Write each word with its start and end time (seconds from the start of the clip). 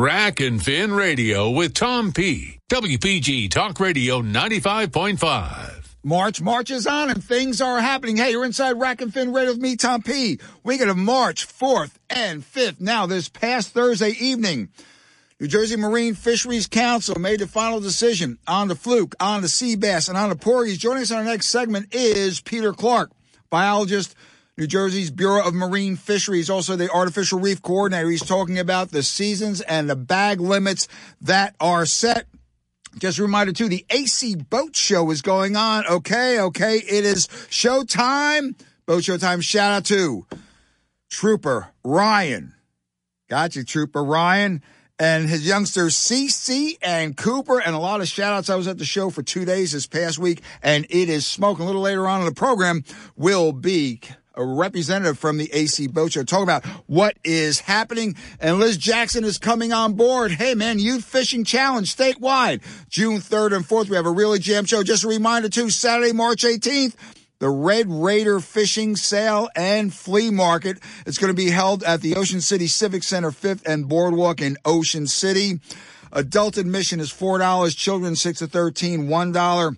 Rack 0.00 0.40
and 0.40 0.64
Fin 0.64 0.94
Radio 0.94 1.50
with 1.50 1.74
Tom 1.74 2.12
P. 2.12 2.58
WPG 2.70 3.50
Talk 3.50 3.78
Radio 3.78 4.22
95.5. 4.22 5.94
March 6.02 6.40
marches 6.40 6.86
on 6.86 7.10
and 7.10 7.22
things 7.22 7.60
are 7.60 7.82
happening. 7.82 8.16
Hey, 8.16 8.30
you're 8.30 8.46
inside 8.46 8.80
Rack 8.80 9.02
and 9.02 9.12
Fin 9.12 9.30
Radio 9.30 9.50
with 9.50 9.60
me, 9.60 9.76
Tom 9.76 10.00
P. 10.00 10.40
We 10.64 10.78
got 10.78 10.88
a 10.88 10.94
March 10.94 11.46
4th 11.46 11.96
and 12.08 12.42
5th. 12.42 12.80
Now, 12.80 13.04
this 13.04 13.28
past 13.28 13.74
Thursday 13.74 14.12
evening, 14.18 14.70
New 15.38 15.48
Jersey 15.48 15.76
Marine 15.76 16.14
Fisheries 16.14 16.66
Council 16.66 17.20
made 17.20 17.40
the 17.40 17.46
final 17.46 17.80
decision 17.80 18.38
on 18.46 18.68
the 18.68 18.76
fluke, 18.76 19.14
on 19.20 19.42
the 19.42 19.50
sea 19.50 19.76
bass, 19.76 20.08
and 20.08 20.16
on 20.16 20.30
the 20.30 20.34
porgies. 20.34 20.78
Joining 20.78 21.02
us 21.02 21.12
on 21.12 21.18
our 21.18 21.24
next 21.24 21.48
segment 21.48 21.94
is 21.94 22.40
Peter 22.40 22.72
Clark, 22.72 23.10
biologist, 23.50 24.14
New 24.60 24.66
Jersey's 24.66 25.10
Bureau 25.10 25.42
of 25.42 25.54
Marine 25.54 25.96
Fisheries, 25.96 26.50
also 26.50 26.76
the 26.76 26.90
artificial 26.90 27.40
reef 27.40 27.62
coordinator. 27.62 28.10
He's 28.10 28.22
talking 28.22 28.58
about 28.58 28.90
the 28.90 29.02
seasons 29.02 29.62
and 29.62 29.88
the 29.88 29.96
bag 29.96 30.38
limits 30.38 30.86
that 31.22 31.54
are 31.58 31.86
set. 31.86 32.26
Just 32.98 33.18
a 33.18 33.22
reminder 33.22 33.54
too, 33.54 33.70
the 33.70 33.86
AC 33.88 34.34
Boat 34.34 34.76
Show 34.76 35.10
is 35.10 35.22
going 35.22 35.56
on. 35.56 35.86
Okay, 35.86 36.38
okay, 36.40 36.76
it 36.76 37.06
is 37.06 37.26
showtime. 37.48 38.54
Boat 38.84 39.02
show 39.02 39.16
time. 39.16 39.40
Shout 39.40 39.72
out 39.72 39.86
to 39.86 40.26
Trooper 41.08 41.68
Ryan. 41.82 42.52
Got 43.30 43.56
you, 43.56 43.64
Trooper 43.64 44.04
Ryan. 44.04 44.62
And 44.98 45.26
his 45.26 45.46
youngsters 45.46 45.96
CC 45.96 46.76
and 46.82 47.16
Cooper, 47.16 47.58
and 47.58 47.74
a 47.74 47.78
lot 47.78 48.02
of 48.02 48.08
shout 48.08 48.34
outs. 48.34 48.50
I 48.50 48.56
was 48.56 48.68
at 48.68 48.76
the 48.76 48.84
show 48.84 49.08
for 49.08 49.22
two 49.22 49.46
days 49.46 49.72
this 49.72 49.86
past 49.86 50.18
week, 50.18 50.42
and 50.62 50.84
it 50.90 51.08
is 51.08 51.24
smoking. 51.24 51.62
A 51.62 51.66
little 51.66 51.80
later 51.80 52.06
on 52.06 52.20
in 52.20 52.26
the 52.26 52.34
program 52.34 52.84
will 53.16 53.52
be 53.52 54.02
a 54.40 54.44
representative 54.44 55.18
from 55.18 55.36
the 55.36 55.50
AC 55.52 55.86
Boat 55.88 56.12
Show 56.12 56.24
talk 56.24 56.42
about 56.42 56.64
what 56.86 57.16
is 57.22 57.60
happening. 57.60 58.16
And 58.40 58.58
Liz 58.58 58.78
Jackson 58.78 59.22
is 59.22 59.38
coming 59.38 59.72
on 59.72 59.92
board. 59.92 60.32
Hey, 60.32 60.54
man, 60.54 60.78
Youth 60.78 61.04
Fishing 61.04 61.44
Challenge 61.44 61.94
statewide, 61.94 62.62
June 62.88 63.18
3rd 63.18 63.56
and 63.56 63.64
4th. 63.64 63.90
We 63.90 63.96
have 63.96 64.06
a 64.06 64.10
really 64.10 64.38
jam 64.38 64.64
show. 64.64 64.82
Just 64.82 65.04
a 65.04 65.08
reminder, 65.08 65.50
too, 65.50 65.68
Saturday, 65.70 66.12
March 66.12 66.42
18th. 66.42 66.94
The 67.38 67.48
Red 67.48 67.86
Raider 67.88 68.38
Fishing 68.40 68.96
Sale 68.96 69.48
and 69.56 69.94
Flea 69.94 70.30
Market. 70.30 70.78
It's 71.06 71.16
going 71.16 71.32
to 71.32 71.36
be 71.36 71.48
held 71.48 71.82
at 71.82 72.02
the 72.02 72.16
Ocean 72.16 72.42
City 72.42 72.66
Civic 72.66 73.02
Center 73.02 73.30
5th 73.30 73.64
and 73.66 73.88
Boardwalk 73.88 74.42
in 74.42 74.58
Ocean 74.66 75.06
City. 75.06 75.60
Adult 76.12 76.58
admission 76.58 77.00
is 77.00 77.10
$4, 77.10 77.74
children 77.74 78.14
6 78.14 78.40
to 78.40 78.46
13, 78.46 79.08
$1. 79.08 79.76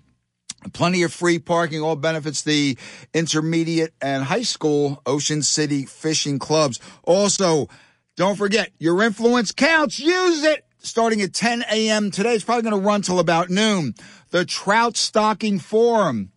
Plenty 0.71 1.03
of 1.03 1.13
free 1.13 1.39
parking, 1.39 1.81
all 1.81 1.95
benefits 1.95 2.41
the 2.43 2.77
intermediate 3.13 3.93
and 4.01 4.23
high 4.23 4.43
school 4.43 5.01
Ocean 5.05 5.41
City 5.41 5.85
fishing 5.85 6.39
clubs. 6.39 6.79
Also, 7.03 7.67
don't 8.15 8.37
forget, 8.37 8.71
your 8.79 9.01
influence 9.03 9.51
counts. 9.51 9.99
Use 9.99 10.43
it. 10.43 10.65
Starting 10.79 11.21
at 11.21 11.33
10 11.33 11.63
a.m. 11.71 12.11
today, 12.11 12.33
it's 12.33 12.43
probably 12.43 12.69
going 12.69 12.81
to 12.81 12.87
run 12.87 13.01
till 13.01 13.19
about 13.19 13.49
noon. 13.49 13.95
The 14.31 14.45
Trout 14.45 14.97
Stocking 14.97 15.59
Forum. 15.59 16.31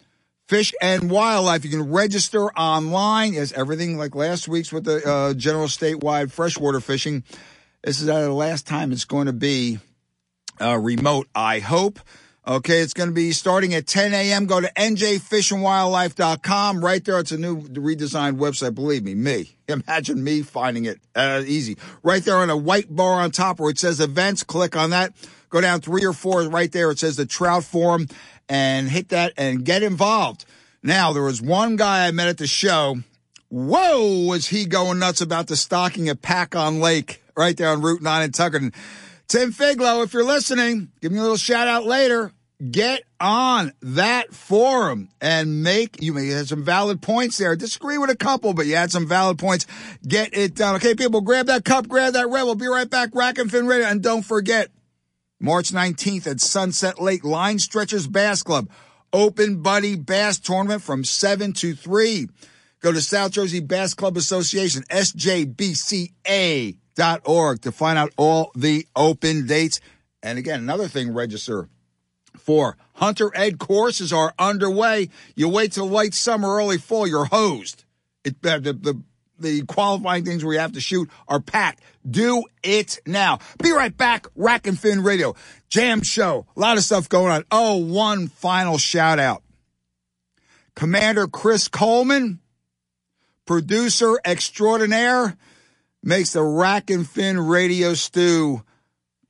Fish 0.49 0.73
and 0.81 1.11
Wildlife. 1.11 1.65
You 1.65 1.71
can 1.71 1.91
register 1.91 2.53
online 2.53 3.35
as 3.35 3.53
everything 3.53 3.99
like 3.99 4.15
last 4.15 4.47
week's 4.47 4.73
with 4.73 4.85
the 4.85 5.05
uh, 5.05 5.35
general 5.35 5.67
statewide 5.67 6.31
freshwater 6.31 6.79
fishing. 6.79 7.25
This 7.83 8.01
is 8.01 8.07
the 8.07 8.31
last 8.31 8.67
time 8.67 8.93
it's 8.93 9.05
going 9.05 9.27
to 9.27 9.33
be 9.33 9.81
uh, 10.61 10.79
remote, 10.79 11.29
I 11.35 11.59
hope. 11.59 11.99
Okay, 12.49 12.79
it's 12.79 12.95
going 12.95 13.09
to 13.09 13.15
be 13.15 13.33
starting 13.33 13.75
at 13.75 13.89
10 13.89 14.15
a.m. 14.15 14.47
Go 14.47 14.61
to 14.61 14.73
njfishandwildlife.com. 14.75 16.85
Right 16.85 17.05
there, 17.05 17.19
it's 17.19 17.33
a 17.33 17.39
new 17.39 17.63
redesigned 17.63 18.39
website. 18.39 18.77
Believe 18.77 19.03
me, 19.03 19.17
me. 19.17 19.57
Imagine 19.69 20.23
me 20.23 20.43
finding 20.43 20.85
it 20.85 21.01
uh, 21.17 21.43
easy. 21.45 21.77
Right 22.05 22.25
there 22.25 22.37
on 22.37 22.49
a 22.49 22.57
white 22.57 22.95
bar 22.95 23.21
on 23.21 23.33
top 23.33 23.59
where 23.59 23.71
it 23.71 23.81
says 23.81 23.99
events, 23.99 24.45
click 24.45 24.77
on 24.77 24.91
that. 24.91 25.13
Go 25.51 25.61
down 25.61 25.81
three 25.81 26.05
or 26.05 26.13
four 26.13 26.49
right 26.49 26.71
there. 26.71 26.93
It 26.93 27.01
says 27.01 27.17
the 27.17 27.27
Trout 27.27 27.65
Forum 27.65 28.07
and 28.49 28.89
hit 28.89 29.09
that 29.09 29.33
and 29.37 29.65
get 29.65 29.83
involved. 29.83 30.45
Now, 30.85 31.13
there 31.13 31.25
was 31.25 31.43
one 31.43 31.75
guy 31.75 32.07
I 32.07 32.13
met 32.13 32.29
at 32.29 32.39
the 32.39 32.47
show. 32.47 32.99
Whoa, 33.49 34.25
was 34.25 34.47
he 34.47 34.67
going 34.67 35.01
nuts 35.01 35.21
about 35.21 35.49
the 35.49 35.57
stocking 35.57 36.09
at 36.09 36.23
Pack-on 36.23 36.79
Lake 36.79 37.25
right 37.37 37.57
there 37.57 37.71
on 37.71 37.83
Route 37.83 38.03
9 38.03 38.23
in 38.23 38.31
Tuckerton. 38.31 38.73
Tim 39.29 39.53
Figlow, 39.53 40.05
if 40.05 40.13
you're 40.13 40.25
listening, 40.25 40.93
give 41.01 41.11
me 41.11 41.19
a 41.19 41.23
little 41.23 41.37
shout 41.37 41.67
out 41.67 41.85
later. 41.85 42.31
Get 42.71 43.03
on 43.21 43.73
that 43.83 44.33
forum 44.33 45.11
and 45.21 45.63
make 45.63 46.01
you 46.01 46.15
may 46.15 46.29
have 46.29 46.49
some 46.49 46.65
valid 46.65 47.03
points 47.03 47.37
there. 47.37 47.55
Disagree 47.55 47.99
with 47.99 48.09
a 48.09 48.17
couple, 48.17 48.55
but 48.55 48.65
you 48.65 48.77
had 48.77 48.91
some 48.91 49.07
valid 49.07 49.39
points. 49.39 49.67
Get 50.07 50.35
it 50.35 50.55
done. 50.55 50.77
Okay, 50.77 50.95
people, 50.95 51.21
grab 51.21 51.49
that 51.49 51.67
cup, 51.67 51.87
grab 51.87 52.15
that 52.15 52.31
red. 52.31 52.45
We'll 52.45 52.55
be 52.55 52.67
right 52.67 52.89
back. 52.89 53.11
Rack 53.15 53.37
and 53.37 53.51
Fin 53.51 53.67
Radio. 53.67 53.87
And 53.87 54.03
don't 54.03 54.23
forget, 54.23 54.71
March 55.39 55.71
19th 55.71 56.27
at 56.27 56.41
Sunset 56.41 56.99
Lake 56.99 57.25
Line 57.25 57.59
Stretchers 57.59 58.07
Bass 58.07 58.43
Club. 58.43 58.71
Open 59.13 59.61
Buddy 59.61 59.95
Bass 59.95 60.39
Tournament 60.39 60.81
from 60.81 61.05
7 61.05 61.53
to 61.55 61.75
3. 61.75 62.27
Go 62.81 62.91
to 62.91 63.03
South 63.03 63.33
Jersey 63.33 63.61
Bass 63.61 63.93
Club 63.93 64.17
Association, 64.17 64.83
sjbca.org 64.85 65.61
to 67.61 67.73
find 67.73 67.99
out 67.99 68.15
all 68.17 68.51
the 68.55 68.87
open 68.97 69.47
dates. 69.47 69.79
And 70.23 70.39
again, 70.39 70.61
another 70.61 70.89
thing, 70.89 71.13
register 71.13 71.69
for 72.47 72.77
Hunter 72.95 73.33
Ed 73.35 73.59
courses 73.59 74.13
are 74.13 74.33
underway. 74.39 75.11
You 75.35 75.49
wait 75.49 75.73
till 75.73 75.91
late 75.91 76.15
summer, 76.15 76.49
early 76.49 76.79
fall, 76.79 77.07
you're 77.07 77.25
hosed. 77.25 77.85
It, 78.25 78.37
uh, 78.45 78.61
the, 78.61 78.73
the, 78.73 79.03
the 79.39 79.63
qualifying 79.63 80.25
things 80.25 80.45
where 80.45 80.55
you 80.55 80.61
have 80.61 80.73
to 80.73 80.81
shoot 80.81 81.11
are 81.27 81.41
packed. 81.41 81.83
Do 82.09 82.45
it 82.63 83.01
now. 83.05 83.41
Be 83.61 83.73
right 83.73 83.95
back. 83.95 84.29
Rack 84.37 84.69
and 84.69 84.79
Fin 84.79 85.03
Radio. 85.03 85.35
Jam 85.69 86.03
show. 86.03 86.47
A 86.57 86.61
lot 86.61 86.79
of 86.79 86.85
stuff 86.85 87.09
going 87.09 87.33
on. 87.33 87.45
Oh, 87.51 87.79
one 87.79 88.29
final 88.29 88.79
shout 88.79 89.19
out. 89.19 89.43
Commander 90.77 91.27
Chris 91.27 91.67
Coleman, 91.67 92.39
producer 93.45 94.21
extraordinaire, 94.25 95.37
makes 96.03 96.35
the 96.35 96.45
Rack 96.45 96.91
and 96.91 97.09
Fin 97.09 97.41
Radio 97.41 97.95
stew 97.95 98.63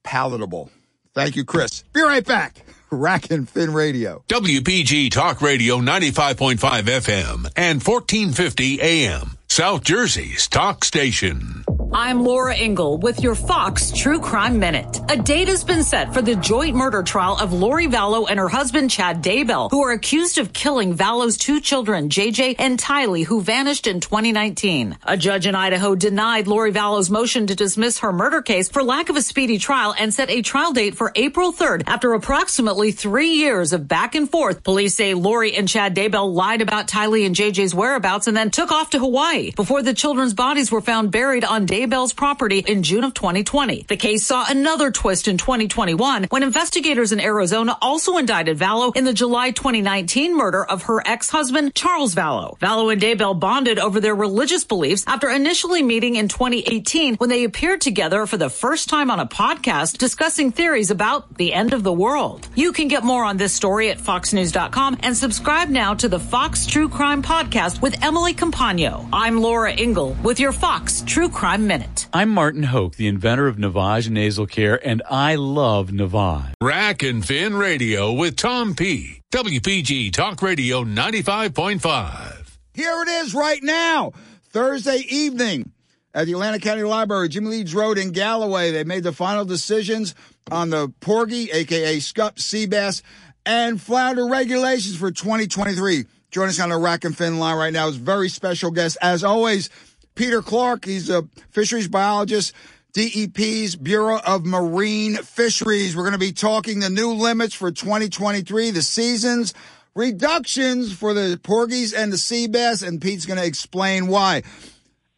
palatable. 0.03 0.71
Thank 1.15 1.35
you, 1.35 1.47
Chris. 1.47 1.83
Be 1.95 2.03
right 2.03 2.25
back. 2.27 2.66
Rack 2.91 3.31
and 3.31 3.49
Fin 3.49 3.73
Radio. 3.73 4.23
WPG 4.29 5.11
Talk 5.11 5.41
Radio 5.43 5.79
95.5 5.79 6.59
FM 6.59 7.51
and 7.57 7.83
1450 7.83 8.81
AM. 8.81 9.37
South 9.49 9.83
Jersey's 9.83 10.47
talk 10.49 10.85
station. 10.85 11.65
I'm 11.99 12.25
Laura 12.25 12.55
Ingle 12.55 12.99
with 12.99 13.23
your 13.23 13.35
Fox 13.35 13.91
True 13.91 14.21
Crime 14.21 14.59
Minute. 14.59 15.01
A 15.09 15.17
date 15.17 15.49
has 15.49 15.65
been 15.65 15.83
set 15.83 16.13
for 16.13 16.21
the 16.21 16.37
joint 16.37 16.77
murder 16.77 17.03
trial 17.03 17.39
of 17.41 17.55
Lori 17.55 17.87
Vallow 17.87 18.27
and 18.29 18.39
her 18.39 18.51
husband 18.51 18.91
Chad 18.91 19.23
Daybell, 19.23 19.71
who 19.71 19.83
are 19.83 19.93
accused 19.93 20.37
of 20.37 20.53
killing 20.53 20.93
Vallow's 20.93 21.39
two 21.39 21.59
children, 21.59 22.11
JJ 22.11 22.57
and 22.59 22.79
Tylee, 22.79 23.25
who 23.25 23.41
vanished 23.41 23.87
in 23.87 24.01
2019. 24.01 24.99
A 25.05 25.17
judge 25.17 25.47
in 25.47 25.55
Idaho 25.55 25.95
denied 25.95 26.47
Lori 26.47 26.71
Vallow's 26.71 27.09
motion 27.09 27.47
to 27.47 27.55
dismiss 27.55 28.01
her 28.01 28.13
murder 28.13 28.43
case 28.43 28.69
for 28.69 28.83
lack 28.83 29.09
of 29.09 29.17
a 29.17 29.23
speedy 29.23 29.57
trial 29.57 29.95
and 29.99 30.13
set 30.13 30.29
a 30.29 30.43
trial 30.43 30.75
date 30.75 30.97
for 30.97 31.13
April 31.15 31.51
3rd 31.51 31.85
after 31.87 32.13
approximately 32.13 32.93
three 32.93 33.37
years 33.37 33.73
of 33.73 33.89
back 33.89 34.15
and 34.15 34.31
forth. 34.31 34.63
Police 34.63 34.95
say 34.95 35.15
Lori 35.15 35.57
and 35.57 35.67
Chad 35.67 35.97
Daybell 35.97 36.31
lied 36.31 36.61
about 36.61 36.89
Tylee 36.89 37.25
and 37.25 37.35
JJ's 37.35 37.75
whereabouts 37.75 38.27
and 38.27 38.37
then 38.37 38.51
took 38.51 38.71
off 38.71 38.91
to 38.91 38.99
Hawaii 38.99 39.53
before 39.53 39.81
the 39.81 39.95
children's 39.95 40.35
bodies 40.35 40.71
were 40.71 40.83
found 40.83 41.11
buried 41.11 41.43
on 41.43 41.65
Daybell's 41.87 42.13
property 42.13 42.59
in 42.59 42.83
June 42.83 43.05
of 43.05 43.15
2020. 43.15 43.85
The 43.87 43.97
case 43.97 44.27
saw 44.27 44.45
another 44.49 44.91
twist 44.91 45.29
in 45.29 45.39
2021 45.39 46.25
when 46.25 46.43
investigators 46.43 47.13
in 47.13 47.21
Arizona 47.21 47.79
also 47.81 48.17
indicted 48.17 48.59
Vallow 48.59 48.97
in 48.97 49.05
the 49.05 49.13
July 49.13 49.53
2019 49.53 50.37
murder 50.37 50.65
of 50.65 50.85
her 50.85 51.01
ex-husband, 51.07 51.77
Charles 51.77 52.15
Vallow. 52.15 52.59
Vallow 52.59 52.93
and 52.93 53.01
Daybell 53.01 53.39
bonded 53.39 53.79
over 53.79 54.01
their 54.01 54.17
religious 54.17 54.65
beliefs 54.65 55.05
after 55.07 55.31
initially 55.31 55.81
meeting 55.81 56.17
in 56.17 56.27
2018 56.27 57.17
when 57.17 57.31
they 57.31 57.45
appeared 57.45 57.81
together 57.81 58.27
for 58.27 58.37
the 58.37 58.51
first 58.51 58.89
time 58.89 59.09
on 59.09 59.21
a 59.21 59.27
podcast 59.27 59.99
discussing 59.99 60.51
theories 60.51 60.91
about 60.91 61.37
the 61.37 61.53
end 61.53 61.73
of 61.73 61.85
the 61.85 61.93
world. 61.93 62.49
You 62.57 62.73
can 62.73 62.89
get 62.89 63.05
more 63.05 63.23
on 63.23 63.37
this 63.37 63.53
story 63.53 63.91
at 63.91 63.99
foxnews.com 63.99 64.99
and 65.05 65.17
subscribe 65.17 65.69
now 65.69 65.95
to 65.95 66.09
the 66.09 66.19
Fox 66.19 66.67
True 66.67 66.89
Crime 66.89 67.23
Podcast 67.23 67.81
with 67.81 68.03
Emily 68.03 68.35
Compagno. 68.35 69.09
I'm 69.13 69.41
Laura 69.41 69.73
Ingle 69.73 70.17
with 70.25 70.41
your 70.41 70.53
Fox 70.53 71.05
True 71.07 71.29
Crime 71.29 71.66
Minute. 71.67 72.07
I'm 72.13 72.31
Martin 72.31 72.63
Hoke, 72.65 72.97
the 72.97 73.09
inventor 73.09 73.49
of 73.49 73.57
Navage 73.57 74.09
Nasal 74.09 74.47
Care, 74.47 74.81
and 74.87 75.03
I 75.11 75.35
love 75.35 75.91
Navage. 75.91 76.53
Rack 76.63 77.03
and 77.03 77.27
Fin 77.27 77.57
Radio 77.57 78.13
with 78.13 78.37
Tom 78.37 78.75
P. 78.75 79.21
WPG 79.33 80.13
Talk 80.13 80.41
Radio 80.43 80.85
95.5. 80.85 82.57
Here 82.75 83.03
it 83.03 83.09
is 83.09 83.35
right 83.35 83.63
now, 83.63 84.13
Thursday 84.51 85.05
evening 85.09 85.73
at 86.15 86.27
the 86.27 86.33
Atlantic 86.33 86.63
County 86.63 86.83
Library, 86.83 87.29
Jimmy 87.29 87.49
Leeds 87.49 87.75
Road 87.75 87.99
in 87.99 88.13
Galloway. 88.13 88.71
They 88.71 88.85
made 88.85 89.03
the 89.03 89.13
final 89.13 89.45
decisions 89.45 90.15
on 90.51 90.71
the 90.71 90.93
porgy, 91.01 91.51
aka 91.51 91.99
scup, 92.01 92.39
sea 92.39 92.67
bass, 92.67 93.03
and 93.45 93.81
flounder 93.81 94.27
regulations 94.27 94.97
for 94.97 95.11
2023. 95.11 96.05
Joining 96.31 96.49
us 96.51 96.61
on 96.61 96.71
the 96.71 96.77
Rack 96.77 97.05
and 97.05 97.17
Fin 97.17 97.39
line 97.39 97.57
right 97.57 97.73
now 97.73 97.89
is 97.89 97.97
very 97.97 98.29
special 98.29 98.71
guest, 98.71 98.97
as 99.01 99.25
always, 99.25 99.71
Peter 100.17 100.43
Clark. 100.43 100.85
He's 100.85 101.09
a 101.09 101.29
fisheries 101.51 101.87
biologist, 101.87 102.53
DEP's 102.95 103.77
Bureau 103.77 104.19
of 104.19 104.45
Marine 104.45 105.17
Fisheries. 105.17 105.95
We're 105.95 106.03
going 106.03 106.15
to 106.15 106.19
be 106.19 106.33
talking 106.33 106.81
the 106.81 106.91
new 106.91 107.13
limits 107.13 107.55
for 107.55 107.71
2023, 107.71 108.73
the 108.73 108.83
seasons, 108.83 109.55
reductions 109.95 110.93
for 110.93 111.15
the 111.15 111.39
porgies 111.41 111.93
and 111.93 112.13
the 112.13 112.19
sea 112.19 112.49
bass, 112.49 112.83
and 112.83 113.01
Pete's 113.01 113.27
going 113.27 113.39
to 113.39 113.47
explain 113.47 114.09
why. 114.09 114.43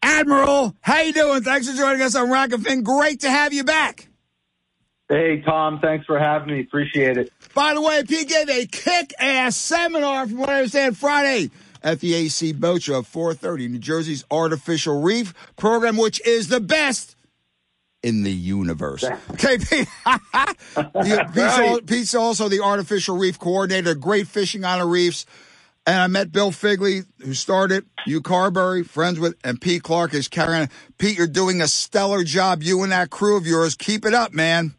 Admiral, 0.02 0.76
how 0.80 1.00
you 1.00 1.12
doing? 1.12 1.42
Thanks 1.42 1.70
for 1.70 1.76
joining 1.76 2.02
us 2.02 2.14
on 2.14 2.30
Rack 2.30 2.52
and 2.52 2.64
Fin. 2.64 2.82
Great 2.82 3.20
to 3.20 3.30
have 3.30 3.52
you 3.52 3.64
back. 3.64 4.08
Hey, 5.08 5.40
Tom. 5.40 5.80
Thanks 5.80 6.04
for 6.04 6.18
having 6.18 6.54
me. 6.54 6.60
Appreciate 6.60 7.16
it. 7.16 7.32
By 7.54 7.74
the 7.74 7.80
way, 7.80 8.04
Pete 8.04 8.28
gave 8.28 8.48
a 8.50 8.66
kick-ass 8.66 9.56
seminar, 9.56 10.26
from 10.26 10.38
what 10.38 10.50
I 10.50 10.58
understand, 10.58 10.98
Friday 10.98 11.50
at 11.82 12.00
the 12.00 12.14
AC 12.14 12.52
Boat 12.52 12.82
Show 12.82 12.98
at 12.98 13.04
4.30, 13.04 13.70
New 13.70 13.78
Jersey's 13.78 14.25
Artificial 14.30 15.00
Reef 15.00 15.34
program, 15.56 15.96
which 15.96 16.25
is 16.26 16.48
the 16.48 16.60
best 16.60 17.16
in 18.02 18.22
the 18.22 18.32
universe. 18.32 19.04
Okay, 19.32 19.58
Pete. 19.58 19.88
Pete's, 21.34 21.80
Pete's 21.86 22.14
also 22.14 22.48
the 22.48 22.60
Artificial 22.60 23.16
Reef 23.16 23.38
Coordinator, 23.38 23.94
great 23.94 24.26
fishing 24.26 24.64
on 24.64 24.80
the 24.80 24.84
reefs. 24.84 25.26
And 25.86 25.96
I 25.96 26.06
met 26.08 26.32
Bill 26.32 26.50
Figley, 26.50 27.02
who 27.20 27.34
started 27.34 27.86
Hugh 28.04 28.20
Carberry, 28.20 28.82
friends 28.82 29.19
with, 29.19 29.36
and 29.42 29.60
Pete 29.60 29.82
Clark 29.82 30.12
is 30.12 30.28
carrying. 30.28 30.69
Pete, 30.98 31.16
you're 31.16 31.26
doing 31.26 31.62
a 31.62 31.69
stellar 31.69 32.25
job. 32.25 32.62
You 32.62 32.82
and 32.82 32.92
that 32.92 33.10
crew 33.10 33.36
of 33.36 33.46
yours. 33.46 33.75
Keep 33.75 34.04
it 34.04 34.12
up, 34.12 34.34
man. 34.34 34.75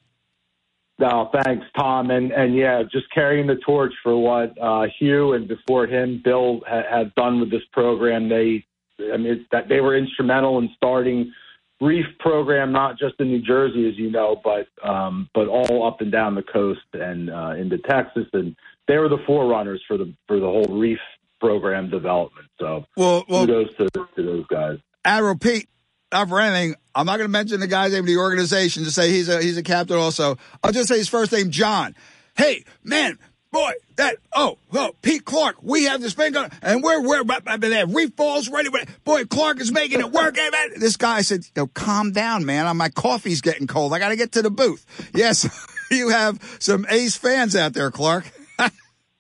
No, 1.00 1.32
thanks, 1.44 1.66
Tom, 1.78 2.12
and 2.12 2.32
and 2.34 2.54
yeah, 2.56 2.84
just 2.84 3.10
carrying 3.14 3.48
the 3.48 3.56
torch 3.66 3.94
for 4.04 4.18
what 4.18 4.58
uh, 4.62 4.86
Hugh 5.00 5.32
and 5.32 5.48
before 5.48 5.88
him, 5.88 6.22
Bill 6.24 6.60
ha- 6.68 6.84
have 6.90 7.16
done 7.16 7.40
with 7.40 7.50
this 7.50 7.64
program. 7.72 8.28
They, 8.28 8.66
I 9.14 9.16
mean, 9.16 9.46
that 9.54 9.70
they 9.70 9.80
were 9.80 9.98
instrumental 9.98 10.60
in 10.60 10.70
starting 10.76 11.32
reef 11.80 12.06
program, 12.20 12.74
not 12.74 13.00
just 13.00 13.16
in 13.20 13.30
New 13.30 13.42
Jersey, 13.42 13.88
as 13.88 13.98
you 13.98 14.12
know, 14.12 14.42
but 14.44 14.68
um, 14.88 15.30
but 15.34 15.48
all 15.48 15.88
up 15.88 16.02
and 16.02 16.12
down 16.12 16.36
the 16.36 16.44
coast 16.44 16.82
and 16.92 17.30
uh, 17.30 17.54
into 17.58 17.78
Texas, 17.78 18.28
and 18.34 18.54
they 18.90 18.98
were 18.98 19.08
the 19.08 19.24
forerunners 19.26 19.82
for 19.88 19.98
the 19.98 20.14
for 20.28 20.38
the 20.38 20.48
whole 20.48 20.78
reef 20.78 21.00
program 21.40 21.90
development. 21.90 22.48
So, 22.60 22.86
well, 22.98 23.24
well 23.30 23.46
kudos 23.46 23.74
to, 23.78 23.90
to 23.90 24.24
those 24.24 24.46
guys. 24.48 24.80
Admiral 25.06 25.38
Pete, 25.38 25.70
for 26.12 26.42
anything. 26.42 26.76
I'm 26.96 27.06
not 27.06 27.18
going 27.18 27.28
to 27.28 27.32
mention 27.32 27.60
the 27.60 27.68
guy's 27.68 27.92
name 27.92 28.02
of 28.02 28.08
the 28.08 28.18
organization 28.18 28.84
to 28.84 28.92
say 28.92 29.12
he's 29.12 29.30
a 29.30 29.42
he's 29.42 29.58
a 29.58 29.64
captain. 29.64 29.98
Also, 29.98 30.38
I'll 30.64 30.72
just 30.72 30.90
say 30.90 30.98
his 30.98 31.10
first 31.10 31.32
name, 31.32 31.52
John. 31.52 31.96
Hey, 32.36 32.64
man, 32.84 33.20
boy, 33.52 33.74
that 33.96 34.18
oh, 34.36 34.58
oh, 34.74 34.92
Pete 35.02 35.26
Clark, 35.26 35.58
we 35.62 35.86
have 35.86 36.02
this 36.02 36.14
thing 36.14 36.34
going, 36.34 36.52
and 36.62 36.84
we're 36.84 37.02
we're 37.02 37.24
they 37.58 37.76
have 37.76 37.94
reef 37.94 38.16
balls 38.16 38.50
ready. 38.50 38.70
Boy, 39.04 39.26
Clark 39.26 39.60
is 39.60 39.72
making 39.72 40.00
it 40.00 40.12
work. 40.12 40.38
Hey, 40.38 40.50
man. 40.50 40.80
This 40.80 40.98
guy 40.98 41.22
said, 41.22 41.46
"Yo, 41.56 41.68
calm 41.68 42.12
down, 42.12 42.46
man. 42.46 42.76
My 42.78 42.90
coffee's 42.90 43.42
getting 43.42 43.68
cold. 43.68 43.94
I 43.94 44.00
got 44.00 44.10
to 44.10 44.16
get 44.16 44.32
to 44.34 44.42
the 44.42 44.52
booth." 44.52 44.86
Yes, 45.14 45.48
you 45.92 46.10
have 46.10 46.42
some 46.60 46.86
ace 46.90 47.16
fans 47.16 47.56
out 47.56 47.74
there, 47.74 47.92
Clark. 47.92 48.32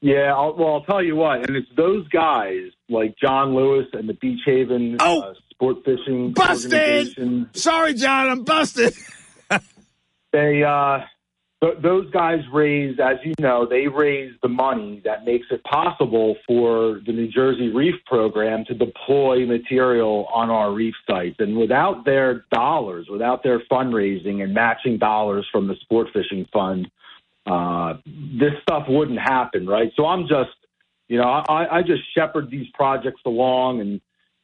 yeah, 0.01 0.33
I'll, 0.33 0.55
well, 0.55 0.75
I'll 0.75 0.83
tell 0.83 1.03
you 1.03 1.15
what, 1.15 1.47
and 1.47 1.55
it's 1.55 1.69
those 1.75 2.07
guys 2.09 2.71
like 2.89 3.15
John 3.17 3.55
Lewis 3.55 3.87
and 3.93 4.09
the 4.09 4.15
Beach 4.15 4.41
Haven. 4.45 4.97
Oh. 4.99 5.21
Uh, 5.21 5.33
sport 5.59 5.83
fishing. 5.83 6.31
Busted. 6.31 7.55
Sorry, 7.55 7.93
John, 7.93 8.29
I'm 8.29 8.43
busted. 8.43 8.93
they 10.31 10.63
uh, 10.63 10.99
th- 11.61 11.81
those 11.81 12.09
guys 12.11 12.39
raise, 12.53 12.97
as 12.99 13.17
you 13.25 13.33
know, 13.39 13.67
they 13.69 13.87
raise 13.87 14.33
the 14.41 14.47
money 14.47 15.01
that 15.03 15.25
makes 15.25 15.47
it 15.51 15.61
possible 15.65 16.37
for 16.47 17.01
the 17.05 17.11
New 17.11 17.27
Jersey 17.27 17.69
Reef 17.69 17.95
Program 18.05 18.63
to 18.65 18.73
deploy 18.73 19.45
material 19.45 20.27
on 20.33 20.49
our 20.49 20.71
reef 20.71 20.95
sites. 21.09 21.35
And 21.39 21.57
without 21.57 22.05
their 22.05 22.45
dollars, 22.53 23.07
without 23.11 23.43
their 23.43 23.59
fundraising 23.69 24.41
and 24.41 24.53
matching 24.53 24.97
dollars 24.97 25.45
from 25.51 25.67
the 25.67 25.75
Sport 25.81 26.07
Fishing 26.13 26.47
Fund, 26.53 26.89
uh, 27.45 27.95
this 28.05 28.53
stuff 28.61 28.85
wouldn't 28.87 29.19
happen, 29.19 29.67
right? 29.67 29.91
So 29.97 30.05
I'm 30.05 30.21
just, 30.21 30.51
you 31.09 31.17
know, 31.17 31.43
I, 31.49 31.79
I 31.79 31.81
just 31.81 32.03
shepherd 32.15 32.49
these 32.49 32.67
projects 32.75 33.21
along 33.25 33.81
and 33.81 33.99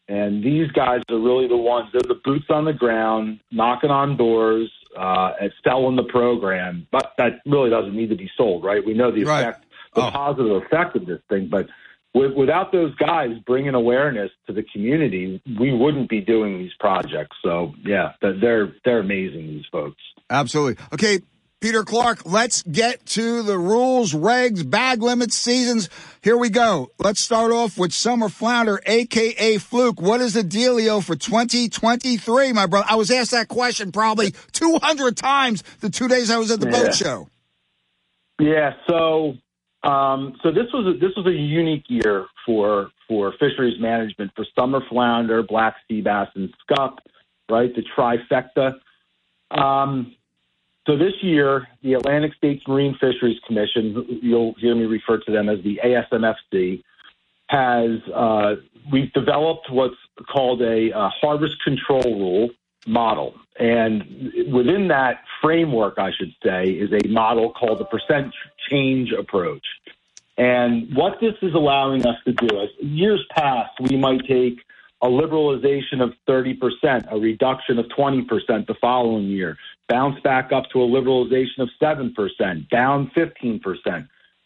and 0.07 0.43
these 0.43 0.69
guys 0.71 1.01
are 1.09 1.19
really 1.19 1.47
the 1.47 1.57
ones, 1.57 1.89
they're 1.91 2.01
the 2.07 2.19
boots 2.23 2.45
on 2.49 2.65
the 2.65 2.73
ground, 2.73 3.39
knocking 3.51 3.89
on 3.91 4.17
doors, 4.17 4.71
uh, 4.97 5.31
and 5.41 5.51
selling 5.63 5.95
the 5.95 6.03
program. 6.03 6.87
But 6.91 7.13
that 7.17 7.41
really 7.45 7.69
doesn't 7.69 7.95
need 7.95 8.09
to 8.09 8.15
be 8.15 8.29
sold, 8.37 8.63
right? 8.63 8.85
We 8.85 8.93
know 8.93 9.11
the 9.11 9.23
Right. 9.25 9.41
effect, 9.41 9.65
the 9.95 10.03
Oh. 10.05 10.11
positive 10.11 10.51
effect 10.63 10.95
of 10.95 11.05
this 11.05 11.19
thing. 11.29 11.47
But 11.47 11.67
with, 12.13 12.33
without 12.33 12.71
those 12.71 12.95
guys 12.95 13.37
bringing 13.45 13.73
awareness 13.75 14.31
to 14.47 14.53
the 14.53 14.63
community, 14.63 15.41
we 15.59 15.73
wouldn't 15.73 16.07
be 16.09 16.21
doing 16.21 16.59
these 16.59 16.71
projects. 16.79 17.35
So, 17.43 17.73
yeah, 17.83 18.13
they're, 18.21 18.73
they're 18.85 18.99
amazing, 18.99 19.47
these 19.47 19.65
folks. 19.71 20.01
Absolutely. 20.29 20.81
Okay, 20.93 21.19
Peter 21.65 21.83
Clark, 21.83 22.27
let's 22.27 22.61
get 22.61 23.03
to 23.07 23.41
the 23.41 23.57
rules, 23.57 24.13
regs, 24.13 24.69
bag 24.69 25.01
limits, 25.01 25.35
seasons. 25.35 25.89
Here 26.21 26.37
we 26.37 26.51
go. 26.51 26.91
Let's 26.99 27.19
start 27.23 27.51
off 27.51 27.75
with 27.75 27.91
Summer 27.91 28.29
Flounder, 28.29 28.79
aka 28.85 29.57
Fluke. 29.57 29.99
What 29.99 30.21
is 30.21 30.35
the 30.35 30.43
dealio 30.43 31.03
for 31.03 31.15
2023, 31.15 32.53
my 32.53 32.67
brother? 32.67 32.85
I 32.87 32.93
was 32.93 33.09
asked 33.09 33.31
that 33.31 33.47
question 33.47 33.91
probably 33.91 34.35
200 34.51 35.17
times 35.17 35.63
the 35.79 35.89
two 35.89 36.07
days 36.07 36.29
I 36.29 36.37
was 36.37 36.51
at 36.51 36.59
the 36.59 36.67
Yeah. 36.67 36.83
boat 36.83 36.93
show. 36.93 37.29
Yeah, 38.39 38.73
so 38.87 39.33
um, 39.83 40.35
so 40.43 40.51
this 40.51 40.67
was 40.71 40.85
a, 40.95 40.99
this 40.99 41.15
was 41.17 41.25
a 41.25 41.33
unique 41.33 41.85
year 41.87 42.27
for 42.45 42.91
for 43.07 43.31
fisheries 43.39 43.81
management 43.81 44.29
for 44.35 44.45
summer 44.55 44.81
flounder, 44.87 45.41
black 45.41 45.77
sea 45.87 46.01
bass, 46.01 46.27
and 46.35 46.53
scup, 46.61 46.99
right? 47.49 47.71
The 47.75 47.81
trifecta. 47.97 48.73
Um, 49.49 50.13
so 50.87 50.97
this 50.97 51.13
year, 51.21 51.67
the 51.81 51.93
Atlantic 51.93 52.33
States 52.35 52.63
Marine 52.67 52.95
Fisheries 52.99 53.39
Commission, 53.47 54.19
you'll 54.21 54.53
hear 54.59 54.75
me 54.75 54.85
refer 54.85 55.17
to 55.17 55.31
them 55.31 55.49
as 55.49 55.63
the 55.63 55.79
ASMFC, 55.83 56.83
has 57.47 58.01
uh, 58.13 58.55
we've 58.91 59.11
developed 59.13 59.67
what's 59.69 59.95
called 60.31 60.61
a, 60.61 60.91
uh 60.91 61.09
harvest 61.21 61.55
control 61.63 62.03
rule 62.03 62.49
model, 62.87 63.33
and 63.59 64.03
within 64.51 64.87
that 64.89 65.23
framework, 65.41 65.95
I 65.97 66.11
should 66.11 66.33
say, 66.43 66.65
is 66.65 66.91
a 66.91 67.07
model 67.07 67.51
called 67.51 67.79
the 67.79 67.85
percent 67.85 68.33
change 68.69 69.11
approach. 69.11 69.65
And 70.37 70.93
what 70.95 71.19
this 71.19 71.33
is 71.41 71.53
allowing 71.53 72.05
us 72.05 72.17
to 72.25 72.33
do 72.33 72.61
is, 72.61 72.69
years 72.79 73.25
past, 73.35 73.71
we 73.79 73.97
might 73.97 74.25
take 74.27 74.59
a 75.01 75.07
liberalization 75.07 76.01
of 76.01 76.13
30%, 76.27 77.11
a 77.11 77.17
reduction 77.17 77.79
of 77.79 77.85
20% 77.85 78.67
the 78.67 78.75
following 78.81 79.25
year, 79.25 79.57
bounce 79.89 80.19
back 80.21 80.51
up 80.51 80.65
to 80.73 80.81
a 80.81 80.87
liberalization 80.87 81.59
of 81.59 81.69
7%, 81.81 82.69
down 82.69 83.11
15%. 83.15 83.61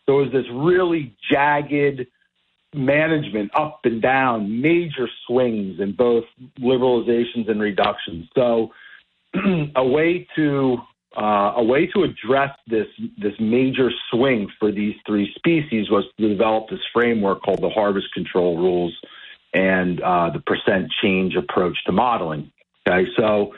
So 0.06 0.20
it 0.20 0.24
was 0.24 0.32
this 0.32 0.46
really 0.52 1.16
jagged 1.32 2.08
management 2.74 3.52
up 3.56 3.82
and 3.84 4.02
down, 4.02 4.62
major 4.62 5.08
swings 5.28 5.80
in 5.80 5.94
both 5.94 6.26
liberalizations 6.60 7.50
and 7.50 7.62
reductions. 7.62 8.28
So 8.36 8.72
a 9.76 9.86
way 9.86 10.28
to 10.36 10.78
uh, 11.18 11.54
a 11.58 11.64
way 11.64 11.88
to 11.88 12.04
address 12.04 12.56
this 12.68 12.88
this 13.18 13.34
major 13.40 13.90
swing 14.12 14.48
for 14.60 14.72
these 14.72 14.96
three 15.08 15.34
species 15.36 15.90
was 15.90 16.06
to 16.20 16.30
develop 16.30 16.70
this 16.70 16.80
framework 16.94 17.42
called 17.42 17.62
the 17.62 17.70
harvest 17.70 18.14
control 18.14 18.58
rules 18.58 18.96
and 19.54 20.02
uh, 20.02 20.30
the 20.30 20.40
percent 20.40 20.92
change 21.02 21.36
approach 21.36 21.78
to 21.86 21.92
modeling. 21.92 22.52
Okay, 22.88 23.10
so 23.18 23.54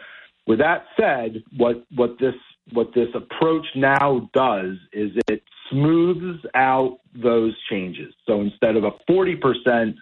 with 0.48 0.60
that 0.60 0.86
said, 1.00 1.44
what 1.58 1.84
what 1.96 2.18
this 2.20 2.36
what 2.74 2.94
this 2.94 3.10
approach 3.14 3.66
now 3.76 4.30
does 4.34 4.78
is 4.94 5.12
it 5.28 5.44
smooths 5.70 6.44
out 6.56 7.00
those 7.14 7.56
changes. 7.70 8.14
So 8.28 8.42
instead 8.42 8.76
of 8.76 8.84
a 8.84 8.92
forty 9.08 9.36
percent 9.36 9.98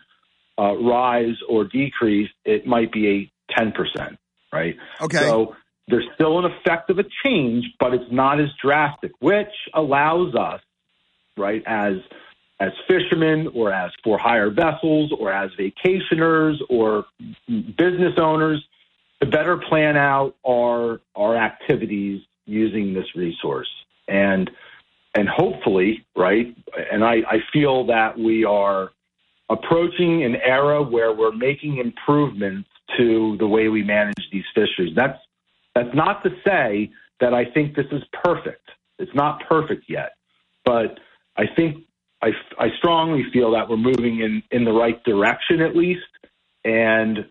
uh, 0.58 0.75
rise 0.75 1.36
or 1.48 1.65
decrease, 1.65 2.29
it 2.46 2.65
might 2.65 2.91
be 2.91 3.08
a 3.08 3.53
ten 3.58 3.72
percent, 3.72 4.17
right? 4.51 4.75
Okay. 5.01 5.17
So 5.17 5.55
there's 5.88 6.08
still 6.15 6.39
an 6.39 6.46
effect 6.46 6.89
of 6.89 7.00
a 7.00 7.05
change, 7.25 7.65
but 7.79 7.93
it's 7.93 8.12
not 8.12 8.39
as 8.39 8.50
drastic, 8.62 9.12
which 9.19 9.48
allows 9.74 10.36
us, 10.36 10.62
right, 11.38 11.63
as 11.65 11.96
as 12.62 12.72
fishermen 12.88 13.48
or 13.53 13.72
as 13.72 13.91
for 14.03 14.17
hire 14.17 14.51
vessels 14.51 15.13
or 15.17 15.31
as 15.31 15.50
vacationers 15.58 16.55
or 16.69 17.05
business 17.48 18.13
owners 18.17 18.63
to 19.21 19.27
better 19.27 19.57
plan 19.57 19.97
out 19.97 20.35
our 20.47 21.01
our 21.15 21.35
activities 21.35 22.21
using 22.45 22.93
this 22.93 23.15
resource. 23.15 23.69
And 24.07 24.49
and 25.15 25.27
hopefully, 25.27 26.05
right, 26.15 26.55
and 26.91 27.03
I, 27.03 27.15
I 27.27 27.38
feel 27.51 27.88
that 27.88 28.17
we 28.17 28.45
are 28.45 28.91
approaching 29.49 30.23
an 30.23 30.35
era 30.35 30.83
where 30.83 31.11
we're 31.11 31.31
making 31.31 31.77
improvements 31.77 32.69
to 32.97 33.35
the 33.38 33.47
way 33.47 33.69
we 33.69 33.83
manage 33.83 34.29
these 34.31 34.43
fisheries. 34.53 34.95
That's 34.95 35.17
that's 35.75 35.93
not 35.93 36.23
to 36.23 36.31
say 36.45 36.91
that 37.19 37.33
I 37.33 37.45
think 37.45 37.75
this 37.75 37.88
is 37.91 38.03
perfect. 38.23 38.69
It's 38.97 39.13
not 39.13 39.41
perfect 39.47 39.85
yet, 39.88 40.11
but 40.65 40.99
I 41.38 41.45
think 41.55 41.85
I, 42.21 42.31
I 42.57 42.67
strongly 42.77 43.25
feel 43.31 43.51
that 43.51 43.69
we're 43.69 43.77
moving 43.77 44.19
in, 44.19 44.43
in 44.51 44.65
the 44.65 44.73
right 44.73 45.01
direction 45.03 45.61
at 45.61 45.75
least. 45.75 46.01
And, 46.65 47.25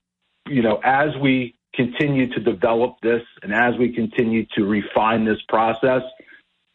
you 0.47 0.63
know, 0.63 0.81
as 0.83 1.11
we 1.21 1.58
continue 1.79 2.29
to 2.35 2.41
develop 2.41 2.97
this 3.03 3.23
and 3.43 3.55
as 3.55 3.79
we 3.79 3.93
continue 3.93 4.45
to 4.57 4.65
refine 4.65 5.25
this 5.25 5.39
process, 5.49 6.03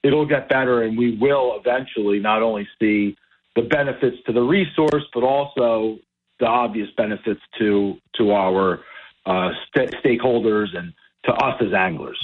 it'll 0.01 0.25
get 0.25 0.47
better 0.47 0.83
and 0.83 0.97
we 0.97 1.17
will 1.17 1.59
eventually 1.59 2.19
not 2.19 2.41
only 2.41 2.67
see 2.79 3.15
the 3.55 3.63
benefits 3.63 4.17
to 4.25 4.31
the 4.31 4.41
resource, 4.41 5.03
but 5.13 5.23
also 5.23 5.99
the 6.39 6.45
obvious 6.45 6.87
benefits 6.95 7.41
to 7.59 7.95
to 8.17 8.31
our 8.31 8.79
uh, 9.25 9.49
st- 9.67 9.93
stakeholders 10.03 10.75
and 10.75 10.93
to 11.25 11.31
us 11.31 11.61
as 11.61 11.73
anglers. 11.73 12.19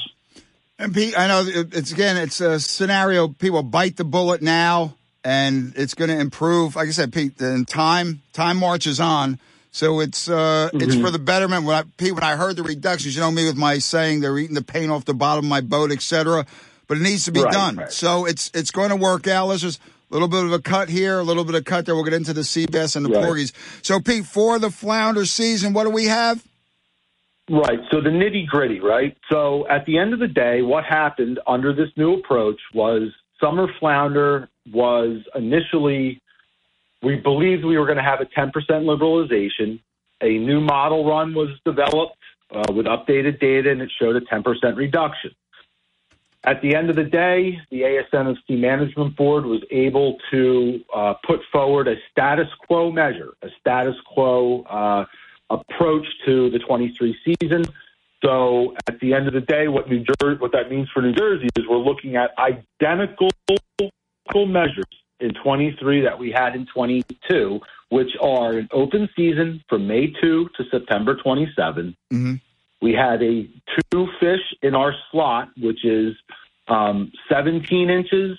And 0.77 0.93
Pete, 0.93 1.17
I 1.17 1.27
know 1.27 1.43
it's 1.45 1.91
again, 1.91 2.17
it's 2.17 2.39
a 2.39 2.59
scenario. 2.59 3.27
People 3.27 3.63
bite 3.63 3.97
the 3.97 4.05
bullet 4.05 4.41
now, 4.41 4.95
and 5.23 5.73
it's 5.75 5.93
going 5.93 6.09
to 6.09 6.17
improve. 6.17 6.75
Like 6.75 6.87
I 6.87 6.91
said, 6.91 7.11
Pete, 7.11 7.39
in 7.41 7.65
time, 7.65 8.21
time 8.33 8.57
marches 8.57 8.99
on. 8.99 9.39
So 9.71 9.99
it's 9.99 10.27
uh, 10.27 10.69
mm-hmm. 10.73 10.81
it's 10.81 10.95
for 10.95 11.11
the 11.11 11.19
betterment. 11.19 11.65
When 11.65 11.75
I, 11.75 11.83
Pete, 11.97 12.13
when 12.13 12.23
I 12.23 12.35
heard 12.35 12.55
the 12.55 12.63
reductions, 12.63 13.15
you 13.15 13.21
know 13.21 13.31
me 13.31 13.45
with 13.45 13.57
my 13.57 13.77
saying 13.77 14.21
they're 14.21 14.37
eating 14.37 14.55
the 14.55 14.63
paint 14.63 14.91
off 14.91 15.05
the 15.05 15.13
bottom 15.13 15.45
of 15.45 15.49
my 15.49 15.61
boat, 15.61 15.91
etc. 15.91 16.45
But 16.87 16.97
it 16.97 17.01
needs 17.01 17.25
to 17.25 17.31
be 17.31 17.43
right, 17.43 17.53
done. 17.53 17.75
Right. 17.75 17.91
So 17.91 18.25
it's 18.25 18.49
it's 18.53 18.71
going 18.71 18.89
to 18.89 18.95
work 18.95 19.27
out. 19.27 19.47
Let's 19.47 19.61
just 19.61 19.79
a 20.09 20.13
little 20.13 20.27
bit 20.27 20.43
of 20.43 20.51
a 20.51 20.59
cut 20.59 20.89
here, 20.89 21.19
a 21.19 21.23
little 21.23 21.43
bit 21.43 21.55
of 21.55 21.65
cut 21.65 21.85
there. 21.85 21.95
We'll 21.95 22.03
get 22.03 22.13
into 22.13 22.33
the 22.33 22.43
sea 22.43 22.65
bass 22.65 22.95
and 22.95 23.05
the 23.05 23.11
right. 23.11 23.23
porgies. 23.23 23.53
So, 23.83 23.99
Pete, 23.99 24.25
for 24.25 24.57
the 24.57 24.71
flounder 24.71 25.25
season, 25.25 25.73
what 25.73 25.83
do 25.83 25.91
we 25.91 26.05
have? 26.05 26.43
Right. 27.49 27.79
So 27.91 28.01
the 28.01 28.09
nitty 28.09 28.47
gritty, 28.47 28.79
right? 28.79 29.15
So 29.31 29.67
at 29.67 29.85
the 29.85 29.97
end 29.97 30.13
of 30.13 30.19
the 30.19 30.27
day, 30.27 30.61
what 30.61 30.83
happened 30.83 31.39
under 31.47 31.73
this 31.73 31.89
new 31.95 32.13
approach 32.13 32.59
was 32.73 33.11
summer 33.41 33.67
flounder 33.79 34.49
was 34.71 35.17
initially, 35.35 36.21
we 37.01 37.15
believed 37.15 37.63
we 37.63 37.77
were 37.77 37.85
going 37.85 37.97
to 37.97 38.03
have 38.03 38.21
a 38.21 38.25
10% 38.25 38.51
liberalization. 38.51 39.79
A 40.21 40.37
new 40.37 40.59
model 40.59 41.07
run 41.07 41.33
was 41.33 41.49
developed 41.65 42.17
uh, 42.53 42.73
with 42.73 42.85
updated 42.85 43.39
data, 43.39 43.71
and 43.71 43.81
it 43.81 43.91
showed 43.99 44.15
a 44.15 44.21
10% 44.21 44.43
reduction. 44.75 45.31
At 46.45 46.61
the 46.61 46.75
end 46.75 46.89
of 46.89 46.95
the 46.95 47.03
day, 47.03 47.59
the 47.69 47.81
ASMFC 47.81 48.59
Management 48.59 49.15
Board 49.15 49.45
was 49.45 49.61
able 49.71 50.17
to 50.31 50.79
uh, 50.93 51.13
put 51.25 51.41
forward 51.51 51.87
a 51.87 51.95
status 52.11 52.47
quo 52.65 52.91
measure, 52.91 53.33
a 53.41 53.49
status 53.59 53.95
quo 54.05 54.63
uh, 54.63 55.05
approach 55.49 56.05
to 56.25 56.49
the 56.49 56.59
23 56.59 57.15
season. 57.25 57.65
So 58.23 58.75
at 58.87 58.99
the 58.99 59.13
end 59.13 59.27
of 59.27 59.33
the 59.33 59.41
day, 59.41 59.67
what 59.67 59.89
New 59.89 60.03
Jersey, 60.21 60.39
what 60.39 60.51
that 60.53 60.69
means 60.69 60.89
for 60.93 61.01
New 61.01 61.13
Jersey 61.13 61.47
is 61.55 61.65
we're 61.67 61.77
looking 61.77 62.15
at 62.15 62.31
identical 62.37 63.29
measures 64.45 64.85
in 65.19 65.33
23 65.43 66.01
that 66.01 66.17
we 66.17 66.31
had 66.31 66.55
in 66.55 66.65
22, 66.73 67.59
which 67.89 68.09
are 68.21 68.53
an 68.53 68.69
open 68.71 69.09
season 69.15 69.63
from 69.67 69.87
May 69.87 70.07
2 70.21 70.49
to 70.57 70.63
September 70.71 71.15
27. 71.15 71.95
Mm-hmm. 72.11 72.35
We 72.81 72.93
had 72.93 73.21
a 73.21 73.49
two 73.91 74.07
fish 74.19 74.39
in 74.61 74.73
our 74.73 74.93
slot, 75.11 75.49
which 75.57 75.83
is 75.83 76.15
um, 76.67 77.11
17 77.29 77.89
inches 77.89 78.37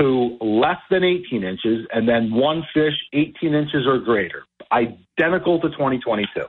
to 0.00 0.38
less 0.40 0.78
than 0.90 1.04
18 1.04 1.44
inches, 1.44 1.86
and 1.92 2.08
then 2.08 2.32
one 2.32 2.64
fish 2.74 2.94
18 3.12 3.54
inches 3.54 3.86
or 3.86 3.98
greater, 3.98 4.44
identical 4.72 5.60
to 5.60 5.68
2022. 5.68 6.46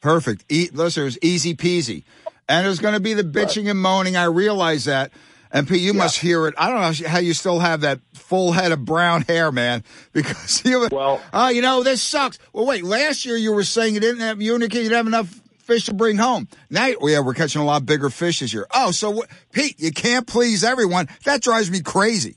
Perfect. 0.00 0.44
E- 0.48 0.70
listeners, 0.72 1.18
easy 1.22 1.54
peasy. 1.54 2.04
And 2.48 2.66
there's 2.66 2.80
going 2.80 2.94
to 2.94 3.00
be 3.00 3.14
the 3.14 3.22
bitching 3.22 3.70
and 3.70 3.78
moaning. 3.78 4.16
I 4.16 4.24
realize 4.24 4.86
that. 4.86 5.12
And 5.54 5.68
Pete, 5.68 5.82
you 5.82 5.92
yeah. 5.92 5.98
must 5.98 6.18
hear 6.18 6.46
it. 6.48 6.54
I 6.56 6.70
don't 6.70 6.80
know 6.80 7.08
how 7.08 7.18
you 7.18 7.34
still 7.34 7.58
have 7.58 7.82
that 7.82 8.00
full 8.14 8.52
head 8.52 8.72
of 8.72 8.84
brown 8.84 9.22
hair, 9.22 9.52
man. 9.52 9.84
Because 10.12 10.62
you, 10.64 10.88
well, 10.90 11.20
oh, 11.32 11.48
you 11.48 11.62
know, 11.62 11.82
this 11.82 12.02
sucks. 12.02 12.38
Well, 12.52 12.66
wait. 12.66 12.84
Last 12.84 13.24
year 13.24 13.36
you 13.36 13.52
were 13.52 13.64
saying 13.64 13.94
you 13.94 14.00
didn't 14.00 14.20
have 14.20 14.38
and 14.38 14.42
you 14.42 14.58
didn't 14.58 14.92
have 14.92 15.06
enough 15.06 15.40
fish 15.62 15.86
to 15.86 15.94
bring 15.94 16.16
home. 16.16 16.48
Now, 16.68 16.90
oh 17.00 17.08
yeah, 17.08 17.20
we're 17.20 17.34
catching 17.34 17.62
a 17.62 17.64
lot 17.64 17.86
bigger 17.86 18.10
fish 18.10 18.40
this 18.40 18.52
year. 18.52 18.66
Oh, 18.74 18.90
so 18.90 19.10
what, 19.10 19.30
Pete, 19.52 19.80
you 19.80 19.90
can't 19.90 20.26
please 20.26 20.64
everyone. 20.64 21.08
That 21.24 21.40
drives 21.40 21.70
me 21.70 21.80
crazy. 21.80 22.36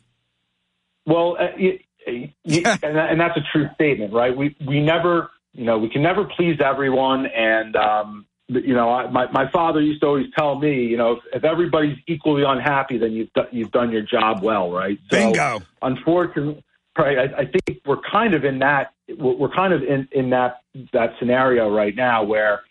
Well, 1.05 1.37
uh, 1.39 1.57
you, 1.57 1.79
you, 2.07 2.61
and, 2.65 2.97
and 2.97 3.19
that's 3.19 3.37
a 3.37 3.43
true 3.51 3.67
statement, 3.75 4.13
right? 4.13 4.35
We 4.35 4.55
we 4.65 4.79
never, 4.79 5.29
you 5.53 5.65
know, 5.65 5.77
we 5.77 5.89
can 5.89 6.01
never 6.01 6.25
please 6.25 6.59
everyone, 6.63 7.25
and 7.25 7.75
um, 7.75 8.25
you 8.47 8.73
know, 8.73 8.91
I, 8.91 9.09
my 9.09 9.29
my 9.31 9.49
father 9.51 9.81
used 9.81 10.01
to 10.01 10.07
always 10.07 10.27
tell 10.37 10.59
me, 10.59 10.85
you 10.85 10.97
know, 10.97 11.13
if, 11.13 11.19
if 11.33 11.43
everybody's 11.43 11.97
equally 12.07 12.43
unhappy, 12.43 12.97
then 12.97 13.13
you've 13.13 13.33
done, 13.33 13.47
you've 13.51 13.71
done 13.71 13.91
your 13.91 14.03
job 14.03 14.43
well, 14.43 14.71
right? 14.71 14.99
So, 15.11 15.17
Bingo. 15.17 15.61
Unfortunately, 15.81 16.63
right, 16.97 17.17
I, 17.17 17.41
I 17.41 17.45
think 17.45 17.81
we're 17.85 18.01
kind 18.01 18.33
of 18.33 18.45
in 18.45 18.59
that 18.59 18.93
we're 19.17 19.49
kind 19.49 19.73
of 19.73 19.81
in 19.83 20.07
in 20.11 20.29
that 20.31 20.61
that 20.93 21.13
scenario 21.19 21.69
right 21.69 21.95
now 21.95 22.23
where 22.23 22.61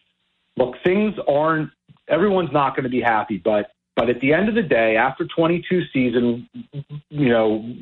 look, 0.56 0.74
things 0.84 1.14
aren't, 1.28 1.70
everyone's 2.08 2.52
not 2.52 2.76
going 2.76 2.84
to 2.84 2.90
be 2.90 3.00
happy, 3.00 3.40
but, 3.42 3.70
but 3.96 4.10
at 4.10 4.20
the 4.20 4.32
end 4.32 4.48
of 4.48 4.54
the 4.54 4.62
day, 4.62 4.96
after 4.96 5.26
22 5.26 5.82
season, 5.92 6.48
you 7.10 7.28
know, 7.28 7.74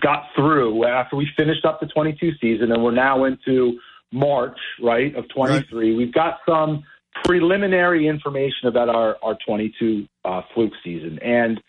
got 0.00 0.26
through 0.36 0.84
after 0.84 1.16
we 1.16 1.28
finished 1.36 1.64
up 1.64 1.80
the 1.80 1.86
22 1.86 2.32
season 2.40 2.72
and 2.72 2.82
we're 2.82 2.90
now 2.90 3.24
into 3.24 3.78
March, 4.12 4.58
right, 4.82 5.14
of 5.14 5.28
23, 5.28 5.90
right. 5.90 5.96
we've 5.96 6.12
got 6.12 6.38
some 6.48 6.84
preliminary 7.24 8.06
information 8.06 8.68
about 8.68 8.88
our, 8.88 9.16
our 9.22 9.36
22 9.46 10.06
uh, 10.24 10.42
fluke 10.54 10.72
season. 10.82 11.18
And 11.22 11.60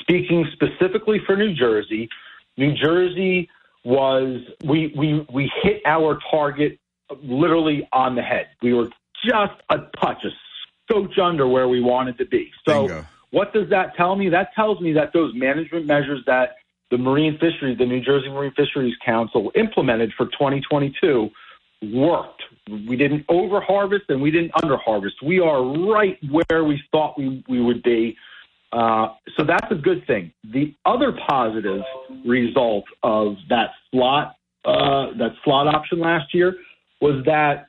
speaking 0.00 0.46
specifically 0.52 1.20
for 1.26 1.36
New 1.36 1.54
Jersey, 1.54 2.08
New 2.56 2.74
Jersey 2.74 3.48
was, 3.84 4.40
we, 4.64 4.92
we, 4.96 5.26
we 5.32 5.50
hit 5.62 5.82
our 5.86 6.18
target 6.30 6.78
literally 7.22 7.88
on 7.92 8.14
the 8.14 8.22
head. 8.22 8.48
We 8.62 8.74
were 8.74 8.88
just 9.24 9.54
a 9.70 9.78
touch, 10.00 10.24
a 10.24 10.30
scotch 10.84 11.18
under 11.18 11.46
where 11.46 11.68
we 11.68 11.80
wanted 11.80 12.18
to 12.18 12.26
be. 12.26 12.50
So, 12.66 12.86
Bingo. 12.86 13.06
what 13.30 13.52
does 13.52 13.68
that 13.70 13.96
tell 13.96 14.16
me? 14.16 14.28
That 14.28 14.54
tells 14.54 14.80
me 14.80 14.92
that 14.94 15.12
those 15.12 15.34
management 15.34 15.86
measures 15.86 16.22
that 16.26 16.56
the 16.90 16.98
Marine 16.98 17.38
Fisheries, 17.38 17.78
the 17.78 17.86
New 17.86 18.00
Jersey 18.00 18.28
Marine 18.28 18.52
Fisheries 18.52 18.94
Council 19.04 19.50
implemented 19.54 20.12
for 20.16 20.26
2022 20.26 21.30
worked. 21.92 22.42
We 22.68 22.96
didn't 22.96 23.24
over 23.28 23.60
harvest 23.60 24.04
and 24.08 24.22
we 24.22 24.30
didn't 24.30 24.52
under 24.62 24.76
harvest. 24.76 25.16
We 25.22 25.40
are 25.40 25.62
right 25.62 26.18
where 26.30 26.64
we 26.64 26.82
thought 26.90 27.18
we, 27.18 27.44
we 27.48 27.60
would 27.60 27.82
be. 27.82 28.16
Uh, 28.72 29.08
so 29.36 29.44
that's 29.44 29.70
a 29.70 29.76
good 29.76 30.06
thing. 30.06 30.32
The 30.52 30.74
other 30.84 31.12
positive 31.28 31.82
result 32.24 32.84
of 33.02 33.36
that 33.48 33.70
slot, 33.90 34.36
uh, 34.64 35.12
that 35.18 35.32
slot 35.44 35.68
option 35.68 36.00
last 36.00 36.34
year 36.34 36.56
was 37.00 37.24
that 37.26 37.66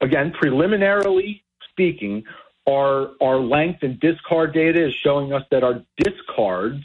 again, 0.00 0.32
preliminarily 0.32 1.42
speaking, 1.70 2.24
our 2.68 3.10
our 3.20 3.38
length 3.38 3.82
and 3.82 3.98
discard 4.00 4.52
data 4.52 4.86
is 4.86 4.94
showing 4.94 5.32
us 5.32 5.42
that 5.50 5.62
our 5.62 5.82
discards 5.98 6.84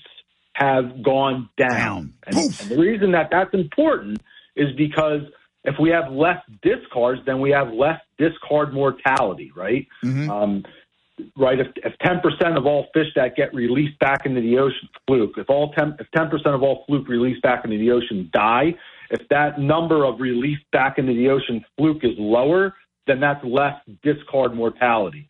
have 0.54 1.02
gone 1.02 1.50
down. 1.58 2.14
And, 2.28 2.38
and, 2.38 2.52
the 2.52 2.78
reason 2.78 3.12
that 3.12 3.30
that's 3.32 3.54
important 3.54 4.22
is 4.56 4.76
because 4.76 5.22
if 5.64 5.76
we 5.80 5.90
have 5.90 6.12
less 6.12 6.42
discards, 6.62 7.22
then 7.26 7.40
we 7.40 7.52
have 7.52 7.74
less 7.74 8.00
discard 8.18 8.74
mortality, 8.74 9.52
right? 9.56 9.88
Mm-hmm. 10.04 10.30
Um, 10.30 10.64
right. 11.38 11.60
If, 11.60 11.68
if 11.78 11.94
10% 12.00 12.58
of 12.58 12.66
all 12.66 12.88
fish 12.94 13.08
that 13.16 13.36
get 13.36 13.54
released 13.54 14.00
back 14.00 14.26
into 14.26 14.42
the 14.42 14.58
ocean 14.58 14.90
fluke, 15.08 15.34
if 15.38 15.50
all 15.50 15.72
10, 15.74 15.98
if 16.00 16.08
10% 16.16 16.32
of 16.48 16.64
all 16.64 16.84
fluke 16.88 17.08
released 17.08 17.42
back 17.42 17.64
into 17.64 17.78
the 17.78 17.92
ocean 17.92 18.30
die, 18.34 18.76
if 19.12 19.28
that 19.30 19.60
number 19.60 20.06
of 20.06 20.20
released 20.20 20.64
back 20.72 20.98
into 20.98 21.14
the 21.14 21.30
ocean 21.30 21.64
fluke 21.78 22.04
is 22.04 22.18
lower, 22.18 22.74
then 23.08 23.20
that's 23.20 23.44
less 23.44 23.76
discard 24.04 24.56
mortality. 24.56 25.28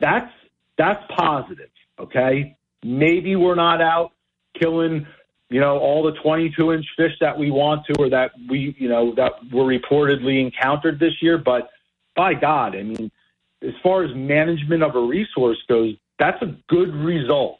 That's 0.00 0.32
that's 0.76 1.02
positive. 1.16 1.68
Okay, 1.98 2.56
maybe 2.82 3.36
we're 3.36 3.54
not 3.54 3.80
out 3.82 4.12
killing 4.60 5.06
you 5.50 5.60
know 5.60 5.78
all 5.78 6.02
the 6.02 6.12
22 6.22 6.72
inch 6.72 6.86
fish 6.96 7.12
that 7.20 7.36
we 7.36 7.50
want 7.50 7.84
to 7.86 7.94
or 7.98 8.08
that 8.08 8.30
we 8.48 8.74
you 8.78 8.88
know 8.88 9.14
that 9.16 9.32
were 9.52 9.64
reportedly 9.64 10.40
encountered 10.40 10.98
this 10.98 11.20
year, 11.20 11.36
but 11.36 11.70
by 12.16 12.34
God, 12.34 12.74
I 12.76 12.82
mean, 12.82 13.10
as 13.62 13.74
far 13.82 14.04
as 14.04 14.14
management 14.14 14.82
of 14.82 14.94
a 14.94 15.00
resource 15.00 15.58
goes, 15.68 15.94
that's 16.18 16.40
a 16.42 16.56
good 16.68 16.94
result, 16.94 17.58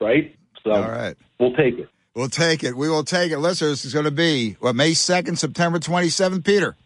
right? 0.00 0.34
So 0.64 0.72
all 0.72 0.90
right, 0.90 1.16
we'll 1.38 1.54
take 1.54 1.78
it. 1.78 1.88
We'll 2.14 2.28
take 2.28 2.62
it. 2.62 2.76
We 2.76 2.88
will 2.88 3.04
take 3.04 3.32
it. 3.32 3.38
Listeners, 3.38 3.84
it's 3.84 3.94
going 3.94 4.04
to 4.04 4.10
be 4.10 4.56
what 4.60 4.74
May 4.74 4.90
2nd, 4.90 5.38
September 5.38 5.78
27th, 5.78 6.44
Peter. 6.44 6.76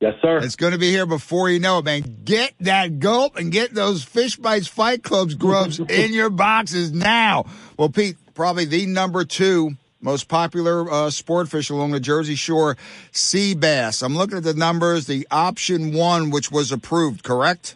Yes, 0.00 0.14
sir. 0.20 0.38
It's 0.38 0.56
going 0.56 0.72
to 0.72 0.78
be 0.78 0.90
here 0.90 1.06
before 1.06 1.48
you 1.48 1.58
know 1.58 1.78
it, 1.78 1.84
man. 1.86 2.20
Get 2.24 2.54
that 2.60 2.98
gulp 2.98 3.36
and 3.36 3.50
get 3.50 3.72
those 3.72 4.04
Fish 4.04 4.36
Bites 4.36 4.66
Fight 4.66 5.02
Clubs 5.02 5.34
grubs 5.34 5.80
in 5.88 6.12
your 6.12 6.28
boxes 6.28 6.92
now. 6.92 7.46
Well, 7.78 7.88
Pete, 7.88 8.16
probably 8.34 8.66
the 8.66 8.84
number 8.86 9.24
two 9.24 9.76
most 10.00 10.28
popular 10.28 10.88
uh, 10.90 11.10
sport 11.10 11.48
fish 11.48 11.70
along 11.70 11.90
the 11.92 12.00
Jersey 12.00 12.34
Shore, 12.34 12.76
sea 13.10 13.54
bass. 13.54 14.02
I'm 14.02 14.14
looking 14.14 14.36
at 14.36 14.44
the 14.44 14.54
numbers. 14.54 15.06
The 15.06 15.26
option 15.30 15.94
one, 15.94 16.30
which 16.30 16.52
was 16.52 16.70
approved, 16.70 17.22
correct? 17.24 17.74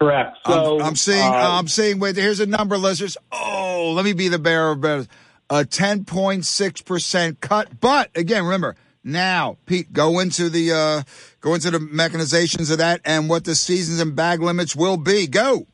Correct. 0.00 0.36
So 0.46 0.80
I'm, 0.80 0.86
I'm 0.86 0.96
seeing. 0.96 1.22
Uh, 1.22 1.32
I'm 1.32 1.68
seeing. 1.68 2.00
Wait, 2.00 2.16
here's 2.16 2.40
a 2.40 2.46
number, 2.46 2.76
listeners. 2.76 3.16
Oh, 3.30 3.92
let 3.94 4.04
me 4.04 4.12
be 4.12 4.28
the 4.28 4.38
bearer 4.38 4.72
of 4.72 4.80
better. 4.80 5.06
A 5.48 5.64
10.6 5.64 6.84
percent 6.84 7.40
cut, 7.40 7.80
but 7.80 8.10
again, 8.14 8.44
remember 8.44 8.76
now. 9.04 9.56
Pete, 9.66 9.92
go 9.92 10.18
into 10.18 10.48
the 10.48 10.72
uh, 10.72 11.02
go 11.40 11.54
into 11.54 11.70
the 11.70 11.78
mechanizations 11.78 12.70
of 12.70 12.78
that 12.78 13.00
and 13.04 13.28
what 13.28 13.44
the 13.44 13.54
seasons 13.54 14.00
and 14.00 14.14
bag 14.14 14.40
limits 14.40 14.74
will 14.74 14.96
be. 14.96 15.26
Go. 15.26 15.66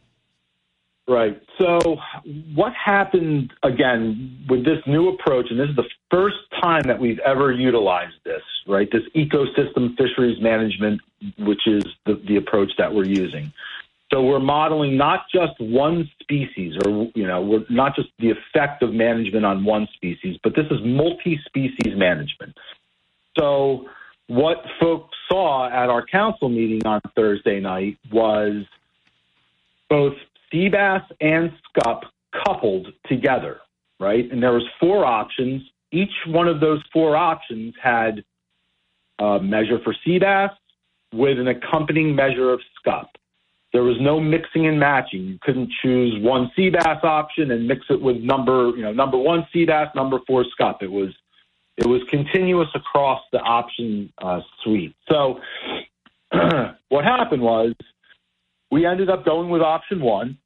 Right. 1.08 1.40
So, 1.58 1.98
what 2.54 2.72
happened 2.74 3.52
again 3.62 4.44
with 4.48 4.64
this 4.64 4.78
new 4.88 5.08
approach, 5.08 5.46
and 5.50 5.60
this 5.60 5.68
is 5.70 5.76
the 5.76 5.88
first 6.10 6.36
time 6.60 6.82
that 6.86 6.98
we've 6.98 7.20
ever 7.20 7.52
utilized 7.52 8.16
this, 8.24 8.42
right? 8.66 8.88
This 8.90 9.04
ecosystem 9.14 9.96
fisheries 9.96 10.42
management, 10.42 11.00
which 11.38 11.66
is 11.68 11.84
the, 12.06 12.20
the 12.26 12.36
approach 12.36 12.72
that 12.78 12.92
we're 12.92 13.06
using. 13.06 13.52
So, 14.12 14.20
we're 14.22 14.40
modeling 14.40 14.96
not 14.96 15.26
just 15.32 15.52
one 15.60 16.10
species, 16.20 16.74
or, 16.84 17.08
you 17.14 17.26
know, 17.26 17.40
we're 17.40 17.64
not 17.70 17.94
just 17.94 18.08
the 18.18 18.30
effect 18.30 18.82
of 18.82 18.92
management 18.92 19.46
on 19.46 19.64
one 19.64 19.86
species, 19.94 20.36
but 20.42 20.56
this 20.56 20.66
is 20.72 20.80
multi 20.82 21.40
species 21.46 21.96
management. 21.96 22.56
So, 23.38 23.86
what 24.28 24.58
folks 24.80 25.16
saw 25.28 25.68
at 25.68 25.88
our 25.88 26.04
council 26.04 26.48
meeting 26.48 26.84
on 26.84 27.00
Thursday 27.14 27.60
night 27.60 27.98
was 28.10 28.64
both 29.88 30.14
sea 30.50 30.68
bass 30.68 31.02
and 31.20 31.52
scup 31.68 32.04
coupled 32.44 32.88
together, 33.06 33.58
right? 34.00 34.30
And 34.30 34.42
there 34.42 34.52
was 34.52 34.64
four 34.80 35.04
options. 35.04 35.62
Each 35.92 36.12
one 36.26 36.48
of 36.48 36.60
those 36.60 36.82
four 36.92 37.16
options 37.16 37.74
had 37.80 38.24
a 39.18 39.38
measure 39.40 39.78
for 39.84 39.94
sea 40.04 40.18
bass 40.18 40.50
with 41.12 41.38
an 41.38 41.48
accompanying 41.48 42.14
measure 42.14 42.52
of 42.52 42.60
scup. 42.78 43.10
There 43.72 43.82
was 43.82 43.96
no 44.00 44.20
mixing 44.20 44.66
and 44.66 44.78
matching. 44.78 45.22
You 45.22 45.38
couldn't 45.42 45.70
choose 45.82 46.22
one 46.22 46.50
sea 46.56 46.70
bass 46.70 46.98
option 47.02 47.50
and 47.50 47.66
mix 47.66 47.82
it 47.90 48.00
with 48.00 48.16
number, 48.16 48.72
you 48.76 48.82
know, 48.82 48.92
number 48.92 49.18
one 49.18 49.46
sea 49.52 49.66
bass, 49.66 49.88
number 49.94 50.18
four 50.26 50.44
scup. 50.50 50.82
It 50.82 50.90
was 50.90 51.10
it 51.76 51.86
was 51.86 52.00
continuous 52.10 52.68
across 52.74 53.20
the 53.32 53.38
option 53.38 54.12
uh, 54.22 54.40
suite. 54.62 54.94
So 55.10 55.40
what 56.88 57.04
happened 57.04 57.42
was 57.42 57.74
we 58.70 58.86
ended 58.86 59.10
up 59.10 59.24
going 59.24 59.50
with 59.50 59.62
option 59.62 60.00
one. 60.00 60.38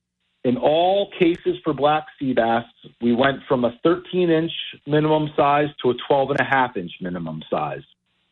In 0.42 0.56
all 0.56 1.10
cases 1.18 1.58
for 1.62 1.74
black 1.74 2.06
sea 2.18 2.32
bass, 2.32 2.64
we 3.02 3.14
went 3.14 3.40
from 3.46 3.64
a 3.64 3.78
13 3.84 4.30
inch 4.30 4.52
minimum 4.86 5.28
size 5.36 5.68
to 5.82 5.90
a 5.90 5.94
12 6.08 6.30
and 6.30 6.40
a 6.40 6.44
half 6.44 6.76
inch 6.76 6.92
minimum 7.00 7.42
size. 7.50 7.82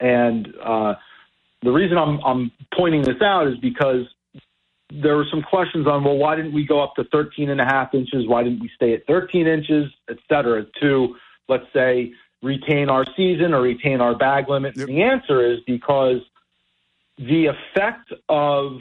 And 0.00 0.48
uh, 0.64 0.94
the 1.62 1.70
reason 1.70 1.98
I'm, 1.98 2.18
I'm 2.24 2.50
pointing 2.74 3.02
this 3.02 3.20
out 3.22 3.46
is 3.46 3.58
because 3.58 4.06
there 4.90 5.16
were 5.16 5.26
some 5.30 5.42
questions 5.42 5.86
on, 5.86 6.02
well, 6.02 6.16
why 6.16 6.34
didn't 6.34 6.54
we 6.54 6.66
go 6.66 6.82
up 6.82 6.94
to 6.96 7.04
13 7.12 7.50
and 7.50 7.60
a 7.60 7.64
half 7.64 7.92
inches? 7.92 8.26
Why 8.26 8.42
didn't 8.42 8.60
we 8.60 8.70
stay 8.74 8.94
at 8.94 9.06
13 9.06 9.46
inches, 9.46 9.92
et 10.08 10.16
cetera, 10.28 10.64
to, 10.80 11.14
let's 11.48 11.66
say, 11.74 12.12
retain 12.42 12.88
our 12.88 13.04
season 13.16 13.54
or 13.54 13.62
retain 13.62 14.00
our 14.00 14.14
bag 14.14 14.48
limit? 14.48 14.76
Yep. 14.76 14.86
The 14.86 15.02
answer 15.02 15.52
is 15.52 15.60
because 15.66 16.20
the 17.18 17.46
effect 17.46 18.12
of 18.28 18.80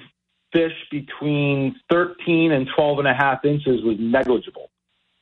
fish 0.53 0.73
between 0.91 1.75
13 1.89 2.51
and 2.51 2.67
12 2.75 2.99
and 2.99 3.07
a 3.07 3.13
half 3.13 3.43
inches 3.45 3.83
was 3.83 3.97
negligible. 3.99 4.69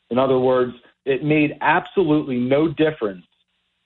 In 0.09 0.19
other 0.19 0.37
words, 0.37 0.73
it 1.05 1.23
made 1.23 1.57
absolutely 1.61 2.37
no 2.37 2.67
difference 2.67 3.25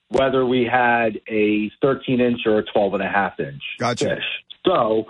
whether 0.09 0.45
we 0.45 0.65
had 0.65 1.19
a 1.27 1.71
13 1.81 2.19
inch 2.19 2.41
or 2.45 2.59
a 2.59 2.63
12 2.63 2.95
and 2.95 3.03
a 3.03 3.09
half 3.09 3.39
inch 3.39 3.61
gotcha. 3.77 4.15
fish. 4.15 4.23
So, 4.65 5.05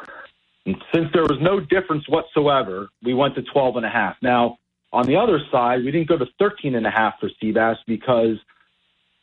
since 0.93 1.08
there 1.13 1.24
was 1.24 1.38
no 1.41 1.60
difference 1.60 2.08
whatsoever, 2.08 2.89
we 3.03 3.13
went 3.13 3.36
to 3.36 3.41
12 3.41 3.77
and 3.77 3.86
a 3.86 3.89
half. 3.89 4.17
Now, 4.22 4.58
on 4.91 5.05
the 5.05 5.15
other 5.15 5.39
side, 5.51 5.84
we 5.84 5.91
didn't 5.91 6.08
go 6.08 6.17
to 6.17 6.27
13 6.38 6.75
and 6.75 6.86
a 6.86 6.91
half 6.91 7.19
for 7.19 7.29
sea 7.39 7.51
bass 7.51 7.77
because, 7.88 8.38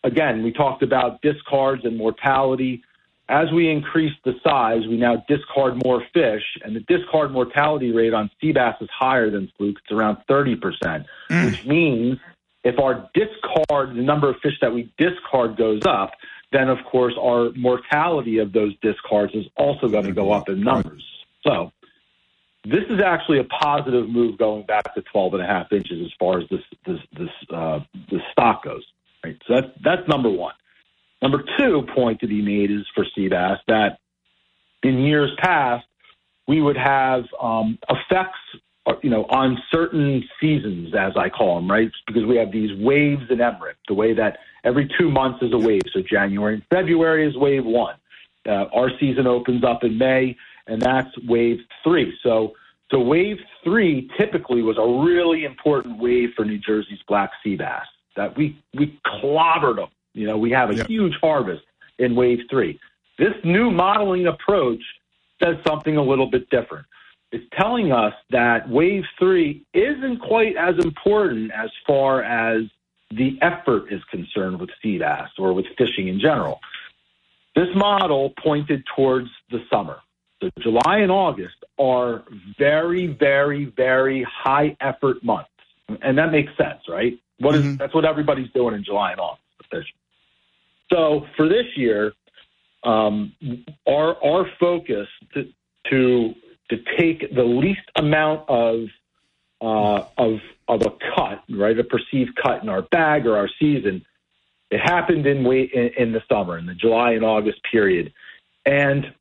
again, 0.06 0.42
we 0.42 0.52
talked 0.52 0.82
about 0.82 1.20
discards 1.20 1.84
and 1.84 1.96
mortality 1.96 2.82
as 3.28 3.50
we 3.52 3.68
increase 3.68 4.12
the 4.24 4.34
size, 4.44 4.86
we 4.88 4.96
now 4.96 5.24
discard 5.28 5.82
more 5.84 6.02
fish, 6.14 6.42
and 6.62 6.76
the 6.76 6.80
discard 6.80 7.32
mortality 7.32 7.90
rate 7.90 8.14
on 8.14 8.30
sea 8.40 8.52
bass 8.52 8.76
is 8.80 8.88
higher 8.96 9.30
than 9.30 9.50
fluke. 9.56 9.78
It's 9.82 9.92
around 9.92 10.18
30%, 10.30 11.04
mm. 11.30 11.46
which 11.46 11.66
means 11.66 12.18
if 12.62 12.78
our 12.78 13.08
discard, 13.14 13.96
the 13.96 14.02
number 14.02 14.30
of 14.30 14.36
fish 14.42 14.54
that 14.60 14.72
we 14.72 14.92
discard 14.96 15.56
goes 15.56 15.82
up, 15.86 16.12
then 16.52 16.68
of 16.68 16.78
course 16.84 17.14
our 17.20 17.50
mortality 17.56 18.38
of 18.38 18.52
those 18.52 18.74
discards 18.80 19.34
is 19.34 19.46
also 19.56 19.88
going 19.88 20.04
to 20.04 20.12
go 20.12 20.30
up 20.30 20.48
in 20.48 20.62
numbers. 20.62 21.04
So 21.44 21.72
this 22.64 22.84
is 22.88 23.00
actually 23.04 23.40
a 23.40 23.44
positive 23.44 24.08
move 24.08 24.38
going 24.38 24.66
back 24.66 24.94
to 24.94 25.02
12 25.02 25.34
and 25.34 25.42
a 25.42 25.46
half 25.46 25.72
inches 25.72 26.00
as 26.04 26.12
far 26.18 26.38
as 26.38 26.48
this, 26.48 26.60
this, 26.86 27.00
this, 27.18 27.30
uh, 27.52 27.80
this 28.08 28.20
stock 28.30 28.62
goes. 28.62 28.84
Right. 29.26 29.42
So 29.46 29.54
that's, 29.54 29.66
that's 29.82 30.08
number 30.08 30.30
one. 30.30 30.54
Number 31.20 31.42
two 31.58 31.86
point 31.94 32.20
to 32.20 32.28
be 32.28 32.42
made 32.42 32.70
is 32.70 32.86
for 32.94 33.04
sea 33.14 33.28
bass 33.28 33.58
that 33.66 33.98
in 34.82 34.98
years 34.98 35.32
past 35.38 35.84
we 36.46 36.60
would 36.60 36.76
have 36.76 37.24
um, 37.40 37.78
effects, 37.88 38.38
uh, 38.86 38.92
you 39.02 39.10
know, 39.10 39.24
on 39.24 39.58
certain 39.72 40.22
seasons, 40.40 40.94
as 40.94 41.12
I 41.16 41.28
call 41.28 41.56
them, 41.56 41.68
right? 41.68 41.90
Because 42.06 42.24
we 42.24 42.36
have 42.36 42.52
these 42.52 42.70
waves 42.78 43.22
in 43.30 43.38
MRIP, 43.38 43.74
the 43.88 43.94
way 43.94 44.14
that 44.14 44.38
every 44.62 44.88
two 44.96 45.10
months 45.10 45.42
is 45.42 45.52
a 45.52 45.58
wave. 45.58 45.82
So 45.92 46.02
January 46.08 46.54
and 46.54 46.62
February 46.70 47.28
is 47.28 47.36
wave 47.36 47.64
one. 47.64 47.96
Uh, 48.46 48.66
our 48.72 48.90
season 49.00 49.26
opens 49.26 49.64
up 49.64 49.82
in 49.82 49.98
May, 49.98 50.36
and 50.68 50.80
that's 50.80 51.10
wave 51.26 51.58
three. 51.82 52.16
So, 52.22 52.52
so 52.92 53.00
wave 53.00 53.38
three 53.64 54.08
typically 54.16 54.62
was 54.62 54.78
a 54.78 55.04
really 55.04 55.44
important 55.44 55.98
wave 55.98 56.28
for 56.36 56.44
New 56.44 56.58
Jersey's 56.58 57.00
black 57.08 57.32
sea 57.42 57.56
bass. 57.56 57.86
That 58.16 58.36
we 58.36 58.58
we 58.74 58.98
clobbered 59.06 59.76
them 59.76 59.88
you 60.16 60.26
know, 60.26 60.38
we 60.38 60.50
have 60.50 60.70
a 60.70 60.74
yep. 60.74 60.88
huge 60.88 61.14
harvest 61.20 61.62
in 61.98 62.16
wave 62.16 62.40
three. 62.50 62.80
This 63.18 63.34
new 63.44 63.70
modeling 63.70 64.26
approach 64.26 64.82
says 65.42 65.56
something 65.66 65.98
a 65.98 66.02
little 66.02 66.26
bit 66.26 66.48
different. 66.48 66.86
It's 67.32 67.44
telling 67.52 67.92
us 67.92 68.14
that 68.30 68.68
wave 68.68 69.04
three 69.18 69.62
isn't 69.74 70.20
quite 70.20 70.56
as 70.56 70.78
important 70.78 71.52
as 71.52 71.70
far 71.86 72.22
as 72.22 72.62
the 73.10 73.38
effort 73.42 73.92
is 73.92 74.02
concerned 74.04 74.58
with 74.58 74.70
sea 74.82 74.98
bass 74.98 75.28
or 75.38 75.52
with 75.52 75.66
fishing 75.76 76.08
in 76.08 76.18
general. 76.18 76.60
This 77.54 77.68
model 77.74 78.32
pointed 78.42 78.84
towards 78.96 79.28
the 79.50 79.62
summer. 79.70 79.98
So 80.42 80.50
July 80.60 80.98
and 80.98 81.12
August 81.12 81.56
are 81.78 82.24
very, 82.58 83.06
very, 83.06 83.66
very 83.66 84.22
high 84.22 84.76
effort 84.80 85.22
months. 85.22 85.50
And 86.00 86.16
that 86.16 86.32
makes 86.32 86.56
sense, 86.56 86.80
right? 86.88 87.18
What 87.38 87.54
is, 87.54 87.62
mm-hmm. 87.62 87.76
that's 87.76 87.94
what 87.94 88.04
everybody's 88.04 88.50
doing 88.52 88.74
in 88.74 88.84
July 88.84 89.12
and 89.12 89.20
August. 89.20 89.42
So 90.92 91.26
for 91.36 91.48
this 91.48 91.66
year, 91.76 92.12
um, 92.84 93.32
our 93.86 94.22
our 94.24 94.48
focus 94.60 95.08
to, 95.34 95.48
to 95.90 96.34
to 96.70 96.76
take 96.98 97.34
the 97.34 97.42
least 97.44 97.80
amount 97.96 98.48
of 98.48 98.86
uh, 99.60 100.04
of 100.16 100.38
of 100.68 100.82
a 100.82 100.92
cut, 101.14 101.42
right, 101.50 101.78
a 101.78 101.84
perceived 101.84 102.36
cut 102.36 102.62
in 102.62 102.68
our 102.68 102.82
bag 102.82 103.26
or 103.26 103.36
our 103.36 103.48
season. 103.58 104.04
It 104.70 104.78
happened 104.78 105.26
in 105.26 105.46
in, 105.46 105.90
in 105.96 106.12
the 106.12 106.22
summer, 106.30 106.58
in 106.58 106.66
the 106.66 106.74
July 106.74 107.12
and 107.12 107.24
August 107.24 107.60
period, 107.70 108.12
and 108.64 109.12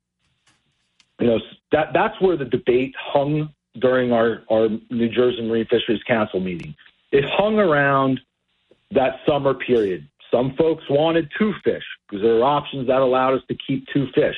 you 1.20 1.28
know 1.28 1.40
that 1.72 1.94
that's 1.94 2.20
where 2.22 2.38
the 2.38 2.46
debate 2.46 2.94
hung 3.00 3.50
during 3.80 4.12
our 4.12 4.44
our 4.52 4.70
New 4.90 5.10
Jersey 5.10 5.42
Marine 5.42 5.66
Fisheries 5.66 6.04
Council 6.04 6.40
meeting. 6.40 6.76
It 7.16 7.26
hung 7.26 7.60
around 7.60 8.20
that 8.92 9.20
summer 9.26 9.54
period 9.54 10.08
some 10.36 10.54
folks 10.58 10.84
wanted 10.90 11.32
two 11.38 11.54
fish 11.64 11.84
because 12.08 12.22
there 12.22 12.36
are 12.40 12.44
options 12.44 12.88
that 12.88 13.00
allowed 13.02 13.36
us 13.36 13.42
to 13.48 13.56
keep 13.66 13.86
two 13.94 14.08
fish. 14.14 14.36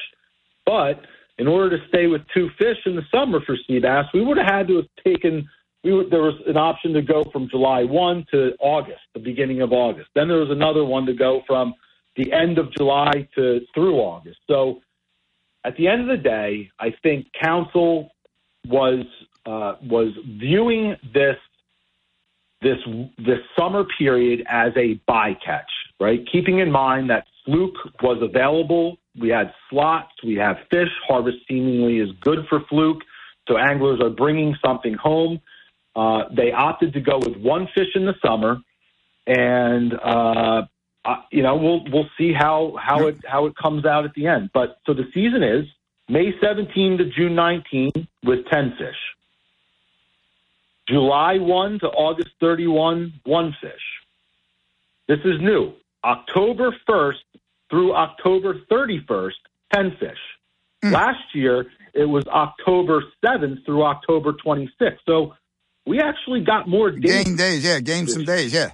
But 0.66 1.02
in 1.38 1.48
order 1.48 1.78
to 1.78 1.88
stay 1.88 2.08
with 2.08 2.22
two 2.34 2.50
fish 2.58 2.78
in 2.86 2.96
the 2.96 3.06
summer 3.12 3.40
for 3.46 3.56
sea 3.68 3.80
bass, 3.80 4.06
we 4.14 4.24
would 4.24 4.38
have 4.38 4.48
had 4.48 4.68
to 4.68 4.78
have 4.78 4.88
taken. 5.04 5.50
We 5.84 5.94
would, 5.94 6.12
there 6.12 6.22
was 6.22 6.36
an 6.46 6.58
option 6.58 6.94
to 6.94 7.02
go 7.02 7.24
from 7.32 7.50
July 7.50 7.84
1 7.84 8.26
to 8.32 8.54
August, 8.60 9.02
the 9.14 9.20
beginning 9.20 9.62
of 9.62 9.72
August. 9.72 10.10
Then 10.16 10.28
there 10.28 10.40
was 10.40 10.52
another 10.52 10.84
one 10.84 11.06
to 11.06 11.14
go 11.14 11.42
from 11.48 11.74
the 12.16 12.32
end 12.32 12.58
of 12.58 12.74
July 12.76 13.28
to 13.36 13.62
through 13.74 13.96
August. 13.98 14.40
So 14.48 14.82
at 15.64 15.76
the 15.78 15.88
end 15.88 16.02
of 16.02 16.08
the 16.08 16.22
day, 16.22 16.70
I 16.80 16.94
think 17.02 17.28
council 17.42 18.12
was 18.68 19.06
uh, 19.46 19.76
was 19.82 20.10
viewing 20.26 20.96
this 21.14 21.38
this 22.62 22.78
this 23.18 23.40
summer 23.58 23.86
period 23.98 24.46
as 24.50 24.72
a 24.76 25.00
bycatch, 25.10 25.72
right? 26.00 26.20
Keeping 26.32 26.60
in 26.60 26.72
mind 26.72 27.10
that 27.10 27.26
fluke 27.46 27.76
was 28.02 28.18
available, 28.22 28.98
we 29.20 29.30
had 29.30 29.54
slots, 29.70 30.12
we 30.24 30.36
have 30.36 30.58
fish. 30.72 30.90
Harvest 31.08 31.38
seemingly 31.48 31.98
is 31.98 32.10
good 32.22 32.40
for 32.50 32.62
fluke, 32.70 33.02
so 33.48 33.58
anglers 33.58 34.00
are 34.02 34.10
bringing 34.10 34.56
something 34.66 34.94
home. 34.94 35.40
Uh, 35.96 36.24
they 36.36 36.52
opted 36.52 36.94
to 36.94 37.02
go 37.02 37.18
with 37.18 37.38
one 37.38 37.68
fish 37.76 37.96
in 37.96 38.06
the 38.06 38.14
summer, 38.24 38.58
and 39.26 39.94
uh, 39.94 40.64
uh, 41.06 41.16
you 41.32 41.42
know 41.42 41.56
we'll 41.56 41.84
we'll 41.92 42.10
see 42.18 42.34
how 42.34 42.76
how 42.80 43.08
it 43.08 43.18
how 43.26 43.46
it 43.46 43.54
comes 43.56 43.86
out 43.86 44.06
at 44.06 44.14
the 44.14 44.28
end. 44.28 44.50
But 44.54 44.78
so 44.86 44.94
the 44.94 45.06
season 45.14 45.44
is 45.44 45.66
May 46.10 46.32
17 46.42 47.00
to 47.00 47.06
June 47.06 47.36
19 47.36 47.92
with 48.24 48.40
10 48.52 48.76
fish. 48.78 48.96
July 50.88 51.38
1 51.38 51.80
to 51.80 51.88
August 51.88 52.30
31, 52.40 53.14
one 53.26 53.56
fish. 53.62 53.72
This 55.08 55.20
is 55.26 55.40
new. 55.42 55.74
October 56.04 56.76
1st 56.88 57.14
through 57.70 57.94
October 57.96 58.62
31st, 58.72 59.32
10 59.74 59.92
fish. 60.00 60.18
Hmm. 60.84 60.92
Last 60.92 61.24
year, 61.34 61.66
it 61.94 62.06
was 62.06 62.26
October 62.28 63.04
7th 63.26 63.66
through 63.66 63.84
October 63.84 64.34
26th. 64.34 64.98
So 65.06 65.34
we 65.86 66.00
actually 66.00 66.42
got 66.42 66.68
more 66.68 66.92
days. 66.92 67.24
Gain 67.24 67.36
days, 67.36 67.66
yeah. 67.66 67.80
Gain 67.80 68.08
some 68.08 68.24
days, 68.24 68.54
yeah. 68.54 68.72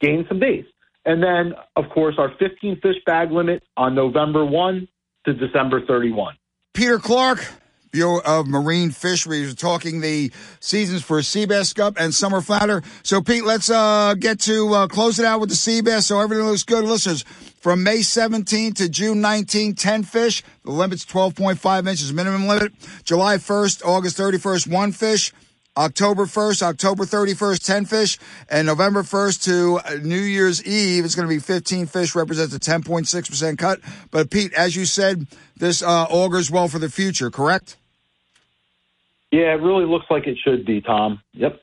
Gain 0.00 0.24
some 0.28 0.40
days. 0.40 0.64
And 1.04 1.22
then, 1.22 1.54
of 1.76 1.90
course, 1.90 2.14
our 2.18 2.32
15 2.38 2.80
fish 2.80 2.96
bag 3.06 3.30
limit 3.30 3.62
on 3.76 3.94
November 3.94 4.44
1 4.44 4.88
to 5.26 5.32
December 5.34 5.84
31. 5.86 6.36
Peter 6.74 6.98
Clark, 6.98 7.44
Bureau 7.92 8.22
of 8.24 8.46
Marine 8.46 8.90
Fisheries, 8.90 9.48
We're 9.48 9.54
talking 9.54 10.00
the 10.00 10.32
seasons 10.60 11.02
for 11.02 11.20
sea 11.20 11.44
bass, 11.44 11.68
scup, 11.68 12.00
and 12.00 12.14
summer 12.14 12.40
flounder. 12.40 12.82
So, 13.02 13.20
Pete, 13.20 13.44
let's 13.44 13.68
uh, 13.68 14.14
get 14.18 14.40
to 14.40 14.72
uh, 14.72 14.86
close 14.86 15.18
it 15.18 15.26
out 15.26 15.40
with 15.40 15.50
the 15.50 15.54
sea 15.54 15.82
bass 15.82 16.06
so 16.06 16.18
everything 16.18 16.46
looks 16.46 16.62
good. 16.62 16.84
Listeners, 16.84 17.22
from 17.60 17.82
May 17.82 18.00
17 18.00 18.72
to 18.74 18.88
June 18.88 19.20
19, 19.20 19.74
10 19.74 20.02
fish. 20.04 20.42
The 20.64 20.70
limit's 20.70 21.04
12.5 21.04 21.86
inches 21.86 22.14
minimum 22.14 22.46
limit. 22.46 22.72
July 23.04 23.36
1st, 23.36 23.84
August 23.84 24.16
31st, 24.16 24.68
one 24.68 24.92
fish. 24.92 25.30
October 25.76 26.24
1st, 26.24 26.62
October 26.62 27.04
31st, 27.04 27.64
10 27.64 27.84
fish, 27.86 28.18
and 28.50 28.66
November 28.66 29.02
1st 29.02 29.44
to 29.44 29.80
uh, 29.84 29.98
New 30.02 30.20
Year's 30.20 30.62
Eve, 30.64 31.02
it's 31.02 31.14
going 31.14 31.26
to 31.26 31.34
be 31.34 31.40
15 31.40 31.86
fish, 31.86 32.14
represents 32.14 32.54
a 32.54 32.60
10.6% 32.60 33.56
cut. 33.56 33.80
But 34.10 34.30
Pete, 34.30 34.52
as 34.52 34.76
you 34.76 34.84
said, 34.84 35.26
this 35.56 35.82
uh, 35.82 36.04
augurs 36.10 36.50
well 36.50 36.68
for 36.68 36.78
the 36.78 36.90
future, 36.90 37.30
correct? 37.30 37.78
Yeah, 39.32 39.54
it 39.54 39.62
really 39.62 39.86
looks 39.86 40.06
like 40.10 40.26
it 40.26 40.36
should 40.44 40.66
be, 40.66 40.82
Tom. 40.82 41.22
Yep. 41.32 41.58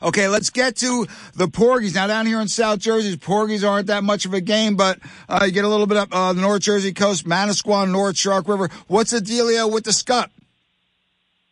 Okay, 0.00 0.28
let's 0.28 0.50
get 0.50 0.76
to 0.76 1.06
the 1.34 1.46
porgies. 1.46 1.94
Now, 1.94 2.06
down 2.06 2.26
here 2.26 2.40
in 2.40 2.48
South 2.48 2.78
Jersey, 2.78 3.16
porgies 3.16 3.62
aren't 3.62 3.86
that 3.88 4.02
much 4.02 4.24
of 4.24 4.34
a 4.34 4.40
game, 4.40 4.76
but 4.76 4.98
uh, 5.28 5.44
you 5.44 5.52
get 5.52 5.64
a 5.64 5.68
little 5.68 5.86
bit 5.86 5.98
up 5.98 6.08
uh, 6.10 6.32
the 6.32 6.40
North 6.40 6.62
Jersey 6.62 6.92
coast, 6.92 7.26
Manasquan, 7.26 7.90
North 7.92 8.16
Shark 8.16 8.48
River. 8.48 8.70
What's 8.88 9.10
the 9.10 9.18
dealio 9.18 9.70
with 9.70 9.84
the 9.84 9.92
scup? 9.92 10.30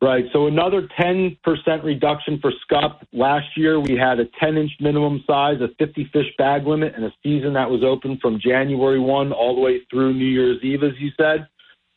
Right. 0.03 0.25
So 0.33 0.47
another 0.47 0.89
10% 0.99 1.37
reduction 1.85 2.39
for 2.41 2.53
scup. 2.63 3.07
Last 3.13 3.49
year 3.55 3.79
we 3.79 3.97
had 3.97 4.19
a 4.19 4.25
10 4.41 4.57
inch 4.57 4.71
minimum 4.81 5.23
size, 5.27 5.61
a 5.61 5.69
50 5.79 6.09
fish 6.11 6.27
bag 6.39 6.67
limit, 6.67 6.95
and 6.97 7.05
a 7.05 7.13
season 7.23 7.53
that 7.53 7.69
was 7.69 7.85
open 7.85 8.19
from 8.23 8.41
January 8.41 8.99
1 8.99 9.33
all 9.33 9.55
the 9.55 9.61
way 9.61 9.83
through 9.91 10.15
New 10.15 10.25
Year's 10.25 10.63
Eve, 10.63 10.83
as 10.85 10.99
you 10.99 11.11
said. 11.19 11.47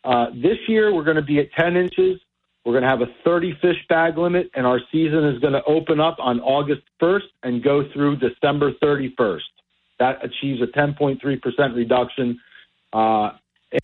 Uh, 0.04 0.26
this 0.36 0.58
year 0.68 0.94
we're 0.94 1.06
going 1.06 1.16
to 1.16 1.22
be 1.22 1.40
at 1.40 1.50
10 1.58 1.78
inches. 1.78 2.20
We're 2.66 2.74
going 2.74 2.84
to 2.84 2.90
have 2.90 3.02
a 3.02 3.14
30 3.26 3.58
fish 3.62 3.76
bag 3.90 4.18
limit, 4.18 4.50
and 4.56 4.66
our 4.66 4.80
season 4.92 5.26
is 5.26 5.40
going 5.40 5.54
to 5.54 5.64
open 5.66 6.00
up 6.00 6.18
on 6.20 6.40
August 6.40 6.84
1st 7.02 7.28
and 7.44 7.62
go 7.64 7.84
through 7.94 8.18
December 8.18 8.72
31st. 8.82 9.42
That 10.00 10.24
achieves 10.24 10.62
a 10.62 10.68
10.3% 10.68 11.76
reduction. 11.76 12.40
Uh, 12.94 13.32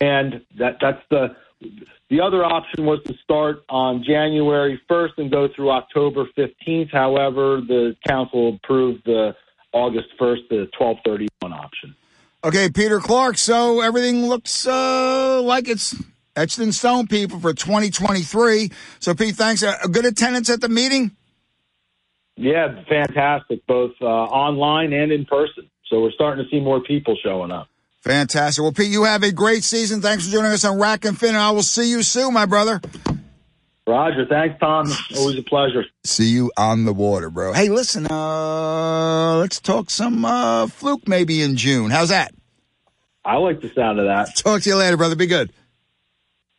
and 0.00 0.42
that, 0.58 0.76
that's 0.80 1.02
the 1.10 1.36
the 2.08 2.20
other 2.20 2.44
option 2.44 2.86
was 2.86 3.00
to 3.04 3.14
start 3.22 3.62
on 3.68 4.02
January 4.02 4.80
1st 4.90 5.10
and 5.18 5.30
go 5.30 5.48
through 5.54 5.70
October 5.70 6.24
15th. 6.36 6.90
However, 6.90 7.60
the 7.60 7.94
council 8.06 8.58
approved 8.62 9.04
the 9.04 9.36
August 9.72 10.08
1st 10.18 10.48
to 10.48 10.56
1231 10.78 11.52
option. 11.52 11.94
Okay, 12.42 12.70
Peter 12.70 12.98
Clark. 12.98 13.36
So 13.36 13.80
everything 13.80 14.26
looks 14.26 14.66
uh, 14.66 15.42
like 15.42 15.68
it's 15.68 15.94
etched 16.40 16.58
in 16.58 16.72
stone, 16.72 17.06
people, 17.06 17.38
for 17.38 17.52
2023. 17.52 18.70
So, 18.98 19.14
Pete, 19.14 19.36
thanks. 19.36 19.62
A 19.62 19.88
good 19.90 20.06
attendance 20.06 20.50
at 20.50 20.60
the 20.60 20.68
meeting? 20.68 21.12
Yeah, 22.36 22.82
fantastic, 22.88 23.66
both 23.66 23.92
uh, 24.00 24.06
online 24.06 24.92
and 24.92 25.12
in 25.12 25.26
person. 25.26 25.70
So 25.88 26.00
we're 26.00 26.12
starting 26.12 26.42
to 26.42 26.50
see 26.50 26.60
more 26.60 26.80
people 26.80 27.16
showing 27.22 27.50
up. 27.50 27.68
Fantastic. 28.00 28.62
Well, 28.62 28.72
Pete, 28.72 28.90
you 28.90 29.04
have 29.04 29.22
a 29.22 29.32
great 29.32 29.62
season. 29.62 30.00
Thanks 30.00 30.24
for 30.24 30.32
joining 30.32 30.52
us 30.52 30.64
on 30.64 30.78
Rack 30.78 31.04
and 31.04 31.18
Fin. 31.18 31.34
I 31.34 31.50
will 31.50 31.62
see 31.62 31.90
you 31.90 32.02
soon, 32.02 32.32
my 32.32 32.46
brother. 32.46 32.80
Roger. 33.86 34.24
Thanks, 34.24 34.58
Tom. 34.60 34.86
Always 35.16 35.36
a 35.38 35.42
pleasure. 35.42 35.84
See 36.04 36.28
you 36.30 36.50
on 36.56 36.84
the 36.84 36.94
water, 36.94 37.28
bro. 37.28 37.52
Hey, 37.52 37.68
listen, 37.68 38.06
uh, 38.06 39.36
let's 39.36 39.60
talk 39.60 39.90
some 39.90 40.24
uh, 40.24 40.68
fluke 40.68 41.06
maybe 41.08 41.42
in 41.42 41.56
June. 41.56 41.90
How's 41.90 42.08
that? 42.08 42.32
I 43.24 43.36
like 43.36 43.60
the 43.60 43.68
sound 43.68 43.98
of 43.98 44.06
that. 44.06 44.34
Talk 44.36 44.62
to 44.62 44.70
you 44.70 44.76
later, 44.76 44.96
brother. 44.96 45.16
Be 45.16 45.26
good. 45.26 45.52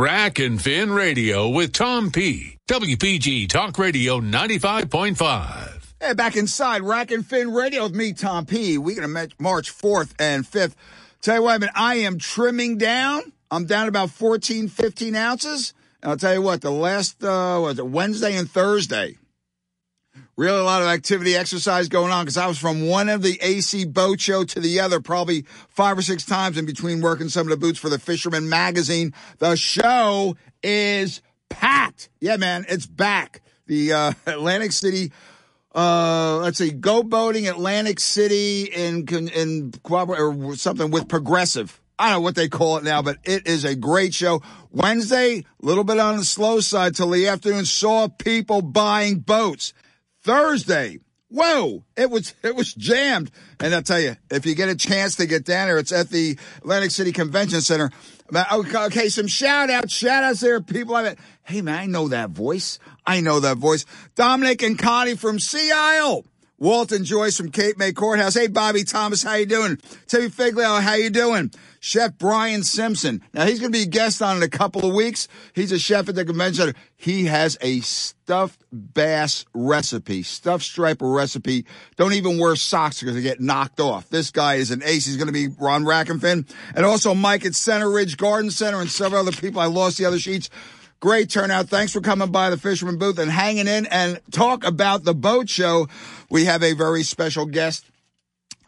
Rack 0.00 0.38
and 0.38 0.58
Fin 0.58 0.90
Radio 0.90 1.46
with 1.50 1.74
Tom 1.74 2.10
P. 2.10 2.56
WPG 2.70 3.50
Talk 3.50 3.76
Radio 3.76 4.18
95.5. 4.18 5.94
Hey, 6.00 6.14
back 6.14 6.36
inside 6.36 6.80
Rack 6.80 7.10
and 7.10 7.26
Fin 7.26 7.52
Radio 7.52 7.82
with 7.82 7.94
me, 7.94 8.14
Tom 8.14 8.46
P. 8.46 8.78
We're 8.78 8.96
going 8.98 9.28
to 9.28 9.34
March 9.38 9.70
4th 9.70 10.14
and 10.18 10.46
5th. 10.46 10.72
Tell 11.20 11.36
you 11.36 11.42
what, 11.42 11.52
I 11.52 11.58
mean, 11.58 11.70
I 11.74 11.94
am 11.96 12.18
trimming 12.18 12.78
down. 12.78 13.30
I'm 13.50 13.66
down 13.66 13.88
about 13.88 14.08
14, 14.08 14.68
15 14.68 15.14
ounces. 15.16 15.74
And 16.02 16.12
I'll 16.12 16.16
tell 16.16 16.32
you 16.32 16.40
what, 16.40 16.62
the 16.62 16.70
last, 16.70 17.22
uh, 17.22 17.58
was 17.60 17.78
it 17.78 17.86
Wednesday 17.86 18.34
and 18.38 18.50
Thursday, 18.50 19.18
really 20.36 20.58
a 20.58 20.64
lot 20.64 20.82
of 20.82 20.88
activity, 20.88 21.36
exercise 21.36 21.88
going 21.88 22.12
on 22.12 22.24
because 22.24 22.36
I 22.36 22.46
was 22.46 22.58
from 22.58 22.86
one 22.86 23.08
of 23.08 23.22
the 23.22 23.38
AC 23.42 23.84
boat 23.86 24.20
show 24.20 24.44
to 24.44 24.60
the 24.60 24.80
other 24.80 25.00
probably 25.00 25.42
five 25.68 25.98
or 25.98 26.02
six 26.02 26.24
times 26.24 26.56
in 26.56 26.66
between 26.66 27.00
working 27.00 27.28
some 27.28 27.46
of 27.46 27.50
the 27.50 27.56
boots 27.56 27.78
for 27.78 27.88
the 27.88 27.98
Fisherman 27.98 28.48
magazine. 28.48 29.12
The 29.38 29.56
show 29.56 30.36
is 30.62 31.20
packed. 31.48 32.08
Yeah, 32.20 32.36
man, 32.36 32.64
it's 32.68 32.86
back. 32.86 33.42
The 33.66 33.92
uh, 33.92 34.12
Atlantic 34.26 34.72
City, 34.72 35.12
uh, 35.74 36.38
let's 36.38 36.58
see, 36.58 36.70
go 36.70 37.02
boating 37.02 37.46
Atlantic 37.48 38.00
City 38.00 38.64
in 38.64 39.06
in 39.08 39.72
or 39.84 40.56
something 40.56 40.90
with 40.90 41.08
Progressive. 41.08 41.80
I 42.00 42.04
don't 42.04 42.20
know 42.20 42.20
what 42.22 42.34
they 42.34 42.48
call 42.48 42.78
it 42.78 42.84
now, 42.84 43.02
but 43.02 43.18
it 43.24 43.46
is 43.46 43.66
a 43.66 43.76
great 43.76 44.14
show. 44.14 44.40
Wednesday, 44.70 45.40
a 45.40 45.44
little 45.60 45.84
bit 45.84 45.98
on 45.98 46.16
the 46.16 46.24
slow 46.24 46.60
side 46.60 46.96
till 46.96 47.10
the 47.10 47.28
afternoon. 47.28 47.66
Saw 47.66 48.08
people 48.08 48.62
buying 48.62 49.18
boats. 49.18 49.74
Thursday. 50.22 50.98
Whoa, 51.28 51.84
it 51.96 52.10
was 52.10 52.34
it 52.42 52.56
was 52.56 52.74
jammed. 52.74 53.30
And 53.60 53.72
I'll 53.74 53.82
tell 53.82 54.00
you, 54.00 54.16
if 54.30 54.46
you 54.46 54.54
get 54.54 54.68
a 54.68 54.74
chance 54.74 55.16
to 55.16 55.26
get 55.26 55.44
down 55.44 55.68
there, 55.68 55.78
it's 55.78 55.92
at 55.92 56.10
the 56.10 56.36
Atlantic 56.58 56.90
City 56.90 57.12
Convention 57.12 57.60
Center. 57.60 57.90
Okay, 58.52 59.08
some 59.08 59.28
shout 59.28 59.70
outs, 59.70 59.92
shout 59.92 60.24
outs 60.24 60.40
there, 60.40 60.60
people. 60.60 60.96
I 60.96 61.16
hey 61.44 61.62
man, 61.62 61.78
I 61.78 61.86
know 61.86 62.08
that 62.08 62.30
voice. 62.30 62.80
I 63.06 63.20
know 63.20 63.40
that 63.40 63.58
voice. 63.58 63.86
Dominic 64.16 64.62
and 64.62 64.78
Connie 64.78 65.16
from 65.16 65.38
Sea 65.38 65.70
Isle. 65.72 66.24
Walton 66.60 67.04
Joyce 67.04 67.38
from 67.38 67.50
Cape 67.50 67.78
May 67.78 67.90
Courthouse. 67.90 68.34
Hey, 68.34 68.46
Bobby 68.46 68.84
Thomas, 68.84 69.22
how 69.22 69.34
you 69.34 69.46
doing? 69.46 69.78
Timmy 70.06 70.28
Figlio, 70.28 70.74
how 70.74 70.92
you 70.92 71.08
doing? 71.08 71.50
Chef 71.80 72.18
Brian 72.18 72.62
Simpson. 72.62 73.22
Now 73.32 73.46
he's 73.46 73.60
going 73.60 73.72
to 73.72 73.78
be 73.78 73.84
a 73.84 73.88
guest 73.88 74.20
on 74.20 74.36
in 74.36 74.42
a 74.42 74.48
couple 74.48 74.84
of 74.84 74.94
weeks. 74.94 75.26
He's 75.54 75.72
a 75.72 75.78
chef 75.78 76.10
at 76.10 76.16
the 76.16 76.24
convention 76.26 76.66
center. 76.66 76.78
He 76.96 77.24
has 77.24 77.56
a 77.62 77.80
stuffed 77.80 78.62
bass 78.70 79.46
recipe, 79.54 80.22
stuffed 80.22 80.62
striper 80.62 81.10
recipe. 81.10 81.64
Don't 81.96 82.12
even 82.12 82.38
wear 82.38 82.54
socks 82.56 83.00
because 83.00 83.14
they 83.14 83.22
get 83.22 83.40
knocked 83.40 83.80
off. 83.80 84.10
This 84.10 84.30
guy 84.30 84.56
is 84.56 84.70
an 84.70 84.82
ace. 84.84 85.06
He's 85.06 85.16
going 85.16 85.28
to 85.28 85.32
be 85.32 85.48
Ron 85.48 85.86
Rack 85.86 86.10
and 86.10 86.20
Fin. 86.20 86.44
And 86.74 86.84
also 86.84 87.14
Mike 87.14 87.46
at 87.46 87.54
Center 87.54 87.90
Ridge 87.90 88.18
Garden 88.18 88.50
Center 88.50 88.82
and 88.82 88.90
several 88.90 89.26
other 89.26 89.32
people. 89.32 89.62
I 89.62 89.66
lost 89.66 89.96
the 89.96 90.04
other 90.04 90.18
sheets. 90.18 90.50
Great 91.00 91.30
turnout. 91.30 91.70
Thanks 91.70 91.94
for 91.94 92.02
coming 92.02 92.30
by 92.30 92.50
the 92.50 92.58
Fisherman 92.58 92.98
booth 92.98 93.18
and 93.18 93.30
hanging 93.30 93.66
in 93.66 93.86
and 93.86 94.20
talk 94.30 94.64
about 94.64 95.02
the 95.02 95.14
boat 95.14 95.48
show. 95.48 95.88
We 96.28 96.44
have 96.44 96.62
a 96.62 96.74
very 96.74 97.04
special 97.04 97.46
guest 97.46 97.86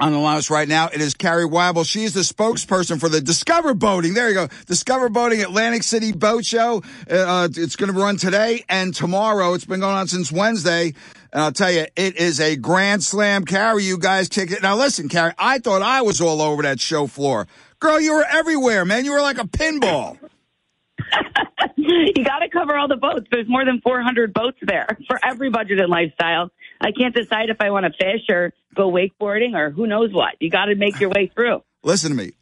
on 0.00 0.12
the 0.12 0.18
line 0.18 0.40
right 0.50 0.66
now. 0.66 0.86
It 0.86 1.02
is 1.02 1.12
Carrie 1.12 1.46
Weibel. 1.46 1.82
is 1.94 2.14
the 2.14 2.20
spokesperson 2.20 2.98
for 2.98 3.10
the 3.10 3.20
Discover 3.20 3.74
Boating. 3.74 4.14
There 4.14 4.28
you 4.28 4.34
go. 4.34 4.48
Discover 4.66 5.10
Boating 5.10 5.42
Atlantic 5.42 5.82
City 5.82 6.12
Boat 6.12 6.46
Show. 6.46 6.82
Uh, 7.08 7.48
it's 7.54 7.76
going 7.76 7.92
to 7.92 8.00
run 8.00 8.16
today 8.16 8.64
and 8.66 8.94
tomorrow. 8.94 9.52
It's 9.52 9.66
been 9.66 9.80
going 9.80 9.94
on 9.94 10.08
since 10.08 10.32
Wednesday. 10.32 10.94
And 11.34 11.42
I'll 11.42 11.52
tell 11.52 11.70
you, 11.70 11.84
it 11.96 12.16
is 12.16 12.40
a 12.40 12.56
grand 12.56 13.04
slam. 13.04 13.44
Carrie, 13.44 13.84
you 13.84 13.98
guys 13.98 14.30
kick 14.30 14.50
it. 14.50 14.62
Now 14.62 14.76
listen, 14.76 15.10
Carrie, 15.10 15.34
I 15.38 15.58
thought 15.58 15.82
I 15.82 16.00
was 16.00 16.22
all 16.22 16.40
over 16.40 16.62
that 16.62 16.80
show 16.80 17.06
floor. 17.06 17.46
Girl, 17.78 18.00
you 18.00 18.14
were 18.14 18.24
everywhere, 18.24 18.86
man. 18.86 19.04
You 19.04 19.12
were 19.12 19.20
like 19.20 19.38
a 19.38 19.44
pinball. 19.44 20.18
you 21.76 22.24
got 22.24 22.40
to 22.40 22.48
cover 22.48 22.76
all 22.76 22.88
the 22.88 22.96
boats. 22.96 23.26
There's 23.30 23.48
more 23.48 23.64
than 23.64 23.80
400 23.80 24.32
boats 24.32 24.58
there 24.62 24.98
for 25.06 25.18
every 25.24 25.50
budget 25.50 25.80
and 25.80 25.88
lifestyle. 25.88 26.50
I 26.80 26.92
can't 26.92 27.14
decide 27.14 27.50
if 27.50 27.58
I 27.60 27.70
want 27.70 27.86
to 27.86 27.92
fish 27.92 28.28
or 28.28 28.52
go 28.74 28.90
wakeboarding 28.90 29.54
or 29.54 29.70
who 29.70 29.86
knows 29.86 30.12
what. 30.12 30.34
You 30.40 30.50
got 30.50 30.66
to 30.66 30.74
make 30.74 31.00
your 31.00 31.10
way 31.10 31.30
through. 31.34 31.62
Listen 31.82 32.10
to 32.10 32.16
me. 32.16 32.32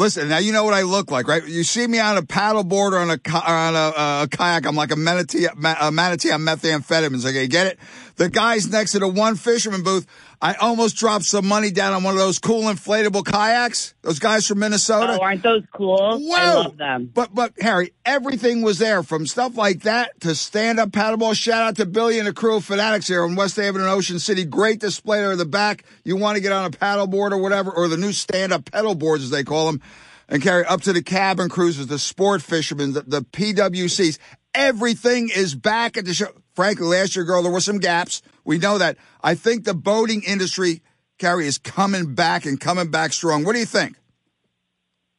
Listen, 0.00 0.30
now 0.30 0.38
you 0.38 0.50
know 0.52 0.64
what 0.64 0.72
I 0.72 0.80
look 0.80 1.10
like, 1.10 1.28
right? 1.28 1.46
You 1.46 1.62
see 1.62 1.86
me 1.86 2.00
on 2.00 2.16
a 2.16 2.22
paddleboard 2.22 2.92
or 2.92 2.98
on 3.00 3.10
a 3.10 3.20
on 3.34 3.74
a, 3.76 3.78
uh, 3.78 4.22
a 4.24 4.28
kayak. 4.34 4.64
I'm 4.64 4.74
like 4.74 4.92
a 4.92 4.96
manatee, 4.96 5.44
a 5.44 5.90
manatee 5.92 6.30
on 6.30 6.40
methamphetamines. 6.40 7.26
Okay, 7.26 7.46
get 7.48 7.66
it? 7.66 7.78
The 8.16 8.30
guys 8.30 8.70
next 8.70 8.92
to 8.92 8.98
the 8.98 9.08
one 9.08 9.36
fisherman 9.36 9.82
booth. 9.82 10.06
I 10.42 10.54
almost 10.54 10.96
dropped 10.96 11.26
some 11.26 11.46
money 11.46 11.70
down 11.70 11.92
on 11.92 12.02
one 12.02 12.14
of 12.14 12.18
those 12.18 12.38
cool 12.38 12.62
inflatable 12.62 13.26
kayaks. 13.26 13.94
Those 14.00 14.18
guys 14.18 14.46
from 14.46 14.60
Minnesota. 14.60 15.18
Oh, 15.20 15.22
aren't 15.22 15.42
those 15.42 15.64
cool? 15.74 16.18
Whoa. 16.18 16.34
I 16.34 16.54
love 16.54 16.78
them. 16.78 17.10
But 17.12 17.34
but 17.34 17.54
Carrie, 17.56 17.92
everything 18.06 18.62
was 18.62 18.78
there 18.78 19.02
from 19.02 19.26
stuff 19.26 19.58
like 19.58 19.82
that 19.82 20.18
to 20.22 20.34
stand 20.34 20.80
up 20.80 20.90
paddleboard. 20.90 21.36
Shout 21.36 21.62
out 21.62 21.76
to 21.76 21.84
Billy 21.84 22.18
and 22.18 22.26
the 22.26 22.32
crew 22.32 22.56
of 22.56 22.64
Fanatics 22.64 23.06
here 23.06 23.22
in 23.24 23.36
West 23.36 23.56
Haven 23.56 23.82
and 23.82 23.90
Ocean 23.90 24.18
City. 24.18 24.46
Great 24.46 24.80
display 24.80 25.20
there 25.20 25.32
in 25.32 25.38
the 25.38 25.44
back. 25.44 25.84
You 26.04 26.16
want 26.16 26.36
to 26.36 26.42
get 26.42 26.52
on 26.52 26.64
a 26.64 26.70
paddleboard 26.70 27.32
or 27.32 27.38
whatever, 27.38 27.70
or 27.70 27.88
the 27.88 27.98
new 27.98 28.12
stand 28.12 28.50
up 28.50 28.70
pedal 28.70 28.94
boards 28.94 29.24
as 29.24 29.30
they 29.30 29.44
call 29.44 29.66
them, 29.66 29.82
and 30.30 30.42
carry 30.42 30.64
up 30.64 30.80
to 30.82 30.92
the 30.92 31.02
cabin 31.02 31.48
cruisers, 31.48 31.88
the 31.88 31.98
sport 31.98 32.40
fishermen, 32.40 32.92
the, 32.92 33.02
the 33.02 33.22
PWCs. 33.22 34.18
Everything 34.54 35.28
is 35.28 35.54
back 35.54 35.96
at 35.96 36.04
the 36.04 36.14
show. 36.14 36.28
Frankly, 36.54 36.86
last 36.86 37.16
year, 37.16 37.24
girl, 37.24 37.42
there 37.42 37.52
were 37.52 37.60
some 37.60 37.78
gaps. 37.78 38.22
We 38.44 38.58
know 38.58 38.78
that. 38.78 38.96
I 39.22 39.34
think 39.34 39.64
the 39.64 39.74
boating 39.74 40.22
industry, 40.22 40.82
Carrie, 41.18 41.46
is 41.46 41.58
coming 41.58 42.14
back 42.14 42.46
and 42.46 42.58
coming 42.60 42.90
back 42.90 43.12
strong. 43.12 43.44
What 43.44 43.52
do 43.52 43.58
you 43.58 43.66
think? 43.66 43.96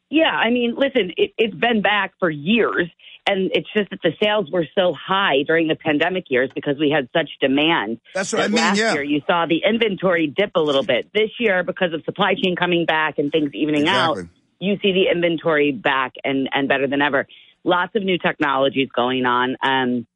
Yeah, 0.09 0.25
I 0.25 0.49
mean, 0.49 0.75
listen, 0.75 1.13
it, 1.15 1.31
it's 1.37 1.55
been 1.55 1.81
back 1.81 2.11
for 2.19 2.29
years, 2.29 2.89
and 3.29 3.49
it's 3.53 3.67
just 3.75 3.91
that 3.91 3.99
the 4.03 4.11
sales 4.21 4.51
were 4.51 4.65
so 4.77 4.93
high 4.93 5.43
during 5.47 5.69
the 5.69 5.75
pandemic 5.75 6.25
years 6.27 6.49
because 6.53 6.75
we 6.77 6.89
had 6.93 7.07
such 7.13 7.29
demand. 7.39 7.99
That's 8.13 8.33
what 8.33 8.41
I 8.41 8.47
mean, 8.47 8.57
Last 8.57 8.77
yeah. 8.77 8.93
year, 8.93 9.03
you 9.03 9.21
saw 9.25 9.45
the 9.45 9.61
inventory 9.65 10.27
dip 10.27 10.51
a 10.55 10.59
little 10.59 10.83
bit. 10.83 11.09
This 11.13 11.29
year, 11.39 11.63
because 11.63 11.93
of 11.93 12.03
supply 12.03 12.33
chain 12.33 12.57
coming 12.57 12.85
back 12.85 13.19
and 13.19 13.31
things 13.31 13.51
evening 13.53 13.83
Exactly. 13.83 14.23
out, 14.23 14.27
you 14.61 14.77
see 14.81 14.93
the 14.93 15.11
inventory 15.11 15.71
back 15.71 16.13
and 16.23 16.47
and 16.53 16.69
better 16.69 16.87
than 16.87 17.01
ever. 17.01 17.27
Lots 17.63 17.93
of 17.95 18.03
new 18.03 18.17
technologies 18.17 18.89
going 18.95 19.25
on. 19.25 19.57
Um, 19.61 20.07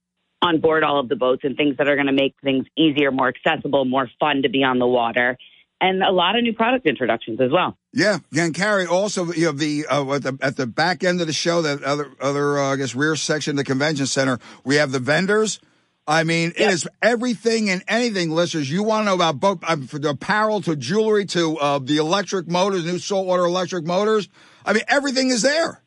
on 0.41 0.61
board 0.61 0.83
all 0.83 0.99
of 0.99 1.09
the 1.09 1.15
boats 1.15 1.41
and 1.43 1.57
things 1.57 1.75
that 1.77 1.87
are 1.87 1.95
going 1.95 2.07
to 2.07 2.13
make 2.13 2.35
things 2.43 2.65
easier, 2.77 3.11
more 3.11 3.29
accessible, 3.29 3.83
more 3.83 4.09
fun 4.19 4.43
to 4.43 4.49
be 4.49 4.63
on 4.63 4.77
the 4.77 4.85
water, 4.85 5.37
and 5.81 6.03
a 6.03 6.11
lot 6.11 6.35
of 6.35 6.43
new 6.43 6.53
product 6.53 6.85
introductions 6.85 7.41
as 7.41 7.51
well. 7.51 7.77
Yeah, 7.93 8.19
and 8.37 8.53
Carrie 8.53 8.85
also 8.85 9.31
you 9.33 9.51
the 9.51 9.87
uh, 9.87 10.13
at 10.13 10.23
the 10.23 10.37
at 10.41 10.57
the 10.57 10.67
back 10.67 11.03
end 11.03 11.21
of 11.21 11.27
the 11.27 11.33
show, 11.33 11.61
that 11.63 11.83
other 11.83 12.11
other 12.21 12.59
uh, 12.59 12.73
I 12.73 12.75
guess 12.75 12.95
rear 12.95 13.15
section 13.15 13.51
of 13.51 13.57
the 13.57 13.63
convention 13.63 14.05
center, 14.05 14.39
we 14.63 14.75
have 14.75 14.91
the 14.91 14.99
vendors. 14.99 15.59
I 16.07 16.23
mean, 16.23 16.49
it 16.49 16.59
Yep. 16.59 16.71
is 16.71 16.87
everything 17.01 17.69
and 17.69 17.83
anything, 17.87 18.29
listeners. 18.29 18.69
You 18.71 18.83
want 18.83 19.01
to 19.01 19.05
know 19.05 19.15
about 19.15 19.39
boat, 19.39 19.59
um, 19.67 19.87
from 19.87 20.01
the 20.01 20.09
apparel 20.09 20.61
to 20.61 20.75
jewelry 20.75 21.25
to 21.25 21.57
uh, 21.57 21.79
the 21.79 21.97
electric 21.97 22.47
motors, 22.47 22.85
new 22.85 22.99
saltwater 22.99 23.43
electric 23.45 23.85
motors. 23.85 24.29
I 24.65 24.73
mean, 24.73 24.83
everything 24.87 25.29
is 25.29 25.41
there. 25.41 25.81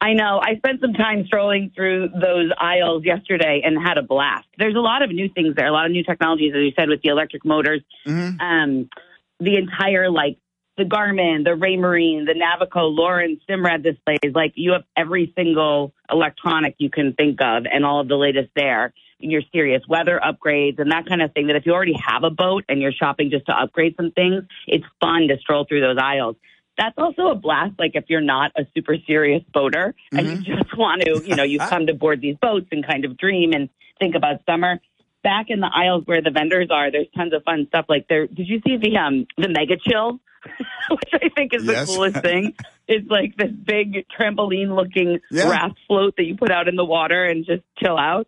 I 0.00 0.12
know. 0.14 0.40
I 0.42 0.56
spent 0.56 0.80
some 0.80 0.92
time 0.92 1.24
strolling 1.26 1.70
through 1.74 2.08
those 2.20 2.50
aisles 2.58 3.04
yesterday 3.04 3.62
and 3.64 3.78
had 3.80 3.96
a 3.96 4.02
blast. 4.02 4.46
There's 4.58 4.74
a 4.74 4.80
lot 4.80 5.02
of 5.02 5.10
new 5.10 5.28
things 5.28 5.54
there, 5.54 5.66
a 5.66 5.72
lot 5.72 5.86
of 5.86 5.92
new 5.92 6.02
technologies, 6.04 6.52
as 6.54 6.60
you 6.62 6.72
said, 6.76 6.88
with 6.88 7.00
the 7.02 7.08
electric 7.10 7.44
motors. 7.44 7.80
Mhm. 8.06 8.40
Um, 8.40 8.88
the 9.40 9.56
entire 9.56 10.10
like 10.10 10.36
the 10.76 10.82
Garmin, 10.84 11.44
the 11.44 11.50
Raymarine, 11.56 12.26
the 12.26 12.34
Navico, 12.34 12.92
Lowrance, 12.94 13.40
Simrad 13.48 13.84
displays. 13.84 14.34
Like 14.34 14.54
you 14.56 14.72
have 14.72 14.82
every 14.96 15.32
single 15.36 15.94
electronic 16.10 16.74
you 16.78 16.90
can 16.90 17.12
think 17.14 17.40
of, 17.40 17.64
and 17.72 17.84
all 17.86 18.00
of 18.00 18.08
the 18.08 18.16
latest 18.16 18.50
there. 18.56 18.92
Your 19.30 19.42
serious 19.52 19.82
weather 19.88 20.20
upgrades 20.22 20.78
and 20.78 20.90
that 20.92 21.06
kind 21.06 21.22
of 21.22 21.32
thing. 21.32 21.46
That 21.48 21.56
if 21.56 21.66
you 21.66 21.72
already 21.72 21.96
have 22.06 22.24
a 22.24 22.30
boat 22.30 22.64
and 22.68 22.80
you're 22.80 22.92
shopping 22.92 23.30
just 23.30 23.46
to 23.46 23.52
upgrade 23.52 23.94
some 23.96 24.10
things, 24.12 24.44
it's 24.66 24.84
fun 25.00 25.28
to 25.28 25.38
stroll 25.38 25.64
through 25.68 25.80
those 25.80 25.98
aisles 26.00 26.36
that's 26.76 26.94
also 26.98 27.28
a 27.28 27.34
blast. 27.36 27.72
Like 27.78 27.92
if 27.94 28.06
you're 28.08 28.20
not 28.20 28.52
a 28.56 28.66
super 28.74 28.96
serious 29.06 29.42
boater 29.52 29.94
and 30.12 30.26
you 30.26 30.36
just 30.38 30.76
want 30.76 31.02
to, 31.02 31.22
you 31.24 31.36
know, 31.36 31.44
you 31.44 31.58
come 31.68 31.86
to 31.86 31.94
board 31.94 32.20
these 32.20 32.36
boats 32.42 32.66
and 32.72 32.84
kind 32.84 33.04
of 33.04 33.16
dream 33.16 33.52
and 33.52 33.68
think 34.00 34.14
about 34.16 34.40
summer. 34.44 34.80
Back 35.22 35.46
in 35.50 35.60
the 35.60 35.70
aisles 35.72 36.02
where 36.06 36.20
the 36.20 36.30
vendors 36.32 36.68
are, 36.70 36.90
there's 36.90 37.06
tons 37.16 37.32
of 37.32 37.44
fun 37.44 37.66
stuff. 37.68 37.86
Like 37.88 38.08
there, 38.08 38.26
did 38.26 38.48
you 38.48 38.60
see 38.66 38.76
the 38.76 38.96
um 38.96 39.26
the 39.38 39.48
mega 39.48 39.76
chill, 39.76 40.18
which 40.90 41.10
I 41.14 41.28
think 41.36 41.54
is 41.54 41.62
Yes. 41.64 41.86
the 41.86 41.92
coolest 41.94 42.20
thing? 42.22 42.54
It's 42.86 43.08
like 43.08 43.34
this 43.38 43.50
big 43.50 44.04
trampoline 44.10 44.76
looking 44.76 45.18
Yeah. 45.30 45.48
raft 45.48 45.78
float 45.86 46.16
that 46.18 46.24
you 46.24 46.36
put 46.36 46.50
out 46.50 46.68
in 46.68 46.76
the 46.76 46.84
water 46.84 47.24
and 47.24 47.46
just 47.46 47.62
chill 47.82 47.96
out. 47.96 48.26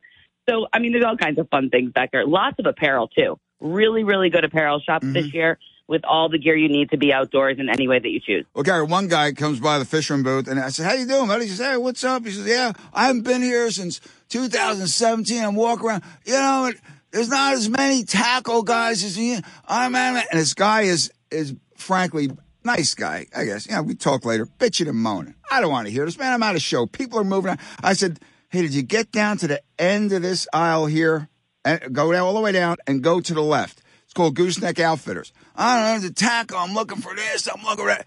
So 0.48 0.66
I 0.72 0.78
mean, 0.78 0.92
there's 0.92 1.04
all 1.04 1.16
kinds 1.16 1.38
of 1.38 1.48
fun 1.48 1.70
things 1.70 1.92
back 1.92 2.12
there. 2.12 2.26
Lots 2.26 2.58
of 2.58 2.66
apparel 2.66 3.08
too. 3.08 3.38
Really, 3.60 4.04
really 4.04 4.30
good 4.30 4.44
apparel 4.44 4.80
shops 4.80 5.06
this 5.06 5.26
mm-hmm. 5.26 5.36
year 5.36 5.58
with 5.88 6.04
all 6.04 6.28
the 6.28 6.38
gear 6.38 6.56
you 6.56 6.68
need 6.68 6.90
to 6.90 6.96
be 6.96 7.12
outdoors 7.12 7.58
in 7.58 7.68
any 7.68 7.86
way 7.88 7.98
that 7.98 8.08
you 8.08 8.20
choose. 8.20 8.44
Well, 8.54 8.64
Carrie, 8.64 8.84
one 8.84 9.08
guy 9.08 9.32
comes 9.32 9.60
by 9.60 9.78
the 9.78 9.84
fisherman 9.84 10.24
booth, 10.24 10.48
and 10.48 10.58
I 10.58 10.68
said, 10.70 10.86
"How 10.86 10.94
you 10.94 11.06
doing, 11.06 11.28
buddy?" 11.28 11.44
He 11.44 11.50
says, 11.50 11.66
"Hey, 11.66 11.76
what's 11.76 12.04
up?" 12.04 12.24
He 12.24 12.32
says, 12.32 12.46
"Yeah, 12.46 12.72
I 12.92 13.06
haven't 13.06 13.22
been 13.22 13.42
here 13.42 13.70
since 13.70 14.00
2017. 14.28 15.42
I'm 15.42 15.54
walking 15.54 15.86
around. 15.86 16.02
You 16.24 16.34
know, 16.34 16.72
there's 17.10 17.28
not 17.28 17.54
as 17.54 17.68
many 17.68 18.04
tackle 18.04 18.62
guys 18.62 19.04
as 19.04 19.16
you. 19.16 19.40
I'm 19.66 19.94
and 19.94 20.24
this 20.32 20.54
guy 20.54 20.82
is 20.82 21.10
is 21.30 21.54
frankly 21.76 22.30
nice 22.66 22.94
guy, 22.94 23.26
I 23.34 23.44
guess. 23.44 23.66
Yeah, 23.66 23.80
we 23.80 23.94
talk 23.94 24.24
later, 24.24 24.46
bitching 24.46 24.88
and 24.88 24.98
moaning. 24.98 25.34
I 25.50 25.60
don't 25.60 25.70
want 25.70 25.86
to 25.86 25.92
hear 25.92 26.04
this, 26.04 26.18
man. 26.18 26.32
I'm 26.32 26.42
out 26.42 26.56
of 26.56 26.62
show. 26.62 26.86
People 26.86 27.18
are 27.20 27.24
moving. 27.24 27.52
On. 27.52 27.58
I 27.82 27.94
said, 27.94 28.20
"Hey, 28.48 28.62
did 28.62 28.74
you 28.74 28.82
get 28.82 29.12
down 29.12 29.38
to 29.38 29.46
the 29.46 29.62
end 29.78 30.12
of 30.12 30.22
this 30.22 30.46
aisle 30.52 30.86
here? 30.86 31.28
And 31.64 31.92
go 31.92 32.12
down 32.12 32.22
all 32.22 32.34
the 32.34 32.40
way 32.40 32.52
down 32.52 32.76
and 32.86 33.02
go 33.02 33.20
to 33.20 33.34
the 33.34 33.42
left." 33.42 33.82
It's 34.04 34.14
called 34.14 34.34
Gooseneck 34.34 34.78
Outfitters. 34.78 35.32
I 35.54 35.92
don't 35.92 36.02
know, 36.02 36.08
the 36.08 36.14
tackle. 36.14 36.58
I'm 36.58 36.74
looking 36.74 36.98
for 36.98 37.14
this. 37.14 37.48
I'm 37.48 37.62
looking 37.62 37.84
for 37.84 37.88
that. 37.88 38.06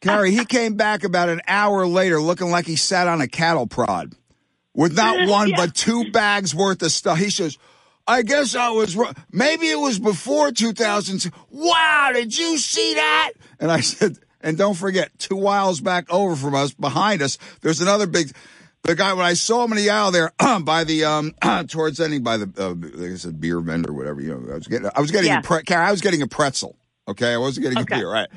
Carrie, 0.00 0.32
he 0.32 0.44
came 0.44 0.74
back 0.74 1.04
about 1.04 1.28
an 1.28 1.40
hour 1.48 1.86
later 1.86 2.20
looking 2.20 2.50
like 2.50 2.66
he 2.66 2.76
sat 2.76 3.08
on 3.08 3.20
a 3.20 3.28
cattle 3.28 3.66
prod 3.66 4.12
with 4.74 4.94
not 4.94 5.28
one 5.28 5.52
but 5.56 5.74
two 5.74 6.10
bags 6.12 6.54
worth 6.54 6.82
of 6.82 6.92
stuff. 6.92 7.18
He 7.18 7.30
says, 7.30 7.58
I 8.06 8.22
guess 8.22 8.54
I 8.54 8.70
was 8.70 8.94
wrong. 8.94 9.14
Maybe 9.32 9.68
it 9.68 9.80
was 9.80 9.98
before 9.98 10.52
2000. 10.52 11.30
Wow, 11.50 12.10
did 12.12 12.36
you 12.36 12.56
see 12.58 12.94
that? 12.94 13.32
And 13.58 13.72
I 13.72 13.80
said, 13.80 14.18
and 14.40 14.56
don't 14.56 14.74
forget, 14.74 15.18
two 15.18 15.46
aisles 15.46 15.80
back 15.80 16.06
over 16.08 16.36
from 16.36 16.54
us, 16.54 16.72
behind 16.72 17.20
us, 17.20 17.38
there's 17.62 17.80
another 17.80 18.06
big. 18.06 18.30
The 18.86 18.94
guy 18.94 19.12
when 19.14 19.24
I 19.26 19.34
saw 19.34 19.64
him 19.64 19.72
in 19.72 19.78
the 19.78 19.90
aisle 19.90 20.12
there 20.12 20.32
by 20.62 20.84
the 20.84 21.04
um 21.04 21.34
towards 21.68 22.00
ending 22.00 22.22
by 22.22 22.36
the 22.36 22.50
uh, 22.58 22.74
like 22.98 23.12
I 23.12 23.16
said 23.16 23.40
beer 23.40 23.60
vendor 23.60 23.92
whatever 23.92 24.20
you 24.20 24.28
know 24.28 24.52
I 24.52 24.54
was 24.56 24.66
getting 24.68 24.88
I 24.94 25.00
was 25.00 25.10
getting 25.10 25.30
Yeah. 25.30 25.40
a 25.40 25.42
pre- 25.42 25.62
I 25.74 25.90
was 25.90 26.00
getting 26.00 26.22
a 26.22 26.28
pretzel 26.28 26.76
okay 27.08 27.32
I 27.34 27.36
wasn't 27.38 27.64
getting 27.64 27.78
Okay. 27.78 27.96
a 27.96 27.98
beer 27.98 28.10
right 28.10 28.28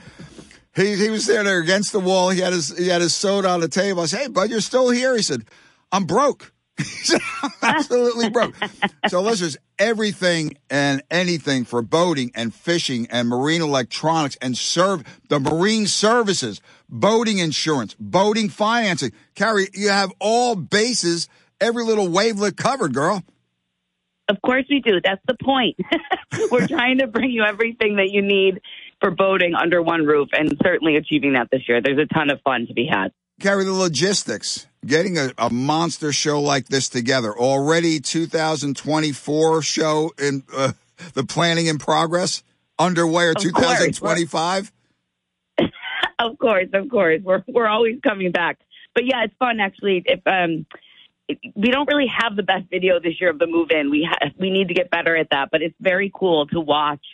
he 0.75 0.95
he 0.95 1.09
was 1.09 1.25
there 1.27 1.43
there 1.43 1.59
against 1.59 1.91
the 1.91 1.99
wall. 1.99 2.29
He 2.29 2.39
had 2.41 2.53
his 2.53 2.75
he 2.77 2.87
had 2.87 3.01
his 3.01 3.13
soda 3.13 3.49
on 3.49 3.59
the 3.59 3.67
table. 3.67 4.03
I 4.03 4.05
said, 4.05 4.19
"Hey, 4.21 4.27
bud, 4.27 4.49
you're 4.51 4.61
still 4.61 4.89
here?" 4.91 5.15
He 5.15 5.23
said, 5.23 5.43
"I'm 5.91 6.05
broke." 6.05 6.53
absolutely 7.61 8.29
broke." 8.29 8.55
so 9.07 9.21
listeners, 9.21 9.57
everything 9.77 10.57
and 10.69 11.01
anything 11.09 11.65
for 11.65 11.81
boating 11.81 12.31
and 12.35 12.53
fishing 12.53 13.07
and 13.09 13.27
marine 13.27 13.61
electronics 13.61 14.37
and 14.41 14.57
serve 14.57 15.03
the 15.29 15.39
marine 15.39 15.87
services, 15.87 16.61
boating 16.89 17.39
insurance, 17.39 17.95
boating 17.99 18.49
financing. 18.49 19.11
Carrie, 19.35 19.67
you 19.73 19.89
have 19.89 20.11
all 20.19 20.55
bases, 20.55 21.27
every 21.61 21.83
little 21.83 22.07
wavelet 22.07 22.57
covered, 22.57 22.93
girl. 22.93 23.23
Of 24.29 24.41
course 24.43 24.65
we 24.69 24.79
do. 24.79 25.01
That's 25.03 25.21
the 25.27 25.35
point. 25.43 25.75
We're 26.51 26.67
trying 26.67 26.99
to 26.99 27.07
bring 27.07 27.31
you 27.31 27.43
everything 27.43 27.95
that 27.95 28.11
you 28.11 28.21
need 28.21 28.61
for 29.01 29.09
boating 29.09 29.55
under 29.55 29.81
one 29.81 30.05
roof 30.05 30.29
and 30.33 30.55
certainly 30.63 30.97
achieving 30.97 31.33
that 31.33 31.47
this 31.51 31.61
year. 31.67 31.81
There's 31.81 31.97
a 31.97 32.13
ton 32.13 32.29
of 32.29 32.39
fun 32.41 32.67
to 32.67 32.73
be 32.73 32.85
had. 32.85 33.11
Carry 33.39 33.63
the 33.63 33.73
logistics. 33.73 34.67
Getting 34.85 35.17
a, 35.17 35.31
a 35.37 35.49
monster 35.49 36.11
show 36.13 36.41
like 36.41 36.67
this 36.67 36.87
together. 36.89 37.37
Already 37.37 37.99
2024 37.99 39.61
show 39.61 40.11
in 40.17 40.43
uh, 40.55 40.71
the 41.13 41.23
planning 41.23 41.65
in 41.67 41.77
progress 41.77 42.43
underway 42.77 43.25
or 43.25 43.31
Of 43.31 43.35
course. 43.53 43.67
2025. 43.67 44.71
Of 46.21 46.37
course, 46.37 46.67
of 46.73 46.89
course. 46.89 47.21
We're 47.23 47.43
we're 47.47 47.67
always 47.67 47.99
coming 48.03 48.33
back. 48.33 48.59
But 48.93 49.05
yeah, 49.05 49.23
it's 49.23 49.33
fun 49.39 49.61
actually. 49.61 50.03
If 50.05 50.19
um 50.25 50.65
we 51.55 51.69
don't 51.71 51.87
really 51.87 52.07
have 52.07 52.35
the 52.35 52.43
best 52.43 52.69
video 52.69 52.99
this 52.99 53.21
year 53.21 53.29
of 53.29 53.39
the 53.39 53.47
move 53.47 53.69
in. 53.71 53.89
We 53.89 54.07
ha- 54.09 54.29
we 54.37 54.49
need 54.49 54.67
to 54.67 54.73
get 54.73 54.89
better 54.89 55.15
at 55.15 55.29
that, 55.31 55.49
but 55.51 55.61
it's 55.61 55.75
very 55.79 56.11
cool 56.13 56.47
to 56.47 56.59
watch 56.59 57.05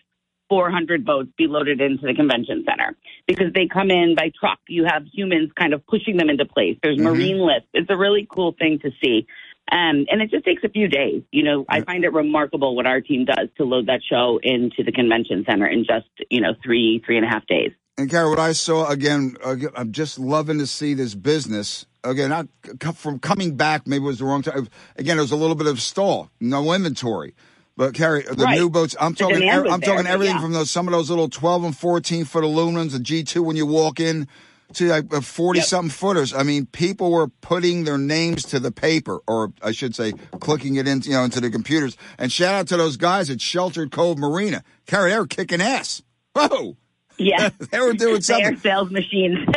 400 0.50 1.06
boats 1.06 1.30
be 1.38 1.48
loaded 1.48 1.82
into 1.82 2.06
the 2.06 2.14
convention 2.14 2.64
center 2.68 2.96
because 3.28 3.54
they 3.54 3.68
come 3.68 3.92
in 3.92 4.16
by 4.16 4.32
truck. 4.40 4.60
You 4.68 4.86
have 4.86 5.04
humans 5.12 5.52
kind 5.58 5.74
of 5.74 5.86
pushing 5.88 6.18
them 6.18 6.30
into 6.30 6.46
place. 6.46 6.78
There's 6.84 6.98
marine 6.98 7.40
lifts. 7.40 7.70
It's 7.74 7.90
a 7.90 7.98
really 7.98 8.28
cool 8.30 8.56
thing 8.58 8.80
to 8.84 8.92
see. 9.04 9.28
Um, 9.72 10.06
and 10.12 10.22
it 10.22 10.30
just 10.30 10.46
takes 10.46 10.64
a 10.64 10.70
few 10.70 10.88
days. 10.88 11.24
You 11.32 11.44
know, 11.44 11.66
I 11.68 11.82
find 11.82 12.04
it 12.04 12.14
remarkable 12.14 12.76
what 12.76 12.86
our 12.86 13.02
team 13.02 13.26
does 13.26 13.50
to 13.58 13.64
load 13.64 13.88
that 13.88 14.02
show 14.08 14.40
into 14.44 14.84
the 14.84 14.92
convention 14.92 15.44
center 15.48 15.66
in 15.66 15.86
just, 15.86 16.08
you 16.30 16.42
know, 16.42 16.54
three, 16.64 17.02
three 17.04 17.18
and 17.18 17.26
a 17.26 17.30
half 17.30 17.48
days. 17.48 17.72
And 17.98 18.10
Carrie, 18.10 18.30
what 18.30 18.40
I 18.40 18.52
saw 18.52 18.90
again, 18.90 19.38
again, 19.44 19.70
I'm 19.76 19.92
just 19.92 20.20
loving 20.20 20.60
to 20.60 20.68
see 20.68 20.94
this 20.94 21.16
business 21.16 21.86
again. 22.04 22.30
Not 22.30 22.48
from 22.96 23.20
coming 23.20 23.56
back, 23.56 23.88
maybe 23.88 24.04
it 24.04 24.08
was 24.08 24.20
the 24.20 24.26
wrong 24.26 24.42
time. 24.42 24.68
Again, 24.98 25.18
it 25.18 25.22
was 25.22 25.32
a 25.32 25.38
little 25.38 25.56
bit 25.56 25.68
of 25.68 25.82
stall, 25.82 26.30
no 26.40 26.74
inventory. 26.74 27.34
But 27.78 27.94
Carrie, 27.94 28.24
the 28.24 28.44
Right. 28.44 28.58
new 28.58 28.70
boats. 28.70 28.96
I'm 29.00 29.16
talking. 29.16 29.46
was 29.46 29.72
I'm 29.72 29.82
talking 29.82 30.08
everything 30.08 30.36
yeah. 30.36 30.42
from 30.42 30.54
those 30.54 30.72
some 30.72 30.88
of 30.88 30.94
those 30.94 31.10
little 31.10 31.30
12 31.30 31.64
and 31.66 31.78
14 31.78 32.24
foot 32.26 32.44
aluminums, 32.44 32.92
the 32.92 33.00
G2 33.00 33.44
when 33.44 33.58
you 33.58 33.66
walk 33.66 34.00
in, 34.00 34.28
to 34.74 34.88
like 34.88 35.12
40 35.12 35.60
something 35.62 35.90
footers. 35.90 36.34
I 36.34 36.44
mean, 36.44 36.68
people 36.68 37.12
were 37.12 37.28
putting 37.28 37.84
their 37.84 37.98
names 37.98 38.44
to 38.46 38.60
the 38.60 38.72
paper, 38.72 39.20
or 39.28 39.52
I 39.62 39.72
should 39.72 39.94
say, 39.94 40.14
clicking 40.40 40.76
it 40.76 40.88
into 40.88 41.10
you 41.10 41.16
know 41.16 41.24
into 41.26 41.42
the 41.42 41.50
computers. 41.50 41.98
And 42.18 42.32
shout 42.32 42.56
out 42.56 42.68
to 42.70 42.78
those 42.78 42.96
guys 42.98 43.30
at 43.30 43.42
Sheltered 43.42 43.92
Cove 43.92 44.18
Marina. 44.18 44.64
Carrie, 44.88 45.12
they 45.12 45.18
were 45.20 45.28
kicking 45.28 45.62
ass. 45.62 46.02
Whoa, 46.34 46.78
Yeah. 47.18 47.50
they 47.72 47.80
were 47.80 47.94
doing 47.94 48.22
something. 48.22 48.46
they 48.52 48.54
are 48.54 48.62
sales 48.62 48.92
machines. 48.92 49.40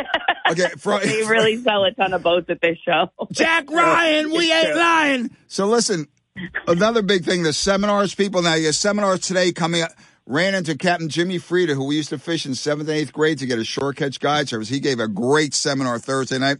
Okay, 0.49 0.69
for, 0.79 0.99
they 0.99 1.21
really 1.27 1.61
sell 1.61 1.83
a 1.83 1.91
ton 1.91 2.11
of 2.11 2.23
boats 2.23 2.49
at 2.49 2.59
this 2.59 2.75
show. 2.83 3.11
Jack 3.31 3.69
Ryan, 3.69 4.31
we 4.31 4.51
ain't 4.51 4.75
lying. 4.75 5.29
So 5.47 5.67
listen, 5.67 6.07
another 6.67 7.01
big 7.01 7.25
thing, 7.25 7.43
the 7.43 7.53
seminars, 7.53 8.15
people 8.15 8.41
now, 8.41 8.55
your 8.55 8.73
seminars 8.73 9.21
today 9.21 9.51
coming 9.51 9.81
up. 9.81 9.91
Ran 10.25 10.53
into 10.53 10.77
Captain 10.77 11.09
Jimmy 11.09 11.39
Frieda, 11.39 11.73
who 11.73 11.85
we 11.85 11.95
used 11.95 12.09
to 12.09 12.19
fish 12.19 12.45
in 12.45 12.53
seventh 12.53 12.87
and 12.87 12.99
eighth 12.99 13.11
grade 13.11 13.39
to 13.39 13.47
get 13.47 13.57
a 13.57 13.63
shore 13.63 13.93
catch 13.93 14.19
guide 14.19 14.47
service. 14.47 14.69
He 14.69 14.79
gave 14.79 14.99
a 14.99 15.07
great 15.07 15.55
seminar 15.55 15.97
Thursday 15.97 16.37
night. 16.37 16.57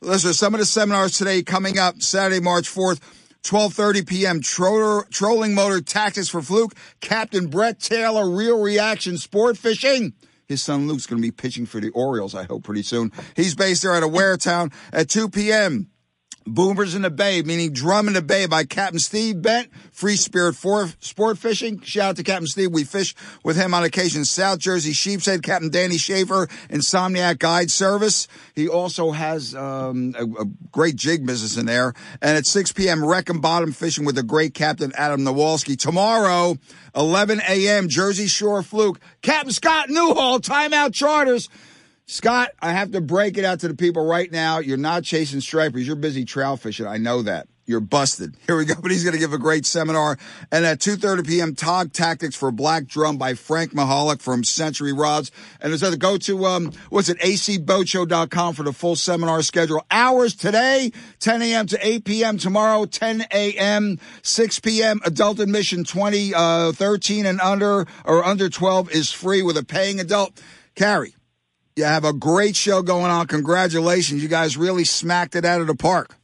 Listen, 0.00 0.32
some 0.32 0.54
of 0.54 0.58
the 0.58 0.66
seminars 0.66 1.16
today 1.16 1.44
coming 1.44 1.78
up 1.78 2.02
Saturday, 2.02 2.40
March 2.40 2.68
4th. 2.68 3.00
12:30 3.44 4.06
p.m. 4.08 4.40
Troller, 4.40 5.04
trolling 5.10 5.52
motor 5.52 5.80
tactics 5.80 6.28
for 6.28 6.42
fluke. 6.42 6.74
Captain 7.00 7.48
Brett 7.48 7.80
Taylor, 7.80 8.30
real 8.30 8.60
reaction 8.60 9.18
sport 9.18 9.58
fishing. 9.58 10.14
His 10.46 10.62
son 10.62 10.86
Luke's 10.86 11.06
going 11.06 11.20
to 11.20 11.26
be 11.26 11.32
pitching 11.32 11.66
for 11.66 11.80
the 11.80 11.90
Orioles, 11.90 12.34
I 12.34 12.44
hope, 12.44 12.62
pretty 12.62 12.82
soon. 12.82 13.10
He's 13.34 13.54
based 13.54 13.82
there 13.82 13.94
at 13.94 14.02
of 14.02 14.10
Waretown 14.10 14.72
at 14.92 15.08
2 15.08 15.28
p.m. 15.30 15.91
Boomers 16.46 16.94
in 16.94 17.02
the 17.02 17.10
Bay, 17.10 17.42
meaning 17.42 17.72
Drum 17.72 18.08
in 18.08 18.14
the 18.14 18.22
Bay 18.22 18.46
by 18.46 18.64
Captain 18.64 18.98
Steve 18.98 19.42
Bent. 19.42 19.70
Free 19.90 20.16
Spirit 20.16 20.54
for 20.54 20.88
Sport 21.00 21.38
Fishing. 21.38 21.80
Shout 21.80 22.10
out 22.10 22.16
to 22.16 22.22
Captain 22.22 22.46
Steve. 22.46 22.72
We 22.72 22.84
fish 22.84 23.14
with 23.44 23.56
him 23.56 23.74
on 23.74 23.84
occasion. 23.84 24.24
South 24.24 24.58
Jersey 24.58 24.92
Sheepshead, 24.92 25.42
Captain 25.42 25.70
Danny 25.70 25.98
Schaefer, 25.98 26.46
Insomniac 26.68 27.38
Guide 27.38 27.70
Service. 27.70 28.28
He 28.54 28.68
also 28.68 29.12
has 29.12 29.54
um, 29.54 30.14
a, 30.18 30.24
a 30.24 30.44
great 30.70 30.96
jig 30.96 31.26
business 31.26 31.56
in 31.56 31.66
there. 31.66 31.94
And 32.20 32.36
at 32.36 32.46
6 32.46 32.72
p.m., 32.72 33.04
Wreck 33.04 33.28
and 33.28 33.40
Bottom 33.40 33.72
Fishing 33.72 34.04
with 34.04 34.16
the 34.16 34.22
great 34.22 34.54
Captain 34.54 34.92
Adam 34.96 35.20
Nowalsky. 35.20 35.78
Tomorrow, 35.78 36.56
11 36.96 37.40
a.m., 37.48 37.88
Jersey 37.88 38.26
Shore 38.26 38.62
Fluke. 38.62 39.00
Captain 39.20 39.52
Scott 39.52 39.88
Newhall, 39.88 40.40
Timeout 40.40 40.92
Charters. 40.92 41.48
Scott, 42.06 42.50
I 42.60 42.72
have 42.72 42.92
to 42.92 43.00
break 43.00 43.38
it 43.38 43.44
out 43.44 43.60
to 43.60 43.68
the 43.68 43.74
people 43.74 44.04
right 44.04 44.30
now. 44.30 44.58
You're 44.58 44.76
not 44.76 45.02
chasing 45.04 45.40
stripers. 45.40 45.86
You're 45.86 45.96
busy 45.96 46.24
trout 46.24 46.60
fishing. 46.60 46.86
I 46.86 46.98
know 46.98 47.22
that. 47.22 47.48
You're 47.64 47.80
busted. 47.80 48.36
Here 48.46 48.56
we 48.56 48.64
go. 48.64 48.74
But 48.80 48.90
he's 48.90 49.04
going 49.04 49.14
to 49.14 49.20
give 49.20 49.32
a 49.32 49.38
great 49.38 49.64
seminar. 49.64 50.18
And 50.50 50.66
at 50.66 50.80
2.30 50.80 51.26
p.m., 51.26 51.54
Tog 51.54 51.92
Tactics 51.92 52.34
for 52.34 52.50
Black 52.50 52.86
Drum 52.86 53.18
by 53.18 53.34
Frank 53.34 53.72
Mahalik 53.72 54.20
from 54.20 54.42
Century 54.42 54.92
Rods. 54.92 55.30
And 55.60 55.72
there's 55.72 55.82
a 55.82 55.96
go 55.96 56.18
to, 56.18 56.44
um, 56.44 56.72
what's 56.90 57.08
it, 57.08 57.18
acboatshow.com 57.20 58.54
for 58.54 58.64
the 58.64 58.72
full 58.72 58.96
seminar 58.96 59.40
schedule. 59.42 59.82
Hours 59.90 60.34
today, 60.34 60.92
10 61.20 61.40
a.m. 61.40 61.66
to 61.68 61.86
8 61.86 62.04
p.m. 62.04 62.36
tomorrow, 62.36 62.84
10 62.84 63.26
a.m., 63.32 63.98
6 64.22 64.58
p.m. 64.58 65.00
Adult 65.04 65.38
admission 65.38 65.84
20, 65.84 66.34
uh, 66.34 66.72
13 66.72 67.26
and 67.26 67.40
under 67.40 67.86
or 68.04 68.24
under 68.24 68.50
12 68.50 68.90
is 68.90 69.12
free 69.12 69.40
with 69.40 69.56
a 69.56 69.64
paying 69.64 70.00
adult. 70.00 70.42
Carrie. 70.74 71.14
You 71.76 71.84
have 71.84 72.04
a 72.04 72.12
great 72.12 72.54
show 72.54 72.82
going 72.82 73.10
on. 73.10 73.26
Congratulations. 73.26 74.22
You 74.22 74.28
guys 74.28 74.56
really 74.56 74.84
smacked 74.84 75.34
it 75.34 75.44
out 75.44 75.60
of 75.60 75.66
the 75.66 75.74
park. 75.74 76.16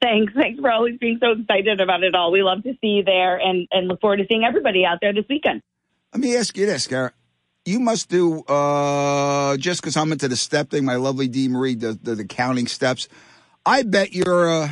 Thanks. 0.00 0.32
Thanks 0.34 0.60
for 0.60 0.70
always 0.70 0.98
being 0.98 1.18
so 1.20 1.32
excited 1.32 1.80
about 1.80 2.02
it 2.02 2.14
all. 2.14 2.32
We 2.32 2.42
love 2.42 2.62
to 2.64 2.72
see 2.80 2.88
you 2.88 3.04
there 3.04 3.36
and, 3.36 3.66
and 3.70 3.88
look 3.88 4.00
forward 4.00 4.18
to 4.18 4.26
seeing 4.28 4.44
everybody 4.44 4.84
out 4.84 4.98
there 5.00 5.12
this 5.12 5.24
weekend. 5.28 5.62
Let 6.12 6.20
me 6.20 6.36
ask 6.36 6.56
you 6.56 6.66
this, 6.66 6.86
Garrett. 6.86 7.14
You 7.64 7.80
must 7.80 8.10
do, 8.10 8.42
uh, 8.42 9.56
just 9.56 9.80
because 9.80 9.96
I'm 9.96 10.12
into 10.12 10.28
the 10.28 10.36
step 10.36 10.70
thing, 10.70 10.84
my 10.84 10.96
lovely 10.96 11.28
Dee 11.28 11.48
Marie 11.48 11.74
does 11.74 11.96
the, 11.98 12.14
the 12.14 12.24
counting 12.24 12.66
steps. 12.66 13.08
I 13.64 13.82
bet 13.82 14.12
you're, 14.12 14.50
uh, 14.50 14.68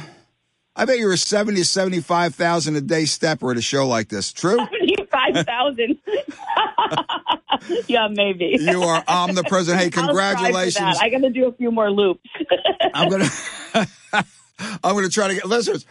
I 0.77 0.85
bet 0.85 0.99
you're 0.99 1.13
a 1.13 1.19
70 1.19 1.61
to 1.61 1.65
75,000 1.65 2.77
a 2.77 2.81
day 2.83 3.07
stepper 3.07 3.51
at 3.51 3.57
a 3.57 3.63
show 3.63 3.89
like 3.89 4.09
this. 4.09 4.33
True? 4.33 4.59
75,000. 5.13 5.99
yeah, 7.87 8.09
maybe. 8.11 8.57
You 8.59 8.83
are 8.83 9.03
omnipresent. 9.07 9.79
Hey, 9.79 9.91
congratulations. 9.91 10.75
that. 10.75 10.99
I 11.03 11.09
got 11.11 11.23
to 11.23 11.31
do 11.31 11.47
a 11.47 11.53
few 11.53 11.71
more 11.71 11.91
loops. 11.91 12.29
I'm 12.95 13.09
gonna 13.09 13.29
I'm 14.13 14.95
gonna 14.95 15.09
try 15.09 15.29
to 15.29 15.35
get 15.35 15.47
listeners. 15.47 15.87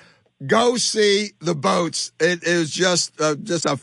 Go 0.45 0.77
see 0.77 1.31
the 1.39 1.55
boats. 1.55 2.11
It 2.19 2.43
is 2.43 2.71
just 2.71 3.19
uh, 3.21 3.35
just 3.35 3.65
a 3.65 3.79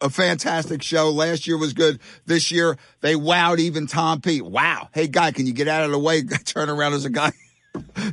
a 0.00 0.10
fantastic 0.10 0.82
show. 0.82 1.10
Last 1.10 1.46
year 1.46 1.58
was 1.58 1.72
good. 1.72 2.00
This 2.26 2.50
year 2.50 2.76
they 3.00 3.14
wowed 3.14 3.58
even 3.58 3.86
Tom 3.86 4.20
P. 4.20 4.40
Wow. 4.40 4.88
Hey 4.92 5.08
guy, 5.08 5.32
can 5.32 5.46
you 5.46 5.52
get 5.52 5.68
out 5.68 5.84
of 5.84 5.90
the 5.90 5.98
way? 5.98 6.22
Turn 6.22 6.70
around 6.70 6.94
as 6.94 7.04
a 7.04 7.10
guy. 7.10 7.32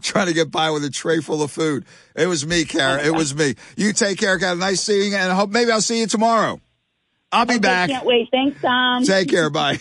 Trying 0.02 0.28
to 0.28 0.34
get 0.34 0.52
by 0.52 0.71
with 0.71 0.84
a 0.84 0.89
tray 0.89 1.21
full 1.21 1.41
of 1.41 1.50
food. 1.50 1.86
It 2.15 2.28
was 2.28 2.45
me, 2.45 2.65
Carrie. 2.65 3.04
It 3.04 3.13
was 3.13 3.34
me. 3.34 3.56
You 3.76 3.93
take 3.93 4.17
care, 4.19 4.38
Carrie. 4.38 4.58
Nice 4.58 4.82
seeing 4.82 5.12
you, 5.12 5.17
and 5.17 5.32
I 5.32 5.36
hope 5.36 5.50
maybe 5.50 5.71
I'll 5.71 5.82
see 5.82 6.00
you 6.00 6.08
tomorrow. 6.08 6.60
I'll 7.36 7.45
be 7.45 7.60
back. 7.60 7.89
Can't 7.89 8.06
wait. 8.06 8.30
Thanks, 8.32 8.62
Tom. 8.62 9.04
Take 9.04 9.30
care. 9.30 9.50
Bye. 9.52 9.80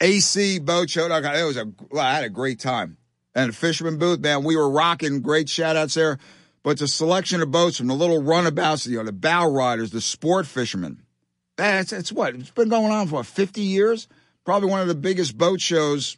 AC 0.00 0.58
Boat 0.58 0.90
Show. 0.90 1.06
It 1.06 1.44
was 1.44 1.56
a, 1.56 1.70
well, 1.90 2.04
I 2.04 2.14
had 2.14 2.24
a 2.24 2.30
great 2.30 2.58
time. 2.58 2.96
And 3.34 3.50
the 3.50 3.56
Fisherman 3.56 3.96
Booth, 3.98 4.18
man, 4.18 4.42
we 4.42 4.56
were 4.56 4.68
rocking. 4.68 5.20
Great 5.20 5.48
shout 5.48 5.76
outs 5.76 5.94
there. 5.94 6.18
But 6.64 6.78
the 6.78 6.88
selection 6.88 7.40
of 7.42 7.52
boats 7.52 7.76
from 7.76 7.86
the 7.86 7.94
little 7.94 8.20
runabouts, 8.20 8.86
you 8.86 8.98
know, 8.98 9.04
the 9.04 9.12
bow 9.12 9.48
riders, 9.48 9.92
the 9.92 10.00
sport 10.00 10.46
fishermen. 10.46 11.02
That's, 11.56 11.92
it's 11.92 12.10
what? 12.10 12.34
It's 12.34 12.50
been 12.50 12.68
going 12.68 12.90
on 12.90 13.06
for 13.06 13.22
50 13.22 13.60
years? 13.60 14.08
Probably 14.44 14.68
one 14.68 14.80
of 14.80 14.88
the 14.88 14.94
biggest 14.96 15.38
boat 15.38 15.60
shows, 15.60 16.16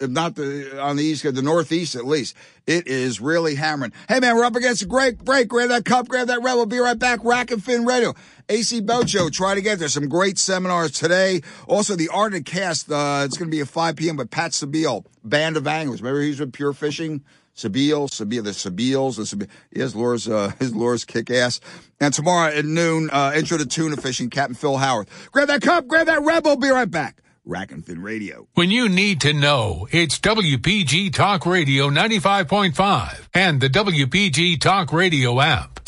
if 0.00 0.10
not 0.10 0.34
the 0.34 0.80
on 0.80 0.96
the 0.96 1.04
east, 1.04 1.22
the 1.22 1.42
northeast 1.42 1.94
at 1.94 2.06
least. 2.06 2.34
It 2.66 2.86
is 2.86 3.20
really 3.20 3.54
hammering. 3.54 3.92
Hey 4.08 4.20
man, 4.20 4.36
we're 4.36 4.44
up 4.44 4.56
against 4.56 4.82
a 4.82 4.86
great 4.86 5.18
break. 5.18 5.48
Grab 5.48 5.68
that 5.68 5.84
cup, 5.84 6.08
grab 6.08 6.28
that 6.28 6.42
red. 6.42 6.54
We'll 6.54 6.66
be 6.66 6.78
right 6.78 6.98
back. 6.98 7.20
Rack 7.24 7.50
and 7.50 7.62
Fin 7.62 7.84
Radio. 7.84 8.14
AC 8.48 8.80
Boat 8.80 9.08
Show. 9.08 9.28
Try 9.28 9.54
to 9.54 9.60
get 9.60 9.78
there. 9.78 9.88
Some 9.88 10.08
great 10.08 10.38
seminars 10.38 10.92
today. 10.92 11.42
Also, 11.68 11.94
the 11.94 12.08
Art 12.08 12.34
and 12.34 12.44
Cast. 12.44 12.90
Uh, 12.90 13.22
it's 13.24 13.36
going 13.36 13.48
to 13.48 13.54
be 13.54 13.60
at 13.60 13.68
5 13.68 13.96
p.m. 13.96 14.16
with 14.16 14.30
Pat 14.30 14.52
Sabiel, 14.52 15.04
Band 15.22 15.56
of 15.56 15.66
Anglers. 15.68 16.02
Remember 16.02 16.20
he's 16.20 16.40
with 16.40 16.52
Pure 16.52 16.72
Fishing. 16.72 17.22
Sabiel, 17.54 18.08
Sabiel, 18.08 18.42
the 18.42 18.54
Sabiles, 18.54 19.16
the 19.16 19.24
Sabile. 19.24 19.48
His 19.70 19.94
lures, 19.94 20.28
uh, 20.28 20.52
his 20.58 21.04
kick 21.04 21.30
ass. 21.30 21.60
And 22.00 22.14
tomorrow 22.14 22.52
at 22.52 22.64
noon, 22.64 23.10
uh, 23.10 23.32
intro 23.36 23.58
to 23.58 23.66
tuna 23.66 23.96
fishing, 23.96 24.30
Captain 24.30 24.54
Phil 24.54 24.78
Howard. 24.78 25.08
Grab 25.30 25.48
that 25.48 25.60
cup, 25.60 25.86
grab 25.86 26.06
that 26.06 26.22
red. 26.22 26.44
We'll 26.44 26.56
be 26.56 26.70
right 26.70 26.90
back. 26.90 27.20
Radio. 27.50 28.46
When 28.54 28.70
you 28.70 28.88
need 28.88 29.20
to 29.22 29.32
know, 29.32 29.88
it's 29.90 30.20
WPG 30.20 31.12
Talk 31.12 31.44
Radio 31.44 31.90
95.5 31.90 33.28
and 33.34 33.60
the 33.60 33.68
WPG 33.68 34.60
Talk 34.60 34.92
Radio 34.92 35.40
app. 35.40 35.80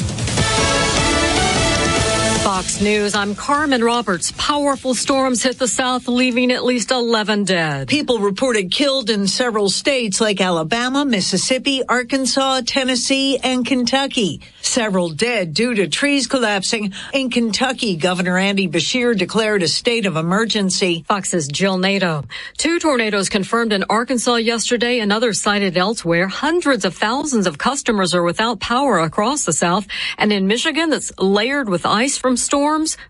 Fox 2.63 2.81
News, 2.81 3.17
I'm 3.17 3.35
Carmen 3.35 3.83
Roberts. 3.83 4.33
Powerful 4.37 4.95
storms 4.95 5.43
hit 5.43 5.59
the 5.59 5.67
south, 5.67 6.07
leaving 6.07 6.53
at 6.53 6.63
least 6.63 6.93
11 6.93 7.43
dead. 7.43 7.89
People 7.89 8.21
reported 8.21 8.71
killed 8.71 9.11
in 9.11 9.27
several 9.27 9.69
states 9.69 10.21
like 10.21 10.41
Alabama, 10.41 11.05
Mississippi, 11.05 11.83
Arkansas, 11.89 12.61
Tennessee, 12.65 13.37
and 13.43 13.67
Kentucky. 13.67 14.43
Several 14.61 15.11
dead 15.11 15.55
due 15.55 15.75
to 15.75 15.89
trees 15.89 16.29
collapsing. 16.29 16.95
In 17.13 17.31
Kentucky, 17.31 17.97
Governor 17.97 18.39
Andy 18.39 18.69
Beshear 18.69 19.19
declared 19.19 19.65
a 19.65 19.69
state 19.69 20.07
of 20.07 20.17
emergency. 20.17 21.05
Fox's 21.09 21.49
Jill 21.49 21.79
Nato. 21.79 22.25
Two 22.59 22.79
tornadoes 22.79 23.29
confirmed 23.29 23.73
in 23.73 23.85
Arkansas 23.91 24.37
yesterday, 24.37 25.01
another 25.01 25.33
sighted 25.33 25.77
elsewhere. 25.77 26.29
Hundreds 26.29 26.85
of 26.85 26.95
thousands 26.95 27.49
of 27.49 27.59
customers 27.59 28.15
are 28.15 28.23
without 28.23 28.61
power 28.61 29.01
across 29.01 29.45
the 29.45 29.53
south. 29.53 29.89
And 30.17 30.33
in 30.33 30.47
Michigan, 30.47 30.91
that's 30.91 31.11
layered 31.19 31.69
with 31.69 31.85
ice 31.85 32.17
from 32.17 32.37
storms, 32.37 32.52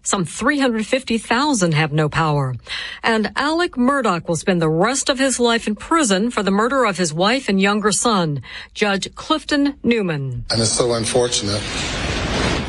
some 0.02 0.24
350,000 0.24 1.74
have 1.74 1.92
no 1.92 2.08
power. 2.08 2.54
And 3.02 3.32
Alec 3.34 3.72
Murdaugh 3.72 4.26
will 4.28 4.36
spend 4.36 4.62
the 4.62 4.68
rest 4.68 5.08
of 5.08 5.18
his 5.18 5.40
life 5.40 5.66
in 5.66 5.74
prison 5.74 6.30
for 6.30 6.44
the 6.44 6.52
murder 6.52 6.84
of 6.84 6.96
his 6.96 7.12
wife 7.12 7.48
and 7.48 7.60
younger 7.60 7.90
son. 7.90 8.42
Judge 8.72 9.12
Clifton 9.16 9.74
Newman. 9.82 10.44
And 10.50 10.60
it's 10.60 10.70
so 10.70 10.92
unfortunate 10.92 11.60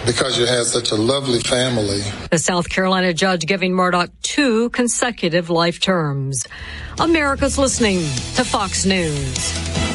because 0.05 0.37
you 0.39 0.47
had 0.47 0.65
such 0.65 0.91
a 0.91 0.95
lovely 0.95 1.41
family. 1.41 2.01
The 2.31 2.39
South 2.39 2.69
Carolina 2.69 3.13
judge 3.13 3.45
giving 3.45 3.73
Murdaugh 3.73 4.09
two 4.23 4.69
consecutive 4.71 5.51
life 5.51 5.79
terms. 5.79 6.47
America's 6.99 7.57
listening 7.59 7.99
to 8.35 8.43
Fox 8.43 8.85
News. 8.85 9.92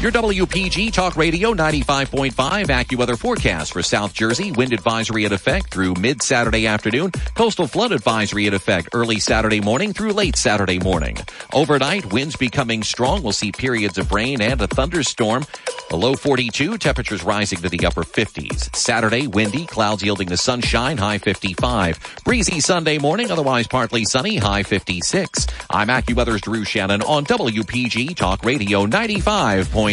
Your 0.00 0.10
WPG 0.12 0.94
Talk 0.94 1.14
Radio 1.14 1.52
95.5 1.52 2.32
AccuWeather 2.32 3.18
forecast 3.18 3.74
for 3.74 3.82
South 3.82 4.14
Jersey. 4.14 4.50
Wind 4.50 4.72
advisory 4.72 5.26
in 5.26 5.32
effect 5.34 5.70
through 5.70 5.92
mid 5.92 6.22
Saturday 6.22 6.66
afternoon. 6.66 7.10
Coastal 7.34 7.66
flood 7.66 7.92
advisory 7.92 8.46
in 8.46 8.54
effect 8.54 8.88
early 8.94 9.20
Saturday 9.20 9.60
morning 9.60 9.92
through 9.92 10.14
late 10.14 10.36
Saturday 10.36 10.78
morning. 10.78 11.18
Overnight, 11.52 12.14
winds 12.14 12.34
becoming 12.34 12.82
strong. 12.82 13.22
We'll 13.22 13.32
see 13.32 13.52
periods 13.52 13.98
of 13.98 14.10
rain 14.10 14.40
and 14.40 14.62
a 14.62 14.68
thunderstorm. 14.68 15.44
A 15.92 15.96
low 15.96 16.14
42, 16.14 16.78
temperatures 16.78 17.24
rising 17.24 17.58
to 17.62 17.68
the 17.68 17.84
upper 17.84 18.04
50s. 18.04 18.74
Saturday, 18.76 19.26
windy, 19.26 19.66
clouds 19.66 20.04
yielding 20.04 20.28
to 20.28 20.36
sunshine, 20.36 20.96
high 20.96 21.18
55. 21.18 22.22
Breezy 22.24 22.60
Sunday 22.60 22.96
morning, 22.98 23.30
otherwise 23.30 23.66
partly 23.66 24.04
sunny, 24.04 24.36
high 24.36 24.62
56. 24.62 25.48
I'm 25.68 25.88
AccuWeather's 25.88 26.42
Drew 26.42 26.64
Shannon 26.64 27.02
on 27.02 27.24
WPG 27.24 28.14
Talk 28.14 28.44
Radio 28.44 28.86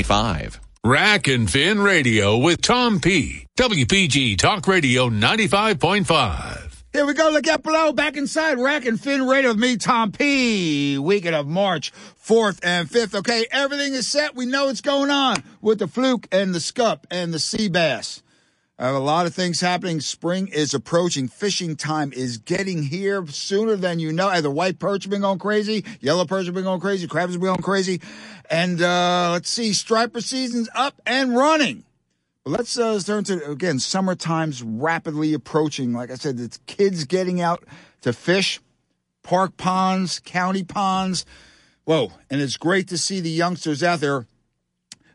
95.5. 0.03 0.59
Rack 0.83 1.27
and 1.27 1.49
Fin 1.49 1.81
Radio 1.81 2.37
with 2.37 2.61
Tom 2.61 2.99
P. 2.99 3.47
WPG 3.57 4.37
Talk 4.37 4.67
Radio 4.67 5.09
95.5. 5.09 6.83
Here 6.93 7.05
we 7.05 7.13
go. 7.13 7.29
Look 7.29 7.47
out 7.47 7.63
below. 7.63 7.91
Back 7.93 8.15
inside. 8.15 8.59
Rack 8.59 8.85
and 8.85 8.99
Fin 8.99 9.27
Radio 9.27 9.49
with 9.49 9.59
me, 9.59 9.77
Tom 9.77 10.11
P. 10.11 10.97
Weekend 10.99 11.35
of 11.35 11.47
March 11.47 11.91
4th 12.23 12.59
and 12.63 12.87
5th. 12.87 13.15
Okay, 13.15 13.45
everything 13.51 13.93
is 13.93 14.07
set. 14.07 14.35
We 14.35 14.45
know 14.45 14.67
what's 14.67 14.81
going 14.81 15.09
on 15.09 15.43
with 15.61 15.79
the 15.79 15.87
fluke 15.87 16.27
and 16.31 16.53
the 16.53 16.59
scup 16.59 17.07
and 17.09 17.33
the 17.33 17.39
sea 17.39 17.67
bass. 17.67 18.21
I 18.79 18.85
have 18.85 18.95
a 18.95 18.99
lot 18.99 19.25
of 19.25 19.33
things 19.33 19.59
happening. 19.59 20.01
Spring 20.01 20.49
is 20.49 20.75
approaching. 20.75 21.27
Fishing 21.27 21.75
time 21.75 22.13
is 22.13 22.37
getting 22.37 22.83
here 22.83 23.25
sooner 23.25 23.75
than 23.75 23.97
you 23.97 24.13
know. 24.13 24.39
The 24.39 24.51
white 24.51 24.77
perch 24.77 25.03
have 25.05 25.09
been 25.09 25.21
going 25.21 25.39
crazy. 25.39 25.83
Yellow 25.99 26.25
perch 26.25 26.45
have 26.45 26.53
been 26.53 26.63
going 26.63 26.79
crazy. 26.79 27.07
Crabs 27.07 27.33
have 27.33 27.41
been 27.41 27.49
going 27.49 27.63
crazy. 27.63 28.01
And 28.49 28.81
uh, 28.81 29.31
let's 29.31 29.49
see, 29.49 29.73
striper 29.73 30.21
season's 30.21 30.69
up 30.73 31.01
and 31.05 31.35
running. 31.35 31.83
But 32.43 32.51
let's 32.51 32.77
uh, 32.77 32.99
turn 33.05 33.23
to, 33.25 33.51
again, 33.51 33.79
summertime's 33.79 34.63
rapidly 34.63 35.33
approaching. 35.33 35.93
Like 35.93 36.11
I 36.11 36.15
said, 36.15 36.39
it's 36.39 36.59
kids 36.65 37.03
getting 37.03 37.41
out 37.41 37.63
to 38.01 38.13
fish, 38.13 38.61
park 39.23 39.57
ponds, 39.57 40.19
county 40.19 40.63
ponds. 40.63 41.25
Whoa. 41.83 42.13
And 42.29 42.41
it's 42.41 42.57
great 42.57 42.87
to 42.89 42.97
see 42.97 43.19
the 43.19 43.29
youngsters 43.29 43.83
out 43.83 43.99
there. 43.99 44.25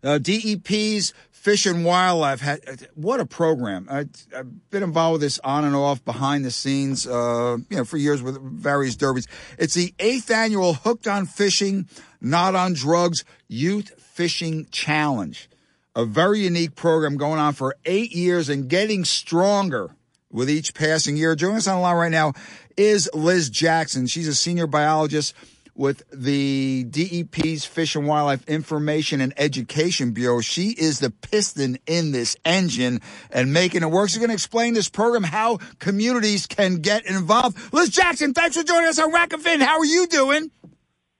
Uh, 0.04 0.18
DEP's 0.18 1.14
Fish 1.42 1.66
and 1.66 1.84
Wildlife 1.84 2.40
had 2.40 2.88
what 2.94 3.18
a 3.18 3.26
program. 3.26 3.88
I, 3.90 4.06
have 4.32 4.70
been 4.70 4.84
involved 4.84 5.14
with 5.14 5.22
this 5.22 5.40
on 5.40 5.64
and 5.64 5.74
off 5.74 6.04
behind 6.04 6.44
the 6.44 6.52
scenes, 6.52 7.04
uh, 7.04 7.56
you 7.68 7.78
know, 7.78 7.84
for 7.84 7.96
years 7.96 8.22
with 8.22 8.40
various 8.40 8.94
derbies. 8.94 9.26
It's 9.58 9.74
the 9.74 9.92
eighth 9.98 10.30
annual 10.30 10.74
Hooked 10.74 11.08
on 11.08 11.26
Fishing, 11.26 11.88
Not 12.22 12.54
on 12.54 12.74
Drugs 12.74 13.24
Youth 13.48 14.00
Fishing 14.00 14.68
Challenge. 14.70 15.50
A 15.96 16.04
very 16.04 16.40
unique 16.40 16.76
program 16.76 17.16
going 17.16 17.40
on 17.40 17.52
for 17.52 17.74
eight 17.84 18.12
years 18.12 18.48
and 18.48 18.68
getting 18.68 19.04
stronger 19.04 19.90
with 20.30 20.48
each 20.48 20.72
passing 20.72 21.16
year. 21.16 21.34
Joining 21.34 21.56
us 21.56 21.66
on 21.66 21.76
the 21.76 21.82
line 21.82 21.96
right 21.96 22.10
now 22.12 22.32
is 22.76 23.10
Liz 23.12 23.50
Jackson. 23.50 24.06
She's 24.06 24.28
a 24.28 24.34
senior 24.34 24.68
biologist 24.68 25.34
with 25.74 26.02
the 26.12 26.84
DEP's 26.84 27.64
Fish 27.64 27.96
and 27.96 28.06
Wildlife 28.06 28.48
Information 28.48 29.20
and 29.20 29.34
Education 29.36 30.12
Bureau. 30.12 30.40
She 30.40 30.68
is 30.68 31.00
the 31.00 31.10
piston 31.10 31.78
in 31.86 32.12
this 32.12 32.36
engine 32.44 33.00
and 33.32 33.52
making 33.52 33.82
it 33.82 33.90
work. 33.90 34.10
She's 34.10 34.18
going 34.18 34.28
to 34.28 34.34
explain 34.34 34.74
this 34.74 34.88
program, 34.88 35.24
how 35.24 35.58
communities 35.80 36.46
can 36.46 36.76
get 36.76 37.04
involved. 37.06 37.58
Liz 37.72 37.88
Jackson, 37.88 38.32
thanks 38.32 38.56
for 38.56 38.62
joining 38.62 38.88
us 38.88 38.98
on 38.98 39.12
Rack 39.12 39.32
and 39.32 39.42
Fin. 39.42 39.60
How 39.60 39.78
are 39.78 39.84
you 39.84 40.06
doing? 40.06 40.50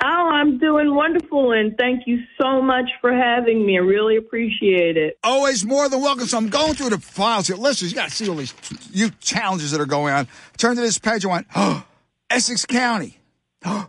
Oh, 0.04 0.30
I'm 0.32 0.58
doing 0.58 0.96
wonderful, 0.96 1.52
and 1.52 1.76
thank 1.78 2.08
you 2.08 2.18
so 2.40 2.60
much 2.60 2.90
for 3.00 3.12
having 3.12 3.64
me. 3.64 3.76
I 3.76 3.80
really 3.80 4.16
appreciate 4.16 4.96
it. 4.96 5.16
Always 5.22 5.64
more 5.64 5.88
than 5.88 6.00
welcome. 6.00 6.26
So 6.26 6.38
I'm 6.38 6.48
going 6.48 6.74
through 6.74 6.90
the 6.90 6.98
files 6.98 7.46
here. 7.46 7.56
Listen, 7.56 7.88
you 7.88 7.94
got 7.94 8.08
to 8.08 8.14
see 8.14 8.28
all 8.28 8.34
these 8.34 8.52
youth 8.90 9.20
challenges 9.20 9.70
that 9.70 9.80
are 9.80 9.86
going 9.86 10.12
on. 10.12 10.26
Turn 10.58 10.74
to 10.74 10.82
this 10.82 10.98
page 10.98 11.24
and 11.24 11.30
went, 11.32 11.46
oh, 11.54 11.84
Essex 12.30 12.66
County. 12.66 13.18
Oh, 13.64 13.88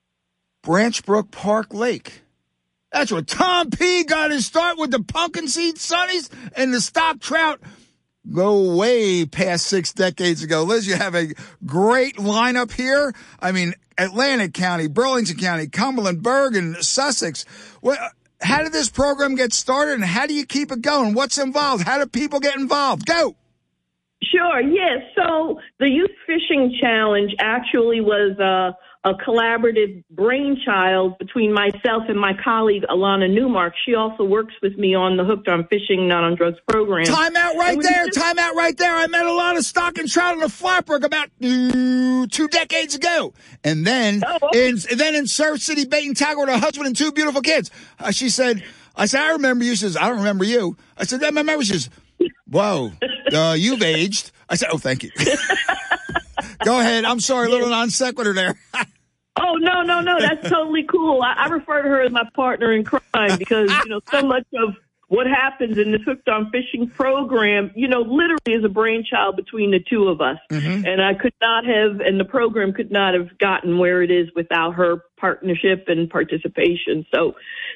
Branch 0.62 1.04
Brook 1.04 1.30
Park 1.30 1.74
Lake. 1.74 2.22
That's 2.90 3.12
where 3.12 3.22
Tom 3.22 3.70
P 3.70 4.04
got 4.04 4.30
his 4.30 4.46
start 4.46 4.78
with 4.78 4.90
the 4.90 5.02
pumpkin 5.02 5.48
seed 5.48 5.76
sunnies 5.76 6.30
and 6.56 6.72
the 6.72 6.80
stock 6.80 7.20
trout 7.20 7.60
go 8.30 8.76
way 8.76 9.24
past 9.26 9.66
six 9.66 9.92
decades 9.92 10.42
ago. 10.42 10.62
Liz, 10.62 10.86
you 10.86 10.94
have 10.94 11.14
a 11.14 11.32
great 11.64 12.16
lineup 12.16 12.72
here. 12.72 13.12
I 13.40 13.52
mean, 13.52 13.74
Atlantic 13.98 14.54
County, 14.54 14.88
Burlington 14.88 15.36
County, 15.36 15.66
Cumberland, 15.66 16.22
Bergen, 16.22 16.76
Sussex. 16.80 17.44
Well, 17.80 17.96
how 18.40 18.62
did 18.62 18.72
this 18.72 18.88
program 18.88 19.34
get 19.34 19.52
started 19.52 19.94
and 19.94 20.04
how 20.04 20.26
do 20.26 20.34
you 20.34 20.46
keep 20.46 20.72
it 20.72 20.82
going? 20.82 21.14
What's 21.14 21.38
involved? 21.38 21.84
How 21.84 21.98
do 21.98 22.06
people 22.06 22.40
get 22.40 22.56
involved? 22.56 23.06
Go. 23.06 23.36
Sure, 24.22 24.60
yes. 24.60 25.02
So 25.16 25.60
the 25.78 25.88
Youth 25.88 26.10
Fishing 26.26 26.76
Challenge 26.80 27.32
actually 27.40 28.00
was 28.00 28.38
uh, 28.38 28.72
a 29.04 29.14
collaborative 29.14 30.04
brainchild 30.10 31.18
between 31.18 31.52
myself 31.52 32.04
and 32.08 32.18
my 32.18 32.32
colleague 32.42 32.84
Alana 32.88 33.28
Newmark. 33.28 33.74
She 33.84 33.96
also 33.96 34.22
works 34.22 34.54
with 34.62 34.78
me 34.78 34.94
on 34.94 35.16
the 35.16 35.24
Hooked 35.24 35.48
on 35.48 35.66
Fishing, 35.66 36.06
Not 36.06 36.22
on 36.22 36.36
Drugs 36.36 36.58
program. 36.68 37.04
Time 37.06 37.34
out 37.36 37.56
right 37.56 37.80
there. 37.80 38.06
Just- 38.06 38.18
time 38.18 38.38
out 38.38 38.54
right 38.54 38.76
there. 38.76 38.94
I 38.94 39.08
met 39.08 39.26
a 39.26 39.32
lot 39.32 39.56
of 39.56 39.64
stock 39.64 39.98
and 39.98 40.08
trout 40.08 40.34
on 40.34 40.40
the 40.40 40.46
Flatbrook 40.46 41.02
about 41.02 41.26
uh, 41.42 42.26
two 42.30 42.48
decades 42.48 42.94
ago, 42.94 43.34
and 43.64 43.84
then 43.84 44.22
oh, 44.24 44.38
okay. 44.48 44.68
in 44.68 44.78
and 44.90 45.00
then 45.00 45.14
in 45.16 45.26
Surf 45.26 45.60
City 45.60 45.84
Bait 45.84 46.06
and 46.06 46.16
Tackle 46.16 46.42
with 46.42 46.50
her 46.50 46.58
husband 46.58 46.86
and 46.86 46.96
two 46.96 47.10
beautiful 47.10 47.40
kids. 47.40 47.70
Uh, 47.98 48.12
she 48.12 48.28
said, 48.28 48.62
"I 48.94 49.06
said 49.06 49.20
I 49.22 49.32
remember 49.32 49.64
you." 49.64 49.72
She 49.72 49.78
says, 49.78 49.96
"I 49.96 50.08
don't 50.08 50.18
remember 50.18 50.44
you." 50.44 50.76
I 50.96 51.04
said, 51.04 51.22
"I 51.24 51.26
remember." 51.26 51.64
She 51.64 51.72
says, 51.72 51.90
"Whoa, 52.46 52.92
uh, 53.32 53.56
you've 53.58 53.82
aged." 53.82 54.30
I 54.48 54.54
said, 54.54 54.68
"Oh, 54.72 54.78
thank 54.78 55.02
you." 55.02 55.10
Go 56.64 56.78
ahead. 56.78 57.04
I'm 57.04 57.20
sorry, 57.20 57.48
a 57.48 57.50
little 57.50 57.68
non 57.68 57.90
sequitur 57.90 58.32
there. 58.32 58.58
Oh 59.52 59.56
no, 59.56 59.82
no, 59.82 60.00
no! 60.00 60.18
That's 60.18 60.48
totally 60.48 60.84
cool. 60.84 61.20
I, 61.22 61.34
I 61.44 61.48
refer 61.48 61.82
to 61.82 61.88
her 61.88 62.02
as 62.02 62.10
my 62.10 62.24
partner 62.34 62.72
in 62.72 62.84
crime 62.84 63.36
because 63.38 63.70
you 63.70 63.88
know 63.88 64.00
so 64.10 64.22
much 64.22 64.46
of 64.54 64.76
what 65.12 65.26
happens 65.26 65.76
in 65.76 65.92
this 65.92 66.00
hooked 66.06 66.26
on 66.30 66.50
fishing 66.50 66.88
program, 66.88 67.70
you 67.74 67.86
know, 67.86 68.00
literally 68.00 68.54
is 68.56 68.64
a 68.64 68.68
brainchild 68.70 69.36
between 69.36 69.70
the 69.70 69.78
two 69.78 70.08
of 70.08 70.22
us. 70.22 70.38
Mm-hmm. 70.50 70.86
And 70.86 71.02
I 71.02 71.12
could 71.12 71.34
not 71.42 71.66
have, 71.66 72.00
and 72.00 72.18
the 72.18 72.24
program 72.24 72.72
could 72.72 72.90
not 72.90 73.12
have 73.12 73.36
gotten 73.36 73.76
where 73.76 74.02
it 74.02 74.10
is 74.10 74.28
without 74.34 74.70
her 74.76 75.02
partnership 75.18 75.84
and 75.88 76.08
participation. 76.08 77.04
So, 77.14 77.34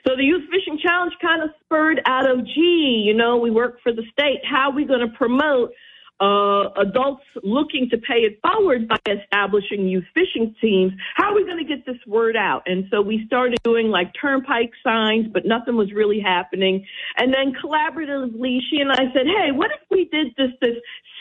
so 0.09 0.17
the 0.17 0.25
Youth 0.25 0.45
Fishing 0.51 0.79
Challenge 0.83 1.13
kind 1.21 1.43
of 1.43 1.51
spurred 1.63 2.01
out 2.07 2.27
of, 2.27 2.47
gee, 2.47 3.05
you 3.05 3.13
know, 3.13 3.37
we 3.37 3.51
work 3.51 3.83
for 3.83 3.93
the 3.93 4.05
state. 4.11 4.41
How 4.43 4.71
are 4.71 4.75
we 4.75 4.87
going 4.87 5.01
to 5.01 5.15
promote 5.15 5.73
uh, 6.21 6.71
adults 6.81 7.25
looking 7.43 7.89
to 7.91 7.99
pay 7.99 8.21
it 8.21 8.41
forward 8.41 8.89
by 8.89 8.97
establishing 9.07 9.87
youth 9.87 10.05
fishing 10.15 10.55
teams. 10.61 10.93
How 11.15 11.31
are 11.31 11.35
we 11.35 11.45
going 11.45 11.59
to 11.59 11.65
get 11.65 11.85
this 11.85 11.99
word 12.07 12.37
out? 12.37 12.63
And 12.67 12.87
so 12.91 13.03
we 13.03 13.25
started 13.27 13.59
doing 13.65 13.89
like 13.89 14.13
turnpike 14.21 14.73
signs, 14.83 15.27
but 15.33 15.45
nothing 15.45 15.77
was 15.77 15.93
really 15.93 16.21
happening. 16.21 16.87
And 17.19 17.35
then 17.35 17.53
collaboratively, 17.53 18.59
she 18.71 18.81
and 18.81 18.93
I 18.93 19.13
said, 19.13 19.27
hey, 19.27 19.53
what 19.53 19.71
if 19.73 19.81
we 19.91 20.07
did 20.07 20.29
this, 20.37 20.53
this 20.61 20.77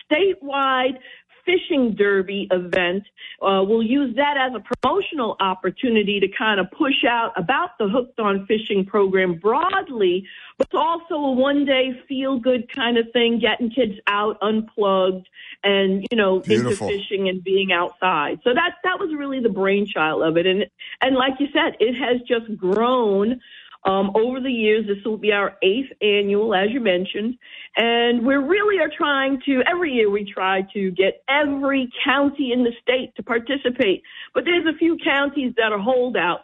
statewide 0.10 0.98
fishing 1.46 1.96
derby 1.96 2.48
event. 2.52 3.04
Uh, 3.42 3.64
we'll 3.64 3.84
use 3.84 4.16
that 4.16 4.38
as 4.38 4.54
a 4.56 4.64
promotional 4.76 5.36
opportunity 5.40 6.20
to 6.20 6.28
kind 6.28 6.60
of 6.60 6.68
push 6.72 7.04
out 7.08 7.32
about 7.38 7.78
the 7.78 7.88
Hooked 7.88 8.20
on 8.20 8.46
Fishing 8.46 8.86
program 8.86 9.36
broadly, 9.36 10.28
but 10.58 10.68
it's 10.68 10.76
also 10.76 11.16
a 11.16 11.32
one 11.32 11.66
day 11.66 11.92
feel 12.08 12.40
good 12.40 12.72
kind 12.74 12.98
of 12.98 13.12
thing, 13.14 13.40
getting 13.40 13.70
kids 13.70 14.00
out 14.08 14.38
unplugged 14.42 15.28
and, 15.64 16.06
you 16.12 16.18
know, 16.18 16.40
Beautiful. 16.40 16.88
into 16.88 16.98
fishing 16.98 17.30
and 17.30 17.44
being 17.44 17.72
outside. 17.72 18.40
So 18.44 18.54
that, 18.54 18.76
that 18.84 19.00
was 19.00 19.14
really 19.16 19.40
the 19.40 19.50
brainchild 19.50 20.24
of 20.24 20.38
it. 20.38 20.46
And, 20.46 20.66
and 21.02 21.16
like 21.16 21.34
you 21.40 21.48
said, 21.54 21.78
it 21.80 21.94
has 21.96 22.22
just 22.28 22.56
grown 22.58 23.42
um, 23.86 24.12
over 24.16 24.42
the 24.42 24.52
years, 24.52 24.88
this 24.88 24.98
will 25.06 25.18
be 25.18 25.32
our 25.32 25.56
eighth 25.62 25.92
annual, 26.02 26.56
as 26.56 26.72
you 26.72 26.82
mentioned, 26.82 27.38
and 27.78 28.26
we 28.26 28.34
really 28.34 28.80
are 28.80 28.90
trying 28.96 29.40
to, 29.46 29.62
every 29.68 29.92
year 29.92 30.10
we 30.10 30.30
try 30.32 30.64
to 30.74 30.90
get 30.92 31.24
every 31.30 31.90
county 32.04 32.52
in 32.52 32.64
the 32.64 32.72
state 32.82 33.16
to 33.16 33.24
participate. 33.24 34.02
But 34.34 34.46
there's 34.46 34.66
a 34.66 34.76
few 34.78 34.98
counties 35.04 35.54
that 35.58 35.72
are 35.72 35.80
holdouts. 35.80 36.44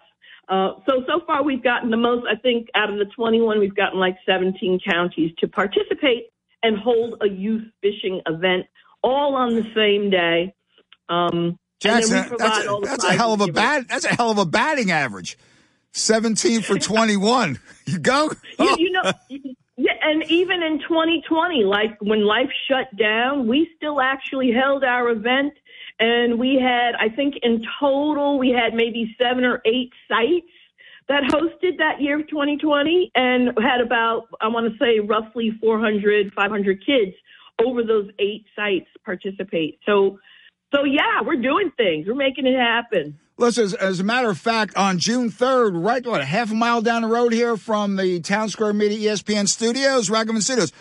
Uh, 0.50 0.74
so, 0.88 1.04
so 1.08 1.26
far 1.26 1.44
we've 1.44 1.64
gotten 1.64 1.89
the 1.89 1.98
most, 1.98 2.28
I 2.30 2.36
think, 2.36 2.68
out 2.76 2.92
of 2.92 3.00
the 3.00 3.06
21, 3.06 3.60
we've 3.60 3.76
gotten 3.76 4.00
like 4.00 4.18
17 4.28 4.80
counties 4.88 5.32
to 5.39 5.48
participate 5.48 6.28
and 6.62 6.78
hold 6.78 7.16
a 7.22 7.28
youth 7.28 7.64
fishing 7.82 8.22
event 8.28 8.68
all 9.02 9.34
on 9.34 9.56
the 9.56 9.66
same 9.74 10.12
day. 10.12 10.54
Um, 11.10 11.58
Jackson, 11.80 12.36
that's, 12.38 12.68
a, 12.68 12.80
that's 12.84 13.04
a 13.04 13.14
hell 13.14 13.34
of 13.34 13.42
a 13.42 13.52
bat. 13.52 13.88
That's 13.88 14.06
a 14.06 14.14
hell 14.14 14.30
of 14.30 14.38
a 14.38 14.46
batting 14.46 14.92
average. 14.92 15.39
17 15.92 16.62
for 16.62 16.78
21. 16.80 17.60
You 17.86 18.00
go. 18.00 18.32
You, 18.60 18.76
you 18.78 18.92
know, 18.92 19.12
yeah, 19.78 19.94
and 20.02 20.24
even 20.30 20.62
in 20.62 20.80
2020, 20.80 21.64
like 21.64 21.98
when 22.02 22.26
life 22.26 22.52
shut 22.68 22.96
down, 22.98 23.48
we 23.48 23.70
still 23.78 24.00
actually 24.00 24.52
held 24.52 24.84
our 24.84 25.10
event. 25.10 25.54
And 26.00 26.39
we 26.39 26.56
had, 26.56 26.96
I 27.00 27.10
think 27.10 27.36
in 27.44 27.64
total, 27.80 28.38
we 28.38 28.50
had 28.50 28.74
maybe 28.74 29.16
seven 29.22 29.44
or 29.44 29.62
eight 29.66 29.92
sites 30.08 30.48
that 31.08 31.24
hosted 31.24 31.78
that 31.78 32.00
year 32.00 32.20
of 32.20 32.28
2020 32.28 33.12
and 33.16 33.50
had 33.60 33.82
about, 33.82 34.28
I 34.39 34.48
want 34.48 34.72
to 34.72 34.78
say, 34.78 35.00
roughly 35.00 35.52
400, 35.60 36.34
500 36.34 36.86
kids 36.86 37.14
over 37.64 37.84
those 37.84 38.10
eight 38.20 38.46
sites 38.56 38.88
participate. 39.04 39.80
So, 39.86 40.20
so 40.74 40.84
yeah, 40.84 41.22
we're 41.26 41.42
doing 41.42 41.72
things. 41.76 42.08
We're 42.08 42.16
making 42.16 42.46
it 42.46 42.58
happen. 42.58 43.20
Listen, 43.42 43.64
as, 43.64 43.74
as 43.74 44.00
a 44.00 44.04
matter 44.04 44.30
of 44.30 44.38
fact, 44.38 44.78
on 44.78 45.00
June 45.00 45.32
3rd, 45.32 45.84
right, 45.84 46.06
what, 46.06 46.22
a 46.22 46.26
half 46.26 46.52
a 46.52 46.54
mile 46.54 46.84
down 46.84 47.02
the 47.02 47.08
road 47.08 47.34
here 47.34 47.58
from 47.58 47.96
the 47.96 48.20
Town 48.20 48.50
Square 48.50 48.74
Media 48.74 49.14
ESPN 49.14 49.50
studios, 49.50 50.12
Ragamuffin 50.12 50.44
Studios, 50.44 50.72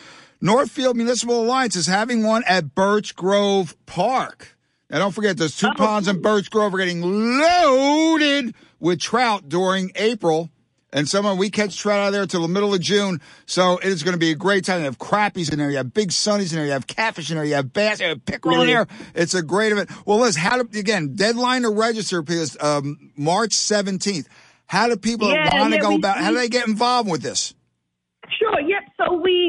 Northfield 0.43 0.95
Municipal 0.95 1.43
Alliance 1.43 1.75
is 1.75 1.87
having 1.87 2.23
one 2.23 2.45
at 2.47 2.75
Birch 2.75 3.17
Grove 3.17 3.75
Park. 3.87 4.59
Now, 4.91 4.99
don't 4.99 5.13
forget, 5.13 5.39
those 5.39 5.57
two 5.57 5.69
oh. 5.69 5.75
ponds 5.75 6.07
in 6.07 6.21
Birch 6.21 6.51
Grove 6.51 6.75
are 6.75 6.79
getting 6.79 7.01
loaded 7.01 8.55
with 8.79 9.01
trout 9.01 9.49
during 9.49 9.91
April. 9.95 10.51
And 10.93 11.09
someone 11.09 11.39
we 11.39 11.51
catch 11.51 11.77
trout 11.79 12.01
out 12.01 12.07
of 12.09 12.13
there 12.13 12.27
till 12.27 12.43
the 12.43 12.49
middle 12.49 12.75
of 12.75 12.81
June. 12.81 13.21
So 13.47 13.79
it 13.79 13.87
is 13.87 14.03
going 14.03 14.15
to 14.15 14.19
be 14.19 14.31
a 14.33 14.35
great 14.35 14.65
time. 14.65 14.81
You 14.81 14.87
have 14.87 14.99
crappies 14.99 15.53
in 15.53 15.59
there, 15.59 15.71
you 15.71 15.77
have 15.77 15.95
big 15.95 16.09
sunnies 16.11 16.51
in 16.51 16.57
there, 16.57 16.67
you 16.67 16.73
have 16.73 16.87
catfish 16.89 17.31
in 17.31 17.37
there, 17.37 17.45
you 17.45 17.55
have 17.55 17.73
bass, 17.73 18.01
you 18.01 18.07
have 18.09 18.25
pickerel 18.25 18.63
in 18.63 18.67
there. 18.67 18.87
It's 19.15 19.35
a 19.35 19.43
great 19.43 19.71
event. 19.71 19.89
Well, 20.05 20.19
Liz, 20.19 20.37
how 20.37 20.61
do 20.61 20.79
again 20.79 21.15
deadline 21.15 21.63
to 21.63 21.71
register 21.71 22.23
because 22.23 22.57
um, 22.61 23.13
March 23.17 23.53
seventeenth. 23.53 24.29
How 24.67 24.89
do 24.89 24.97
people 24.97 25.29
Yeah, 25.31 25.59
want 25.61 25.73
to 25.73 25.77
yeah, 25.77 25.83
go 25.83 25.89
we- 25.91 25.97
about? 25.97 26.19
How 26.19 26.31
do 26.31 26.37
they 26.37 26.49
get 26.49 26.67
involved 26.69 27.11
with 27.11 27.23
this? 27.23 27.55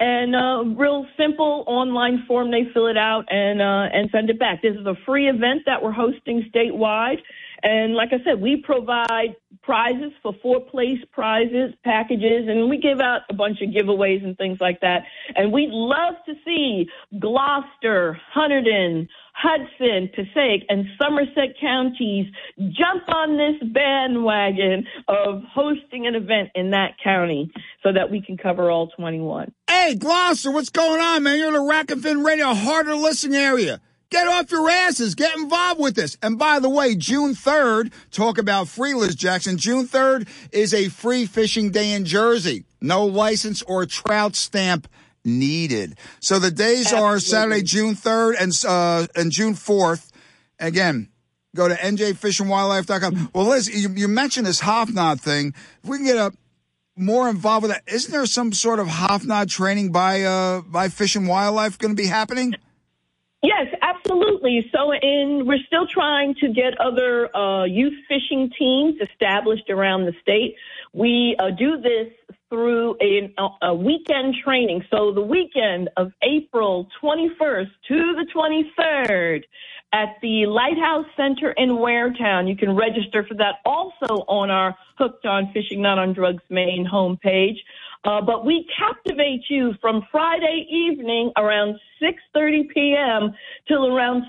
And 0.00 0.36
uh, 0.36 0.62
real 0.80 1.06
simple 1.18 1.64
online 1.66 2.22
form. 2.28 2.52
They 2.52 2.68
fill 2.72 2.86
it 2.86 2.96
out 2.96 3.24
and 3.30 3.60
uh, 3.60 3.88
and 3.92 4.08
send 4.12 4.30
it 4.30 4.38
back. 4.38 4.62
This 4.62 4.76
is 4.76 4.86
a 4.86 4.94
free 5.04 5.28
event 5.28 5.62
that 5.66 5.82
we're 5.82 5.90
hosting 5.90 6.48
statewide. 6.54 7.18
And 7.62 7.94
like 7.94 8.10
I 8.12 8.22
said, 8.24 8.40
we 8.40 8.56
provide 8.56 9.36
prizes 9.62 10.12
for 10.22 10.32
four 10.42 10.60
place 10.60 10.98
prizes, 11.12 11.74
packages, 11.84 12.48
and 12.48 12.68
we 12.68 12.78
give 12.78 13.00
out 13.00 13.22
a 13.30 13.34
bunch 13.34 13.60
of 13.60 13.70
giveaways 13.70 14.24
and 14.24 14.36
things 14.36 14.58
like 14.60 14.80
that. 14.80 15.02
And 15.34 15.52
we'd 15.52 15.70
love 15.70 16.14
to 16.26 16.34
see 16.44 16.86
Gloucester, 17.18 18.18
Hunterdon, 18.34 19.08
Hudson, 19.32 20.10
Passaic, 20.14 20.64
and 20.68 20.84
Somerset 21.00 21.54
counties 21.60 22.26
jump 22.58 23.02
on 23.14 23.36
this 23.36 23.70
bandwagon 23.72 24.84
of 25.06 25.42
hosting 25.44 26.06
an 26.06 26.14
event 26.14 26.50
in 26.54 26.70
that 26.70 26.92
county 27.02 27.50
so 27.82 27.92
that 27.92 28.10
we 28.10 28.20
can 28.20 28.36
cover 28.36 28.70
all 28.70 28.88
21. 28.88 29.52
Hey, 29.68 29.94
Gloucester, 29.94 30.50
what's 30.50 30.70
going 30.70 31.00
on, 31.00 31.22
man? 31.22 31.38
You're 31.38 31.48
in 31.48 31.54
the 31.54 31.60
Rack 31.60 31.90
and 31.90 32.02
Fin 32.02 32.24
Radio 32.24 32.52
harder 32.52 32.94
listening 32.96 33.40
area. 33.40 33.80
Get 34.10 34.26
off 34.26 34.50
your 34.50 34.68
asses. 34.70 35.14
Get 35.14 35.36
involved 35.36 35.80
with 35.80 35.94
this. 35.94 36.16
And 36.22 36.38
by 36.38 36.60
the 36.60 36.70
way, 36.70 36.94
June 36.94 37.34
3rd, 37.34 37.92
talk 38.10 38.38
about 38.38 38.68
free, 38.68 38.94
Liz 38.94 39.14
Jackson. 39.14 39.58
June 39.58 39.86
3rd 39.86 40.28
is 40.50 40.72
a 40.72 40.88
free 40.88 41.26
fishing 41.26 41.70
day 41.70 41.92
in 41.92 42.06
Jersey. 42.06 42.64
No 42.80 43.04
license 43.04 43.60
or 43.62 43.84
trout 43.84 44.34
stamp 44.34 44.88
needed. 45.24 45.98
So 46.20 46.38
the 46.38 46.50
days 46.50 46.92
are 46.92 47.20
Saturday, 47.20 47.62
June 47.62 47.94
3rd 47.94 48.34
and, 48.40 48.52
uh, 48.66 49.06
and 49.14 49.30
June 49.30 49.52
4th. 49.54 50.10
Again, 50.58 51.08
go 51.54 51.68
to 51.68 51.74
njfishandwildlife.com. 51.74 53.30
Well, 53.34 53.46
Liz, 53.46 53.68
you, 53.68 53.90
you 53.90 54.08
mentioned 54.08 54.46
this 54.46 54.62
Hofnod 54.62 55.20
thing. 55.20 55.54
If 55.82 55.90
we 55.90 55.98
can 55.98 56.06
get 56.06 56.16
a 56.16 56.32
more 56.96 57.28
involved 57.28 57.64
with 57.64 57.72
that, 57.72 57.82
isn't 57.86 58.10
there 58.10 58.24
some 58.24 58.54
sort 58.54 58.80
of 58.80 58.86
Hofnod 58.86 59.50
training 59.50 59.92
by, 59.92 60.22
uh, 60.22 60.62
by 60.62 60.88
Fish 60.88 61.14
and 61.14 61.28
Wildlife 61.28 61.76
going 61.78 61.94
to 61.94 62.02
be 62.02 62.08
happening? 62.08 62.54
Yes, 63.42 63.68
absolutely. 63.82 64.68
So, 64.74 64.92
in 64.92 65.44
we're 65.46 65.62
still 65.66 65.86
trying 65.86 66.34
to 66.40 66.48
get 66.48 66.80
other 66.80 67.34
uh, 67.36 67.64
youth 67.64 67.94
fishing 68.08 68.50
teams 68.58 68.96
established 69.00 69.70
around 69.70 70.06
the 70.06 70.12
state. 70.20 70.56
We 70.92 71.36
uh, 71.38 71.50
do 71.50 71.80
this 71.80 72.08
through 72.50 72.96
a, 73.00 73.32
a 73.62 73.74
weekend 73.74 74.34
training. 74.44 74.84
So, 74.90 75.12
the 75.12 75.22
weekend 75.22 75.88
of 75.96 76.10
April 76.20 76.88
21st 77.00 77.70
to 77.86 78.14
the 78.16 78.26
23rd 78.34 79.44
at 79.92 80.16
the 80.20 80.46
Lighthouse 80.46 81.06
Center 81.16 81.52
in 81.52 81.70
Waretown. 81.70 82.48
You 82.48 82.56
can 82.56 82.74
register 82.74 83.24
for 83.24 83.34
that 83.34 83.56
also 83.64 84.24
on 84.26 84.50
our 84.50 84.76
Hooked 84.98 85.26
on 85.26 85.52
Fishing 85.52 85.80
Not 85.80 85.98
on 85.98 86.12
Drugs 86.12 86.42
main 86.50 86.86
homepage. 86.92 87.58
Uh, 88.04 88.20
but 88.20 88.44
we 88.44 88.66
captivate 88.78 89.42
you 89.48 89.74
from 89.80 90.02
Friday 90.10 90.66
evening 90.70 91.32
around 91.36 91.78
6:30 92.02 92.68
p.m. 92.74 93.34
till 93.66 93.86
around 93.86 94.24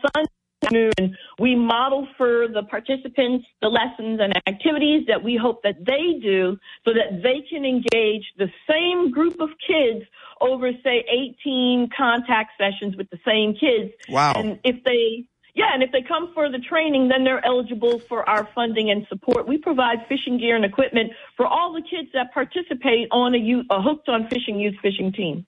Sunday 0.00 0.30
afternoon. 0.62 1.16
We 1.38 1.54
model 1.54 2.06
for 2.16 2.48
the 2.48 2.62
participants 2.64 3.46
the 3.60 3.68
lessons 3.68 4.20
and 4.22 4.34
activities 4.46 5.04
that 5.08 5.22
we 5.22 5.36
hope 5.40 5.62
that 5.62 5.76
they 5.84 6.18
do, 6.22 6.58
so 6.84 6.92
that 6.92 7.22
they 7.22 7.44
can 7.48 7.64
engage 7.64 8.24
the 8.36 8.48
same 8.68 9.10
group 9.10 9.40
of 9.40 9.50
kids 9.66 10.04
over, 10.40 10.70
say, 10.82 11.04
18 11.44 11.88
contact 11.96 12.52
sessions 12.58 12.96
with 12.96 13.08
the 13.10 13.18
same 13.26 13.54
kids. 13.54 13.92
Wow. 14.08 14.32
And 14.36 14.58
if 14.64 14.82
they 14.84 15.24
yeah, 15.54 15.72
and 15.72 15.82
if 15.82 15.92
they 15.92 16.02
come 16.02 16.32
for 16.34 16.50
the 16.50 16.58
training, 16.58 17.08
then 17.08 17.22
they're 17.24 17.44
eligible 17.44 18.00
for 18.00 18.28
our 18.28 18.48
funding 18.54 18.90
and 18.90 19.06
support. 19.08 19.46
We 19.46 19.58
provide 19.58 19.98
fishing 20.08 20.38
gear 20.38 20.56
and 20.56 20.64
equipment 20.64 21.12
for 21.36 21.46
all 21.46 21.72
the 21.72 21.82
kids 21.82 22.08
that 22.12 22.34
participate 22.34 23.08
on 23.12 23.34
a, 23.34 23.38
youth, 23.38 23.66
a 23.70 23.80
hooked 23.80 24.08
on 24.08 24.28
fishing 24.28 24.58
youth 24.58 24.74
fishing 24.82 25.12
team. 25.12 25.46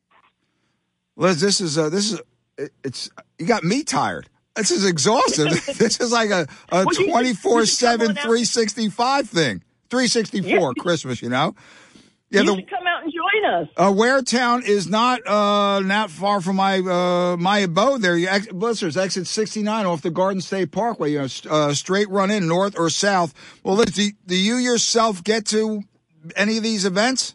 Liz, 1.16 1.40
this 1.40 1.60
is 1.60 1.76
uh, 1.76 1.88
this 1.88 2.12
is 2.12 2.20
it- 2.56 2.72
it's 2.84 3.10
you 3.38 3.46
got 3.46 3.64
me 3.64 3.82
tired. 3.82 4.28
This 4.54 4.70
is 4.70 4.86
exhaustive. 4.86 5.48
this 5.78 6.00
is 6.00 6.12
like 6.12 6.30
a, 6.30 6.46
a 6.70 6.84
Well, 6.84 6.86
24 6.86 7.60
you 7.60 7.66
should 7.66 7.86
come 7.86 7.98
7 8.00 8.14
365 8.14 9.28
thing. 9.28 9.62
364 9.90 10.74
Christmas, 10.74 11.20
you 11.20 11.28
know? 11.28 11.54
Yeah, 12.30 12.40
you 12.40 12.56
the 12.56 12.62
come 12.62 12.86
out 12.86 12.95
join 13.42 13.62
us. 13.62 13.68
uh, 13.76 13.90
Waretown 13.90 14.62
is 14.64 14.88
not 14.88 15.26
uh, 15.26 15.80
not 15.80 16.10
far 16.10 16.40
from 16.40 16.56
my 16.56 16.78
uh, 16.78 17.36
my 17.36 17.58
abode 17.58 18.02
there. 18.02 18.16
You 18.16 18.28
ex- 18.28 18.50
listeners, 18.52 18.96
exit 18.96 19.26
69 19.26 19.86
off 19.86 20.02
the 20.02 20.10
Garden 20.10 20.40
State 20.40 20.72
Parkway. 20.72 21.12
You 21.12 21.18
know, 21.20 21.26
st- 21.26 21.52
uh, 21.52 21.74
straight 21.74 22.08
run 22.08 22.30
in 22.30 22.46
north 22.48 22.78
or 22.78 22.90
south. 22.90 23.34
Well, 23.62 23.76
do, 23.76 24.10
do 24.26 24.36
you 24.36 24.56
yourself 24.56 25.22
get 25.22 25.46
to 25.46 25.82
any 26.34 26.56
of 26.56 26.62
these 26.62 26.84
events? 26.84 27.34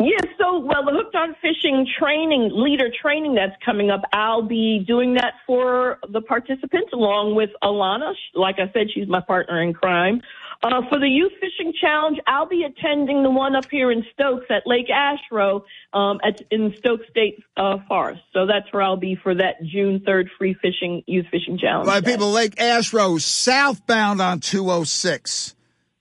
Yes, 0.00 0.22
so 0.38 0.58
well, 0.58 0.84
the 0.84 0.92
hooked 0.92 1.14
on 1.14 1.36
fishing 1.42 1.86
training, 1.98 2.50
leader 2.54 2.90
training 3.00 3.34
that's 3.34 3.54
coming 3.64 3.90
up, 3.90 4.00
I'll 4.12 4.42
be 4.42 4.82
doing 4.86 5.14
that 5.14 5.34
for 5.46 5.98
the 6.10 6.22
participants 6.22 6.90
along 6.92 7.34
with 7.36 7.50
Alana. 7.62 8.14
Like 8.34 8.56
I 8.58 8.72
said, 8.72 8.86
she's 8.92 9.06
my 9.06 9.20
partner 9.20 9.62
in 9.62 9.74
crime. 9.74 10.22
Uh, 10.62 10.82
for 10.88 11.00
the 11.00 11.08
Youth 11.08 11.32
Fishing 11.40 11.72
Challenge, 11.80 12.18
I'll 12.28 12.46
be 12.46 12.62
attending 12.64 13.24
the 13.24 13.30
one 13.30 13.56
up 13.56 13.66
here 13.68 13.90
in 13.90 14.04
Stokes 14.12 14.46
at 14.48 14.62
Lake 14.64 14.88
Ashroe 14.90 15.64
um, 15.92 16.20
at, 16.24 16.40
in 16.52 16.72
Stokes 16.78 17.04
State 17.10 17.42
uh, 17.56 17.78
Forest. 17.88 18.22
So 18.32 18.46
that's 18.46 18.72
where 18.72 18.80
I'll 18.82 18.96
be 18.96 19.16
for 19.20 19.34
that 19.34 19.56
June 19.64 20.00
3rd 20.06 20.26
free 20.38 20.54
fishing, 20.54 21.02
Youth 21.06 21.26
Fishing 21.32 21.58
Challenge. 21.58 21.86
By 21.86 22.00
people, 22.00 22.30
Lake 22.30 22.60
Ashroe, 22.60 23.18
southbound 23.18 24.20
on 24.20 24.38
206, 24.38 25.56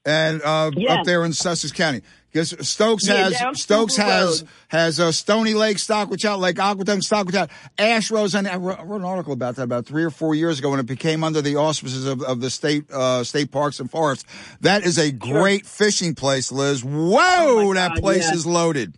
and 0.05 0.41
uh, 0.43 0.69
Yeah. 0.75 0.93
up 0.93 1.05
there 1.05 1.25
in 1.25 1.33
Sussex 1.33 1.71
County. 1.71 2.01
Because 2.31 2.55
Stokes 2.67 3.07
Yeah, 3.07 3.29
has 3.29 3.61
Stokes 3.61 3.97
has 3.97 4.45
has 4.69 4.99
uh, 4.99 5.11
Stony 5.11 5.53
Lake, 5.53 5.79
stock, 5.79 6.09
which 6.09 6.21
Stockwitchout, 6.21 6.39
Lake 6.39 6.55
Ocquittunk, 6.55 7.01
Stockwitchout, 7.01 7.49
Ashroe's, 7.77 8.35
and 8.35 8.47
I 8.47 8.55
wrote, 8.55 8.79
I 8.79 8.83
wrote 8.83 9.01
an 9.01 9.05
article 9.05 9.33
about 9.33 9.57
that 9.57 9.63
about 9.63 9.85
three 9.85 10.03
or 10.03 10.09
four 10.09 10.33
years 10.33 10.59
ago 10.59 10.69
when 10.69 10.79
it 10.79 10.85
became 10.85 11.23
under 11.23 11.41
the 11.41 11.57
auspices 11.57 12.05
of, 12.05 12.21
of 12.21 12.39
the 12.39 12.49
state 12.49 12.89
uh, 12.91 13.23
state 13.23 13.51
parks 13.51 13.79
and 13.79 13.91
forests. 13.91 14.23
That 14.61 14.85
is 14.85 14.97
a 14.97 15.11
great 15.11 15.65
fishing 15.65 16.15
place, 16.15 16.51
Liz. 16.51 16.83
Whoa, 16.83 17.19
Oh 17.19 17.73
that 17.73 17.95
God, 17.95 17.99
place 18.01 18.27
yeah. 18.27 18.35
is 18.35 18.45
loaded. 18.45 18.95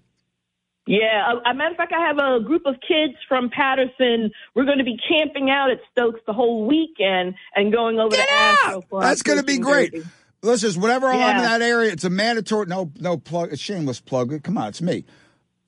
Yeah, 0.85 1.31
a, 1.45 1.51
a 1.51 1.53
matter 1.53 1.71
of 1.71 1.77
fact, 1.77 1.93
I 1.93 2.05
have 2.05 2.17
a 2.17 2.43
group 2.43 2.63
of 2.65 2.75
kids 2.85 3.13
from 3.29 3.49
Paterson. 3.49 4.31
We're 4.53 4.65
going 4.65 4.79
to 4.79 4.83
be 4.83 4.97
camping 5.07 5.49
out 5.49 5.71
at 5.71 5.79
Stokes 5.91 6.19
the 6.27 6.33
whole 6.33 6.67
weekend 6.67 7.35
and 7.55 7.71
going 7.71 7.99
over 7.99 8.15
to 8.15 8.31
Asheville. 8.31 8.83
For 8.89 9.01
That's 9.01 9.21
going 9.21 9.39
to 9.39 9.45
be 9.45 9.59
great. 9.59 9.95
Derby. 10.43 10.51
Listeners, 10.51 10.77
whenever 10.77 11.07
I'm 11.07 11.37
in 11.37 11.43
that 11.43 11.61
area, 11.61 11.91
it's 11.91 12.03
a 12.03 12.09
mandatory. 12.09 12.67
No, 12.67 12.91
no 12.99 13.17
plug. 13.17 13.51
A 13.51 13.57
shameless 13.57 13.99
plug. 13.99 14.43
Come 14.43 14.57
on, 14.57 14.69
it's 14.69 14.81
me. 14.81 15.05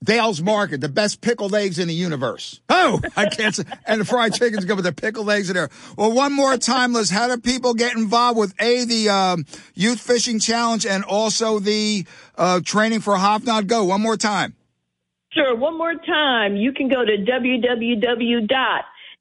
Dale's 0.04 0.42
Market, 0.42 0.82
the 0.82 0.90
best 0.90 1.22
pickled 1.22 1.54
eggs 1.54 1.78
in 1.78 1.88
the 1.88 1.94
universe. 1.94 2.60
Oh, 2.68 3.00
I 3.16 3.28
can't 3.28 3.54
say. 3.54 3.64
And 3.86 4.00
the 4.00 4.04
fried 4.04 4.34
chicken's 4.34 4.64
good 4.64 4.76
with 4.76 4.84
the 4.84 4.92
pickled 4.92 5.30
eggs 5.30 5.48
in 5.48 5.56
there. 5.56 5.70
Well, 5.96 6.12
one 6.12 6.34
more 6.34 6.56
time, 6.58 6.92
Liz, 6.92 7.10
how 7.10 7.34
do 7.34 7.40
people 7.40 7.74
get 7.74 7.96
involved 7.96 8.38
with 8.38 8.54
A, 8.60 8.84
the 8.84 9.08
um, 9.08 9.46
Youth 9.74 10.00
Fishing 10.00 10.38
Challenge 10.38 10.84
and 10.86 11.02
also 11.02 11.58
the 11.58 12.06
uh, 12.36 12.60
training 12.62 13.00
for 13.00 13.14
Hofnod 13.14 13.66
Go? 13.68 13.84
One 13.84 14.02
more 14.02 14.18
time. 14.18 14.54
Sure. 15.32 15.56
One 15.56 15.76
more 15.76 15.94
time. 15.94 16.56
You 16.56 16.72
can 16.72 16.88
go 16.88 17.04
to 17.04 17.16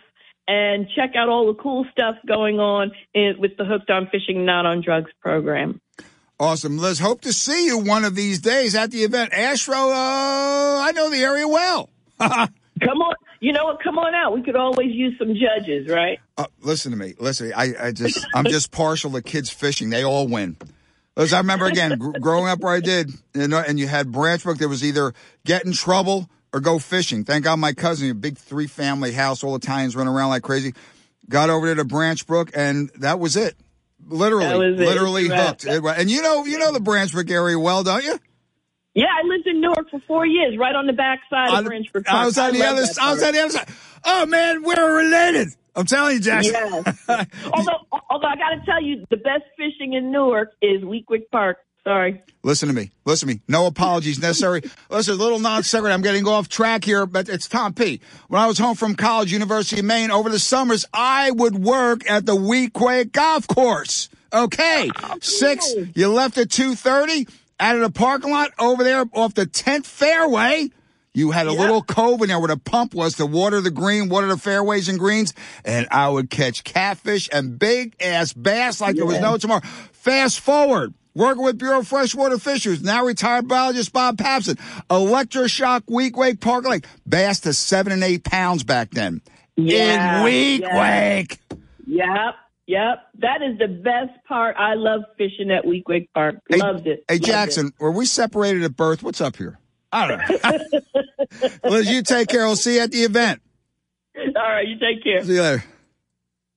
and 0.49 0.87
check 0.95 1.17
out 1.17 1.29
all 1.29 1.49
the 1.49 1.55
cool 1.61 1.85
stuff 1.91 2.15
going 2.27 2.61
on 2.61 2.93
in, 3.15 3.35
with 3.39 3.57
the 3.57 3.65
Hooked 3.65 3.91
on 3.91 4.07
Fishing 4.11 4.45
Not 4.45 4.65
on 4.65 4.81
Drugs 4.81 5.11
program. 5.21 5.81
Awesome. 6.39 6.79
Liz, 6.79 6.99
hope 6.99 7.23
to 7.23 7.33
see 7.33 7.65
you 7.67 7.79
one 7.79 8.05
of 8.05 8.15
these 8.15 8.41
days 8.41 8.75
at 8.75 8.91
the 8.91 9.05
event. 9.05 9.33
Astro, 9.33 9.75
uh, 9.75 10.81
I 10.83 10.93
know 10.95 11.09
the 11.11 11.23
area 11.23 11.49
well. 11.49 11.89
Come 12.19 13.01
on. 13.01 13.15
You 13.41 13.53
know 13.53 13.65
what? 13.65 13.83
Come 13.83 13.99
on 13.99 14.15
out. 14.15 14.35
We 14.35 14.43
could 14.43 14.57
always 14.57 14.93
use 14.93 15.15
some 15.19 15.35
judges, 15.35 15.89
right? 15.89 16.19
Uh, 16.37 16.47
listen 16.61 16.93
to 16.93 16.99
me. 16.99 17.15
Listen, 17.19 17.53
I, 17.55 17.75
I 17.81 17.93
just, 17.93 18.27
I'm 18.35 18.45
just 18.45 18.71
partial 18.71 19.11
to 19.13 19.23
kids 19.23 19.51
fishing. 19.51 19.91
They 19.91 20.05
all 20.05 20.29
win. 20.29 20.57
As 21.17 21.33
I 21.33 21.39
remember 21.39 21.65
again, 21.67 21.99
gr- 21.99 22.19
growing 22.19 22.49
up 22.49 22.61
where 22.61 22.75
I 22.75 22.81
did, 22.81 23.11
know, 23.35 23.59
and 23.59 23.79
you 23.79 23.87
had 23.87 24.13
Branch 24.13 24.43
Branchbrook, 24.43 24.59
there 24.59 24.69
was 24.69 24.85
either 24.85 25.15
get 25.45 25.65
in 25.65 25.73
trouble 25.73 26.29
or 26.53 26.61
go 26.61 26.79
fishing. 26.79 27.25
Thank 27.25 27.45
God 27.45 27.59
my 27.59 27.73
cousin, 27.73 28.11
a 28.11 28.15
big 28.15 28.37
three 28.37 28.67
family 28.67 29.13
house, 29.13 29.43
all 29.43 29.57
Italians 29.57 29.97
running 29.97 30.13
around 30.13 30.29
like 30.29 30.43
crazy, 30.43 30.75
got 31.29 31.49
over 31.49 31.67
there 31.67 31.77
to 31.77 31.85
Branchbrook, 31.85 32.51
and 32.55 32.91
that 32.97 33.19
was 33.19 33.37
it. 33.37 33.55
Literally, 34.09 34.71
was 34.71 34.79
literally 34.79 35.29
Right. 35.29 35.49
hooked. 35.49 35.65
It 35.65 35.83
and 35.85 36.11
you 36.11 36.23
know, 36.23 36.45
you 36.45 36.59
know 36.59 36.73
the 36.73 36.81
Branchbrook 36.81 37.31
area 37.31 37.59
well, 37.59 37.83
don't 37.83 38.05
you? 38.05 38.19
Yeah, 38.95 39.07
I 39.07 39.27
lived 39.27 39.47
in 39.47 39.61
Newark 39.61 39.91
for 39.91 40.01
four 40.07 40.25
years, 40.25 40.57
right 40.59 40.75
on 40.75 40.87
the 40.87 40.93
backside 40.93 41.51
of 41.53 41.65
Branchford 41.65 42.05
Park. 42.07 42.23
I 42.23 42.25
was 42.27 42.39
on 42.39 42.53
the 42.53 42.65
other. 42.65 42.85
I 43.01 43.13
was 43.13 43.23
on 43.23 43.33
the 43.33 43.41
other 43.41 43.51
side. 43.51 43.69
Oh 44.05 44.27
man, 44.27 44.63
we're 44.63 44.97
related. 44.97 45.49
I'm 45.77 45.85
telling 45.87 46.15
you, 46.15 46.21
Jackson. 46.21 46.55
Yes. 46.55 46.99
although, 47.53 47.87
although 48.11 48.29
I 48.29 48.37
got 48.37 48.51
to 48.51 48.63
tell 48.65 48.83
you, 48.83 49.05
the 49.11 49.19
best 49.19 49.45
fishing 49.57 49.93
in 49.93 50.11
Newark 50.11 50.53
is 50.63 50.83
Weequahic 50.83 51.29
Park. 51.31 51.59
Sorry. 51.85 52.21
Listen 52.43 52.69
to 52.69 52.75
me. 52.75 52.91
Listen 53.05 53.29
to 53.29 53.35
me. 53.37 53.41
No 53.47 53.67
apologies 53.67 54.19
necessary. 54.19 54.63
Listen, 54.91 55.15
a 55.15 55.17
little 55.19 55.39
non 55.39 55.63
sequitur. 55.63 55.93
I'm 55.93 56.03
getting 56.03 56.27
off 56.27 56.49
track 56.49 56.85
here, 56.85 57.07
but 57.07 57.29
it's 57.29 57.47
Tom 57.47 57.75
P. 57.75 58.01
When 58.27 58.43
I 58.43 58.47
was 58.47 58.59
home 58.59 58.75
from 58.75 58.97
college, 58.97 59.33
University 59.33 59.79
of 59.79 59.85
Maine, 59.85 60.11
over 60.11 60.29
the 60.29 60.41
summers, 60.41 60.85
I 60.93 61.31
would 61.31 61.55
work 61.55 62.09
at 62.11 62.27
the 62.27 62.35
Weequahic 62.35 63.13
Golf 63.13 63.47
Course. 63.47 64.09
Okay. 64.33 64.91
Oh. 65.01 65.15
Six, 65.21 65.75
you 65.95 66.09
left 66.09 66.39
at 66.39 66.49
2.30, 66.49 67.31
out 67.61 67.77
of 67.77 67.83
the 67.83 67.91
parking 67.91 68.33
lot 68.33 68.51
over 68.59 68.83
there 68.83 69.05
off 69.13 69.35
the 69.35 69.47
10th 69.47 69.87
fairway. 69.87 70.71
You 71.17 71.31
had 71.31 71.47
a 71.47 71.53
little 71.53 71.83
cove 71.83 72.21
in 72.21 72.29
there 72.29 72.39
where 72.39 72.49
the 72.49 72.59
pump 72.59 72.93
was 72.93 73.15
to 73.15 73.25
water 73.25 73.63
the 73.63 73.71
green, 73.71 74.11
water 74.11 74.27
the 74.27 74.37
fairways 74.37 74.91
and 74.91 74.99
greens, 74.99 75.33
and 75.65 75.89
I 75.91 76.11
would 76.11 76.29
catch 76.29 76.63
catfish 76.63 77.31
and 77.33 77.59
big 77.59 77.97
ass 78.03 78.35
bass 78.35 78.83
like 78.83 78.97
there 78.97 79.07
was 79.07 79.19
no 79.19 79.39
tomorrow. 79.39 79.63
Fast 79.93 80.41
forward. 80.41 80.93
Working 81.15 81.45
with 81.45 81.57
Bureau 81.57 81.79
of 81.79 81.89
Freshwater 81.89 82.37
Fisheries, 82.37 82.83
now 82.83 83.03
retired 83.07 83.49
biologist 83.49 83.95
Bob 83.95 84.19
Papson. 84.19 84.59
Electroshock 84.91 85.85
Weequahic 85.87 86.39
Park 86.41 86.67
Lake. 86.67 86.85
Bass 87.09 87.41
to 87.41 87.55
seven 87.55 87.95
and 87.95 88.05
eight 88.05 88.23
pounds 88.23 88.63
back 88.63 88.91
then. 88.91 89.23
Yeah, 89.57 90.19
In 90.19 90.25
Week 90.25 90.61
yeah. 90.61 90.79
Wake. 90.79 91.39
Yep. 91.87 92.35
Yep. 92.67 92.99
That 93.21 93.41
is 93.41 93.59
the 93.59 93.69
best 93.69 94.23
part. 94.29 94.57
I 94.59 94.75
love 94.75 95.01
fishing 95.17 95.51
at 95.51 95.65
Weequahic 95.65 96.09
Park. 96.13 96.35
Hey, 96.51 96.59
Loved 96.59 96.87
it. 96.87 97.07
Hey, 97.09 97.15
Loved 97.15 97.25
Jackson, 97.25 97.73
were 97.79 97.91
we 97.91 98.05
separated 98.05 98.65
at 98.65 98.77
birth? 98.77 99.03
What's 99.03 99.23
up 99.23 99.37
here? 99.37 99.59
I 99.97 100.09
don't 100.09 100.19
know. 100.19 101.51
Liz, 101.71 101.91
you 101.91 102.03
take 102.03 102.29
care. 102.29 102.45
We'll 102.45 102.57
see 102.57 102.75
you 102.75 102.81
at 102.83 102.91
the 102.91 102.99
event. 102.99 103.41
All 104.15 104.33
right. 104.35 104.67
You 104.69 104.79
take 104.79 105.03
care. 105.03 105.25
See 105.25 105.35
you 105.35 105.43
later. 105.43 105.65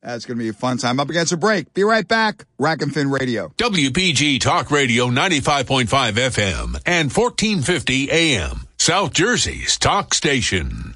That's 0.01 0.25
going 0.25 0.37
to 0.37 0.43
be 0.43 0.49
a 0.49 0.53
fun 0.53 0.77
time. 0.77 0.99
Up 0.99 1.09
against 1.09 1.31
a 1.31 1.37
break. 1.37 1.73
Be 1.73 1.83
right 1.83 2.07
back. 2.07 2.45
Rack 2.57 2.81
and 2.81 2.93
Fin 2.93 3.09
Radio. 3.09 3.53
WPG 3.57 4.39
Talk 4.41 4.71
Radio 4.71 5.07
95.5 5.07 5.87
FM 5.87 6.81
and 6.85 7.11
1450 7.11 8.11
AM. 8.11 8.67
South 8.77 9.13
Jersey's 9.13 9.77
talk 9.77 10.13
station. 10.13 10.95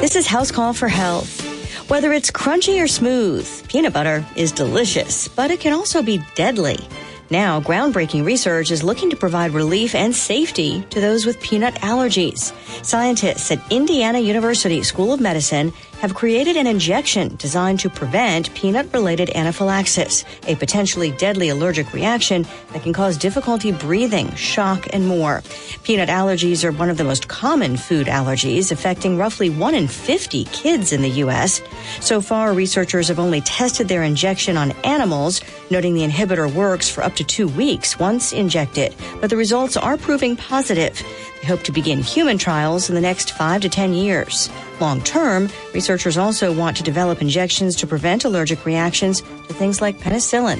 This 0.00 0.16
is 0.16 0.26
House 0.26 0.50
Call 0.50 0.72
for 0.72 0.88
Health. 0.88 1.48
Whether 1.90 2.12
it's 2.12 2.30
crunchy 2.30 2.82
or 2.82 2.86
smooth, 2.86 3.68
peanut 3.68 3.92
butter 3.92 4.24
is 4.36 4.52
delicious, 4.52 5.26
but 5.28 5.50
it 5.50 5.60
can 5.60 5.72
also 5.72 6.02
be 6.02 6.22
deadly. 6.36 6.78
Now, 7.30 7.60
groundbreaking 7.60 8.24
research 8.24 8.72
is 8.72 8.82
looking 8.82 9.10
to 9.10 9.16
provide 9.16 9.52
relief 9.52 9.94
and 9.94 10.12
safety 10.12 10.82
to 10.90 11.00
those 11.00 11.24
with 11.24 11.40
peanut 11.40 11.74
allergies. 11.76 12.52
Scientists 12.84 13.52
at 13.52 13.62
Indiana 13.70 14.18
University 14.18 14.82
School 14.82 15.12
of 15.12 15.20
Medicine 15.20 15.72
have 16.00 16.14
created 16.14 16.56
an 16.56 16.66
injection 16.66 17.36
designed 17.36 17.78
to 17.80 17.90
prevent 17.90 18.52
peanut 18.54 18.90
related 18.92 19.28
anaphylaxis, 19.36 20.24
a 20.46 20.54
potentially 20.56 21.10
deadly 21.12 21.50
allergic 21.50 21.92
reaction 21.92 22.46
that 22.72 22.82
can 22.82 22.92
cause 22.92 23.18
difficulty 23.18 23.70
breathing, 23.70 24.34
shock, 24.34 24.86
and 24.94 25.06
more. 25.06 25.42
Peanut 25.84 26.08
allergies 26.08 26.64
are 26.64 26.72
one 26.72 26.88
of 26.88 26.96
the 26.96 27.04
most 27.04 27.28
common 27.28 27.76
food 27.76 28.06
allergies, 28.06 28.72
affecting 28.72 29.18
roughly 29.18 29.50
1 29.50 29.74
in 29.74 29.86
50 29.86 30.44
kids 30.46 30.92
in 30.92 31.02
the 31.02 31.10
U.S. 31.24 31.60
So 32.00 32.22
far, 32.22 32.54
researchers 32.54 33.08
have 33.08 33.18
only 33.18 33.42
tested 33.42 33.86
their 33.86 34.02
injection 34.02 34.56
on 34.56 34.72
animals, 34.84 35.42
noting 35.70 35.92
the 35.92 36.06
inhibitor 36.06 36.52
works 36.52 36.88
for 36.88 37.04
up 37.04 37.14
to 37.16 37.24
two 37.24 37.48
weeks 37.48 37.98
once 37.98 38.32
injected, 38.32 38.94
but 39.20 39.28
the 39.28 39.36
results 39.36 39.76
are 39.76 39.98
proving 39.98 40.34
positive. 40.34 41.02
They 41.40 41.46
hope 41.46 41.62
to 41.62 41.72
begin 41.72 42.00
human 42.00 42.38
trials 42.38 42.88
in 42.88 42.94
the 42.94 43.00
next 43.00 43.32
five 43.32 43.62
to 43.62 43.68
10 43.68 43.94
years. 43.94 44.50
Long 44.80 45.00
term, 45.02 45.48
researchers 45.74 46.18
also 46.18 46.52
want 46.52 46.76
to 46.78 46.82
develop 46.82 47.22
injections 47.22 47.76
to 47.76 47.86
prevent 47.86 48.24
allergic 48.24 48.64
reactions 48.66 49.20
to 49.20 49.54
things 49.54 49.80
like 49.80 49.98
penicillin. 50.00 50.58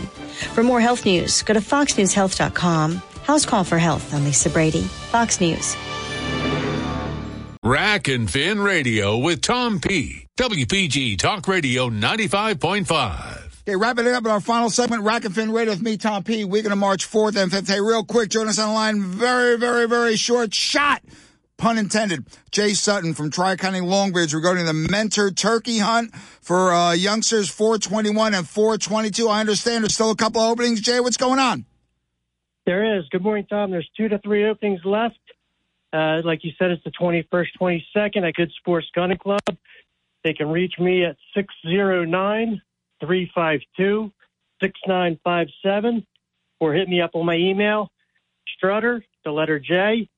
For 0.55 0.62
more 0.62 0.81
health 0.81 1.05
news, 1.05 1.43
go 1.43 1.55
to 1.55 1.61
foxnewshealth.com. 1.61 3.03
House 3.24 3.47
Call 3.47 3.64
for 3.64 3.78
Health. 3.78 4.12
I'm 4.14 4.24
Lisa 4.24 4.51
Brady, 4.51 4.83
Fox 4.83 5.41
News. 5.41 5.76
Rack 7.62 8.09
and 8.09 8.28
Fin 8.28 8.61
Radio 8.61 9.18
with 9.18 9.43
Tom 9.43 9.81
P. 9.81 10.26
WPG 10.39 11.18
Talk 11.18 11.47
Radio 11.47 11.91
95.5. 11.91 13.39
Okay, 13.71 13.77
wrapping 13.77 14.05
it 14.05 14.14
up 14.14 14.25
in 14.25 14.33
our 14.33 14.41
final 14.41 14.68
segment, 14.68 15.05
Rack 15.05 15.25
and 15.25 15.33
Fin 15.33 15.53
Radio 15.53 15.73
with 15.73 15.81
me, 15.81 15.97
Tom 15.97 16.25
P. 16.25 16.45
Weekend 16.45 16.73
of 16.73 16.79
March 16.81 17.09
4th 17.09 17.41
and 17.41 17.53
5th. 17.53 17.68
Hey, 17.68 17.81
real 17.81 18.03
quick, 18.03 18.29
join 18.29 18.49
us 18.49 18.59
on 18.59 18.71
the 18.71 18.75
line. 18.75 19.01
Very, 19.01 19.57
very, 19.57 19.87
very 19.87 20.16
short 20.16 20.53
shot. 20.53 21.05
Pun 21.57 21.79
intended. 21.79 22.27
Jay 22.51 22.71
Sutton 22.71 23.14
from 23.14 23.31
Tri 23.31 23.55
County 23.55 23.79
Longbeards 23.79 24.35
regarding 24.35 24.66
the 24.66 24.73
mentor 24.73 25.31
turkey 25.31 25.79
hunt 25.79 26.12
for 26.16 26.73
uh, 26.73 26.95
youngsters 26.95 27.49
421 27.49 28.35
and 28.35 28.49
422. 28.49 29.29
I 29.29 29.39
understand 29.39 29.85
there's 29.85 29.95
still 29.95 30.11
a 30.11 30.16
couple 30.16 30.41
openings. 30.41 30.81
Jay, 30.81 30.99
what's 30.99 31.16
going 31.16 31.39
on? 31.39 31.64
There 32.66 32.99
is. 32.99 33.05
Good 33.11 33.23
morning, 33.23 33.47
Tom. 33.49 33.71
There's 33.71 33.89
two 33.97 34.09
to 34.09 34.18
three 34.18 34.49
openings 34.49 34.81
left. 34.85 35.21
Uh, 35.93 36.23
like 36.25 36.43
you 36.43 36.51
said, 36.59 36.73
it's 36.73 36.83
the 36.83 36.91
21st, 36.91 37.47
22nd 37.95 38.27
at 38.27 38.35
Good 38.35 38.51
Sports 38.59 38.89
Gunning 38.93 39.18
Club. 39.18 39.39
They 40.25 40.33
can 40.33 40.49
reach 40.49 40.75
me 40.81 41.05
at 41.05 41.14
609 41.37 42.61
352 43.01 44.13
6957 44.63 46.07
or 46.61 46.75
hit 46.75 46.89
me 46.89 47.01
up 47.01 47.13
on 47.15 47.25
my 47.25 47.37
email, 47.37 47.91
Strutter, 48.57 49.03
the 49.25 49.31
letter 49.31 49.59
J, 49.59 50.09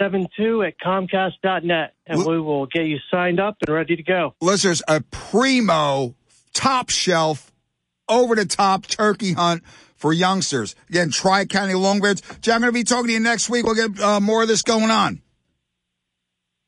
72 0.00 0.62
at 0.62 0.74
Comcast.net, 0.84 1.94
and 2.06 2.24
we 2.24 2.40
will 2.40 2.66
get 2.66 2.86
you 2.86 2.98
signed 3.10 3.40
up 3.40 3.56
and 3.66 3.74
ready 3.74 3.96
to 3.96 4.02
go. 4.02 4.34
Listeners, 4.40 4.82
a 4.88 5.00
primo, 5.00 6.14
top 6.52 6.90
shelf, 6.90 7.52
over 8.08 8.34
the 8.34 8.46
top 8.46 8.86
turkey 8.86 9.32
hunt 9.32 9.62
for 9.96 10.12
youngsters. 10.12 10.74
Again, 10.88 11.10
Tri 11.10 11.44
County 11.44 11.74
Longbeards. 11.74 12.40
Jay, 12.40 12.52
I'm 12.52 12.60
going 12.60 12.72
to 12.72 12.78
be 12.78 12.84
talking 12.84 13.08
to 13.08 13.12
you 13.12 13.20
next 13.20 13.50
week. 13.50 13.66
We'll 13.66 13.74
get 13.74 14.00
uh, 14.00 14.20
more 14.20 14.42
of 14.42 14.48
this 14.48 14.62
going 14.62 14.90
on. 14.90 15.20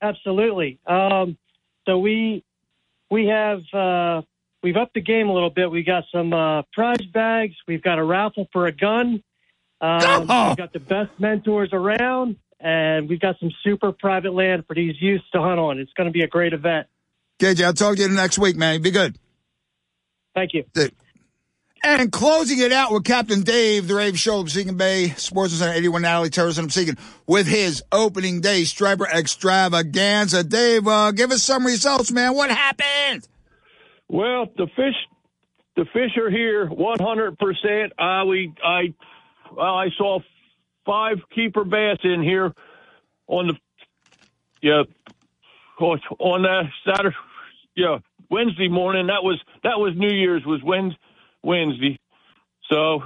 Absolutely. 0.02 0.78
Um, 0.86 1.38
so 1.86 1.98
we 1.98 2.44
we 3.10 3.26
have 3.26 3.60
uh, 3.72 4.22
we've 4.62 4.76
upped 4.76 4.94
the 4.94 5.00
game 5.00 5.28
a 5.28 5.32
little 5.32 5.50
bit. 5.50 5.70
We 5.70 5.82
got 5.82 6.04
some 6.12 6.32
uh, 6.32 6.62
prize 6.72 7.04
bags. 7.12 7.54
We've 7.66 7.82
got 7.82 7.98
a 7.98 8.04
raffle 8.04 8.48
for 8.52 8.66
a 8.66 8.72
gun. 8.72 9.22
Um, 9.80 10.20
We've 10.20 10.56
got 10.56 10.72
the 10.72 10.80
best 10.80 11.10
mentors 11.18 11.70
around, 11.72 12.36
and 12.60 13.08
we've 13.08 13.20
got 13.20 13.36
some 13.40 13.50
super 13.64 13.92
private 13.92 14.34
land 14.34 14.64
for 14.66 14.74
these 14.74 14.94
youths 15.00 15.24
to 15.32 15.40
hunt 15.40 15.58
on. 15.58 15.78
It's 15.78 15.92
going 15.94 16.06
to 16.06 16.12
be 16.12 16.22
a 16.22 16.26
great 16.28 16.52
event. 16.52 16.86
Okay, 17.42 17.54
Jay, 17.54 17.64
I'll 17.64 17.72
talk 17.72 17.96
to 17.96 18.02
you 18.02 18.08
next 18.08 18.38
week, 18.38 18.56
man. 18.56 18.82
Be 18.82 18.90
good. 18.90 19.16
Thank 20.34 20.52
you. 20.52 20.64
And 21.82 22.12
closing 22.12 22.58
it 22.58 22.72
out 22.72 22.92
with 22.92 23.04
Captain 23.04 23.42
Dave, 23.42 23.88
the 23.88 23.94
Rave 23.94 24.18
Show 24.18 24.40
of 24.40 24.48
Absecon 24.48 24.76
Bay 24.76 25.08
Sports 25.16 25.54
Center 25.54 25.72
81 25.72 26.02
Natalie 26.02 26.28
Terrace 26.28 26.58
and 26.58 26.68
Absecon 26.68 26.98
with 27.26 27.46
his 27.46 27.82
opening 27.90 28.42
day 28.42 28.64
striper 28.64 29.06
extravaganza. 29.06 30.44
Dave, 30.44 30.86
uh, 30.86 31.12
give 31.12 31.30
us 31.30 31.42
some 31.42 31.64
results, 31.64 32.10
man. 32.10 32.34
What 32.34 32.50
happened? 32.50 33.26
Well, 34.10 34.46
the 34.56 34.66
fish 34.74 34.96
the 35.76 35.84
fish 35.92 36.16
are 36.18 36.30
here 36.30 36.68
100%. 36.68 37.90
Uh, 37.96 38.26
we, 38.26 38.52
I, 38.62 38.92
I 39.58 39.86
saw 39.96 40.18
five 40.84 41.18
keeper 41.32 41.64
bass 41.64 41.98
in 42.02 42.20
here 42.22 42.52
on 43.28 43.46
the, 43.46 43.54
yeah, 44.60 44.82
on 45.80 46.42
that 46.42 46.64
Saturday, 46.84 47.16
yeah, 47.76 47.98
Wednesday 48.28 48.68
morning. 48.68 49.06
That 49.06 49.22
was, 49.22 49.40
that 49.62 49.78
was 49.78 49.94
New 49.96 50.10
Year's 50.10 50.44
was 50.44 50.60
Wednesday. 51.42 51.98
So, 52.68 53.02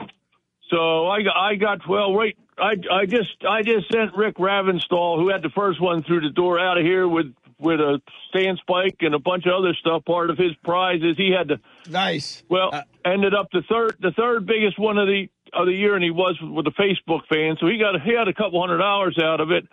so 0.71 1.07
I 1.07 1.19
I 1.37 1.55
got, 1.57 1.87
well, 1.87 2.15
right, 2.15 2.37
I, 2.59 2.73
I 2.91 3.07
just, 3.07 3.45
I 3.49 3.63
just 3.63 3.93
sent 3.93 4.17
Rick 4.17 4.37
Ravenstall, 4.37 5.19
who 5.19 5.29
had 5.29 5.43
the 5.43 5.51
first 5.51 5.81
one 5.83 6.03
through 6.03 6.23
the 6.23 6.31
door 6.31 6.59
out 6.59 6.79
of 6.79 6.85
here 6.85 7.07
with, 7.07 7.35
with 7.59 7.81
a 7.81 8.01
stand 8.29 8.59
spike 8.59 8.97
and 9.01 9.15
a 9.15 9.19
bunch 9.19 9.47
of 9.47 9.53
other 9.53 9.75
stuff. 9.75 10.05
Part 10.05 10.31
of 10.31 10.39
his 10.39 10.53
prize 10.65 11.01
is 11.03 11.17
he 11.17 11.31
had 11.31 11.49
to, 11.49 11.61
nice. 11.89 12.43
Well, 12.49 12.71
uh, 12.73 12.83
ended 13.05 13.35
up 13.35 13.49
the 13.53 13.63
third, 13.69 13.97
the 14.01 14.13
third 14.13 14.47
biggest 14.47 14.79
one 14.79 14.99
of 14.99 15.07
the, 15.07 15.29
of 15.53 15.67
the 15.67 15.75
year, 15.75 15.95
and 15.95 16.03
he 16.03 16.11
was 16.11 16.37
with 16.43 16.67
a 16.67 16.71
Facebook 16.71 17.27
fan. 17.29 17.57
So 17.61 17.67
he 17.67 17.79
got, 17.79 18.01
he 18.03 18.15
had 18.15 18.29
a 18.29 18.35
couple 18.35 18.61
hundred 18.61 18.79
dollars 18.79 19.19
out 19.23 19.41
of 19.41 19.51
it. 19.51 19.67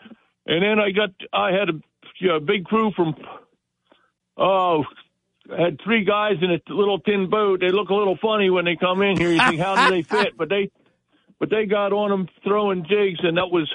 And 0.45 0.63
then 0.63 0.79
I 0.79 0.91
got, 0.91 1.09
I 1.33 1.51
had 1.51 1.69
a, 1.69 1.73
you 2.19 2.27
know, 2.27 2.39
big 2.39 2.65
crew 2.65 2.91
from, 2.95 3.15
oh, 4.37 4.85
had 5.49 5.79
three 5.83 6.03
guys 6.03 6.37
in 6.41 6.51
a 6.51 6.59
little 6.73 6.99
tin 6.99 7.29
boat. 7.29 7.59
They 7.59 7.71
look 7.71 7.89
a 7.89 7.95
little 7.95 8.17
funny 8.21 8.49
when 8.49 8.65
they 8.65 8.75
come 8.75 9.01
in 9.01 9.17
here. 9.17 9.31
You 9.31 9.39
think, 9.39 9.59
how 9.59 9.87
do 9.87 9.91
they 9.91 10.01
fit? 10.03 10.37
But 10.37 10.49
they, 10.49 10.71
but 11.39 11.49
they 11.49 11.65
got 11.65 11.91
on 11.93 12.09
them 12.09 12.27
throwing 12.43 12.85
jigs, 12.87 13.19
and 13.23 13.37
that 13.37 13.49
was, 13.49 13.71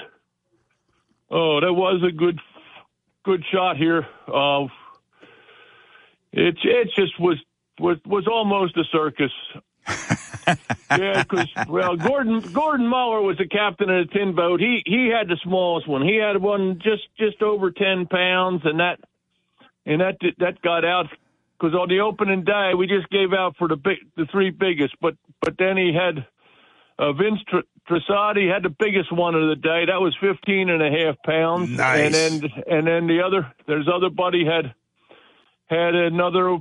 oh, 1.29 1.59
that 1.59 1.73
was 1.73 2.01
a 2.07 2.11
good, 2.11 2.39
good 3.27 3.43
shot 3.51 3.75
here. 3.75 4.07
Uh, 4.25 4.67
it 6.31 6.57
it 6.63 6.89
just 6.95 7.19
was 7.19 7.37
was 7.77 7.97
was 8.05 8.25
almost 8.25 8.77
a 8.77 8.85
circus. 8.85 9.33
yeah, 10.91 11.23
because 11.23 11.49
well, 11.67 11.97
Gordon 11.97 12.39
Gordon 12.53 12.87
Muller 12.87 13.21
was 13.21 13.37
the 13.37 13.47
captain 13.47 13.89
of 13.89 14.07
the 14.07 14.13
tin 14.13 14.33
boat. 14.33 14.61
He 14.61 14.81
he 14.85 15.07
had 15.07 15.27
the 15.27 15.37
smallest 15.43 15.89
one. 15.89 16.03
He 16.03 16.15
had 16.15 16.41
one 16.41 16.79
just 16.81 17.03
just 17.19 17.41
over 17.41 17.69
ten 17.69 18.05
pounds, 18.05 18.61
and 18.63 18.79
that 18.79 18.99
and 19.85 19.99
that 19.99 20.17
that 20.39 20.61
got 20.61 20.85
out 20.85 21.07
because 21.59 21.75
on 21.75 21.89
the 21.89 21.99
opening 21.99 22.45
day 22.45 22.71
we 22.77 22.87
just 22.87 23.09
gave 23.09 23.33
out 23.33 23.57
for 23.57 23.67
the 23.67 23.75
big 23.75 23.97
the 24.15 24.25
three 24.31 24.51
biggest, 24.51 24.95
but 25.01 25.15
but 25.41 25.57
then 25.59 25.75
he 25.75 25.93
had 25.93 26.25
uh, 26.99 27.13
Vince 27.13 27.39
Tr- 27.47 27.57
Trissati 27.89 28.51
had 28.51 28.63
the 28.63 28.75
biggest 28.77 29.11
one 29.11 29.35
of 29.35 29.49
the 29.49 29.55
day. 29.55 29.85
That 29.85 30.01
was 30.01 30.15
15 30.19 30.69
and 30.69 30.81
a 30.81 30.89
half 30.89 31.15
pounds. 31.25 31.69
Nice. 31.69 32.05
And 32.05 32.13
then, 32.13 32.51
and 32.67 32.87
then 32.87 33.07
the 33.07 33.21
other, 33.25 33.53
there's 33.67 33.87
other 33.87 34.09
buddy 34.09 34.45
had, 34.45 34.73
had 35.67 35.95
another, 35.95 36.57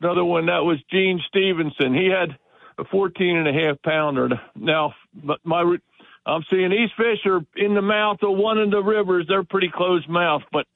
another 0.00 0.24
one 0.24 0.46
that 0.46 0.64
was 0.64 0.78
Gene 0.90 1.20
Stevenson. 1.28 1.94
He 1.94 2.06
had 2.06 2.36
a 2.78 2.84
14 2.84 3.36
and 3.36 3.48
a 3.48 3.52
half 3.52 3.80
pounder. 3.82 4.28
Now, 4.56 4.94
but 5.14 5.38
my, 5.44 5.76
I'm 6.26 6.44
seeing 6.50 6.70
these 6.70 6.90
fish 6.96 7.24
are 7.26 7.40
in 7.56 7.74
the 7.74 7.82
mouth 7.82 8.18
of 8.22 8.36
one 8.36 8.58
of 8.58 8.70
the 8.70 8.82
rivers. 8.82 9.26
They're 9.28 9.44
pretty 9.44 9.70
closed 9.72 10.08
mouth, 10.08 10.42
but, 10.52 10.66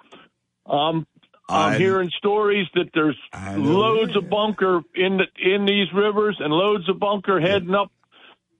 um, 0.66 1.06
I'm 1.50 1.72
I'm, 1.72 1.80
hearing 1.80 2.10
stories 2.18 2.66
that 2.74 2.90
there's 2.92 3.16
loads 3.56 4.14
of 4.16 4.28
bunker 4.28 4.82
in 4.94 5.16
the, 5.16 5.24
in 5.38 5.64
these 5.64 5.86
rivers 5.94 6.36
and 6.40 6.52
loads 6.52 6.86
of 6.90 6.98
bunker 6.98 7.40
heading 7.40 7.74
up 7.74 7.90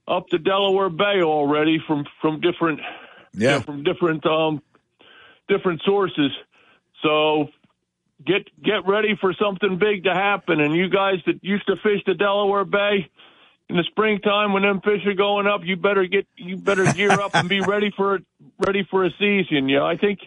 up 0.09 0.27
the 0.31 0.39
Delaware 0.39 0.89
Bay 0.89 1.23
already 1.23 1.79
from 1.87 2.05
from 2.21 2.41
different 2.41 2.81
yeah 3.35 3.59
know, 3.59 3.61
from 3.61 3.85
different 3.85 4.25
um 4.27 4.63
different 5.49 5.83
sources. 5.85 6.31
So 7.03 7.49
get 8.27 8.49
get 8.63 8.87
ready 8.87 9.17
for 9.21 9.35
something 9.35 9.79
big 9.79 10.05
to 10.05 10.15
happen. 10.15 10.61
And 10.61 10.75
you 10.75 10.89
guys 10.89 11.17
that 11.27 11.43
used 11.43 11.67
to 11.67 11.77
fish 11.77 12.03
the 12.07 12.15
Delaware 12.15 12.65
Bay 12.65 13.11
in 13.69 13.77
the 13.77 13.85
springtime 13.91 14.53
when 14.53 14.63
them 14.63 14.81
fish 14.81 15.05
are 15.07 15.15
going 15.15 15.47
up, 15.47 15.61
you 15.65 15.77
better 15.77 16.07
get 16.07 16.27
you 16.37 16.57
better 16.57 16.91
gear 16.93 17.13
up 17.13 17.35
and 17.35 17.49
be 17.49 17.61
ready 17.67 17.93
for 17.97 18.17
it 18.17 18.25
ready 18.67 18.87
for 18.91 19.05
a 19.05 19.11
season. 19.19 19.69
Yeah, 19.69 19.85
I 19.85 19.97
think 19.97 20.21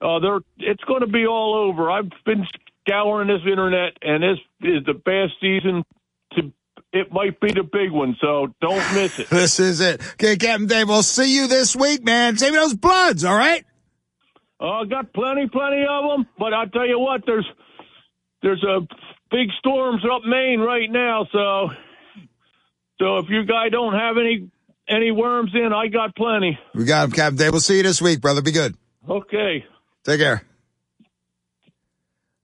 uh, 0.00 0.20
they're 0.20 0.40
it's 0.58 0.84
going 0.84 1.00
to 1.00 1.08
be 1.08 1.26
all 1.26 1.54
over. 1.56 1.90
I've 1.90 2.10
been 2.24 2.46
scouring 2.86 3.28
this 3.28 3.42
internet, 3.44 3.96
and 4.02 4.22
this 4.22 4.38
is 4.62 4.84
the 4.84 4.94
best 4.94 5.32
season 5.40 5.84
it 6.94 7.12
might 7.12 7.38
be 7.40 7.52
the 7.52 7.64
big 7.64 7.90
one, 7.90 8.16
so 8.20 8.54
don't 8.60 8.94
miss 8.94 9.18
it. 9.18 9.28
This 9.34 9.58
is 9.58 9.80
it. 9.80 10.00
Okay, 10.14 10.36
Captain 10.36 10.66
Dave, 10.66 10.88
we'll 10.88 11.02
see 11.02 11.34
you 11.34 11.48
this 11.48 11.74
week, 11.74 12.04
man. 12.04 12.38
Save 12.38 12.52
those 12.52 12.74
bloods, 12.74 13.24
all 13.24 13.36
right? 13.36 13.64
Uh, 14.60 14.84
got 14.84 15.12
plenty, 15.12 15.48
plenty 15.48 15.84
of 15.88 16.04
them, 16.08 16.26
but 16.38 16.54
I'll 16.54 16.68
tell 16.68 16.86
you 16.86 16.98
what, 16.98 17.22
there's 17.26 17.46
there's 18.42 18.62
a 18.62 18.80
big 19.30 19.48
storms 19.58 20.02
up 20.04 20.22
Maine 20.24 20.60
right 20.60 20.88
now, 20.90 21.26
so 21.32 21.68
so 23.00 23.18
if 23.18 23.28
you 23.28 23.44
guys 23.44 23.72
don't 23.72 23.94
have 23.94 24.16
any 24.16 24.48
any 24.88 25.10
worms 25.10 25.50
in, 25.54 25.72
I 25.72 25.88
got 25.88 26.14
plenty. 26.14 26.58
We 26.74 26.84
got 26.84 27.06
him, 27.06 27.10
Captain 27.10 27.36
Dave. 27.36 27.52
We'll 27.52 27.60
see 27.60 27.78
you 27.78 27.82
this 27.82 28.00
week, 28.00 28.20
brother. 28.20 28.42
Be 28.42 28.52
good. 28.52 28.76
Okay. 29.08 29.64
Take 30.04 30.20
care. 30.20 30.42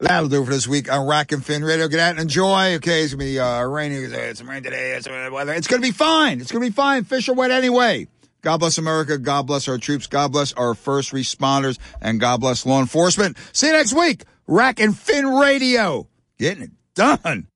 That'll 0.01 0.30
do 0.30 0.42
for 0.44 0.51
this 0.51 0.66
week 0.66 0.90
on 0.90 1.07
Rack 1.07 1.30
and 1.30 1.44
Fin 1.44 1.62
Radio. 1.62 1.86
Get 1.86 2.01
out 2.01 2.11
and 2.12 2.20
enjoy. 2.20 2.74
Okay, 2.76 3.03
it's 3.03 3.12
gonna 3.12 3.24
be 3.24 3.38
uh, 3.38 3.62
rainy. 3.64 3.96
It's 3.96 4.38
some 4.38 4.48
rain 4.48 4.62
today. 4.62 4.92
It's 4.92 5.07
weather. 5.07 5.53
It's 5.53 5.66
gonna 5.66 5.82
be 5.82 5.90
fine. 5.90 6.40
It's 6.40 6.51
gonna 6.51 6.64
be 6.64 6.70
fine. 6.72 7.05
Fish 7.05 7.28
are 7.28 7.34
wet 7.34 7.51
anyway. 7.51 8.07
God 8.40 8.59
bless 8.59 8.78
America. 8.78 9.18
God 9.18 9.46
bless 9.46 9.68
our 9.68 9.76
troops. 9.76 10.07
God 10.07 10.32
bless 10.32 10.55
our 10.55 10.74
first 10.74 11.12
responders, 11.12 11.78
and 12.01 12.18
God 12.18 12.40
bless 12.40 12.64
law 12.64 12.80
enforcement. 12.80 13.36
See 13.53 13.66
you 13.66 13.74
next 13.74 13.92
week. 13.92 14.24
Rack 14.46 14.80
and 14.80 14.96
Fin 14.96 15.26
Radio. 15.26 16.09
Getting 16.38 16.62
it 16.64 16.70
done. 16.94 17.46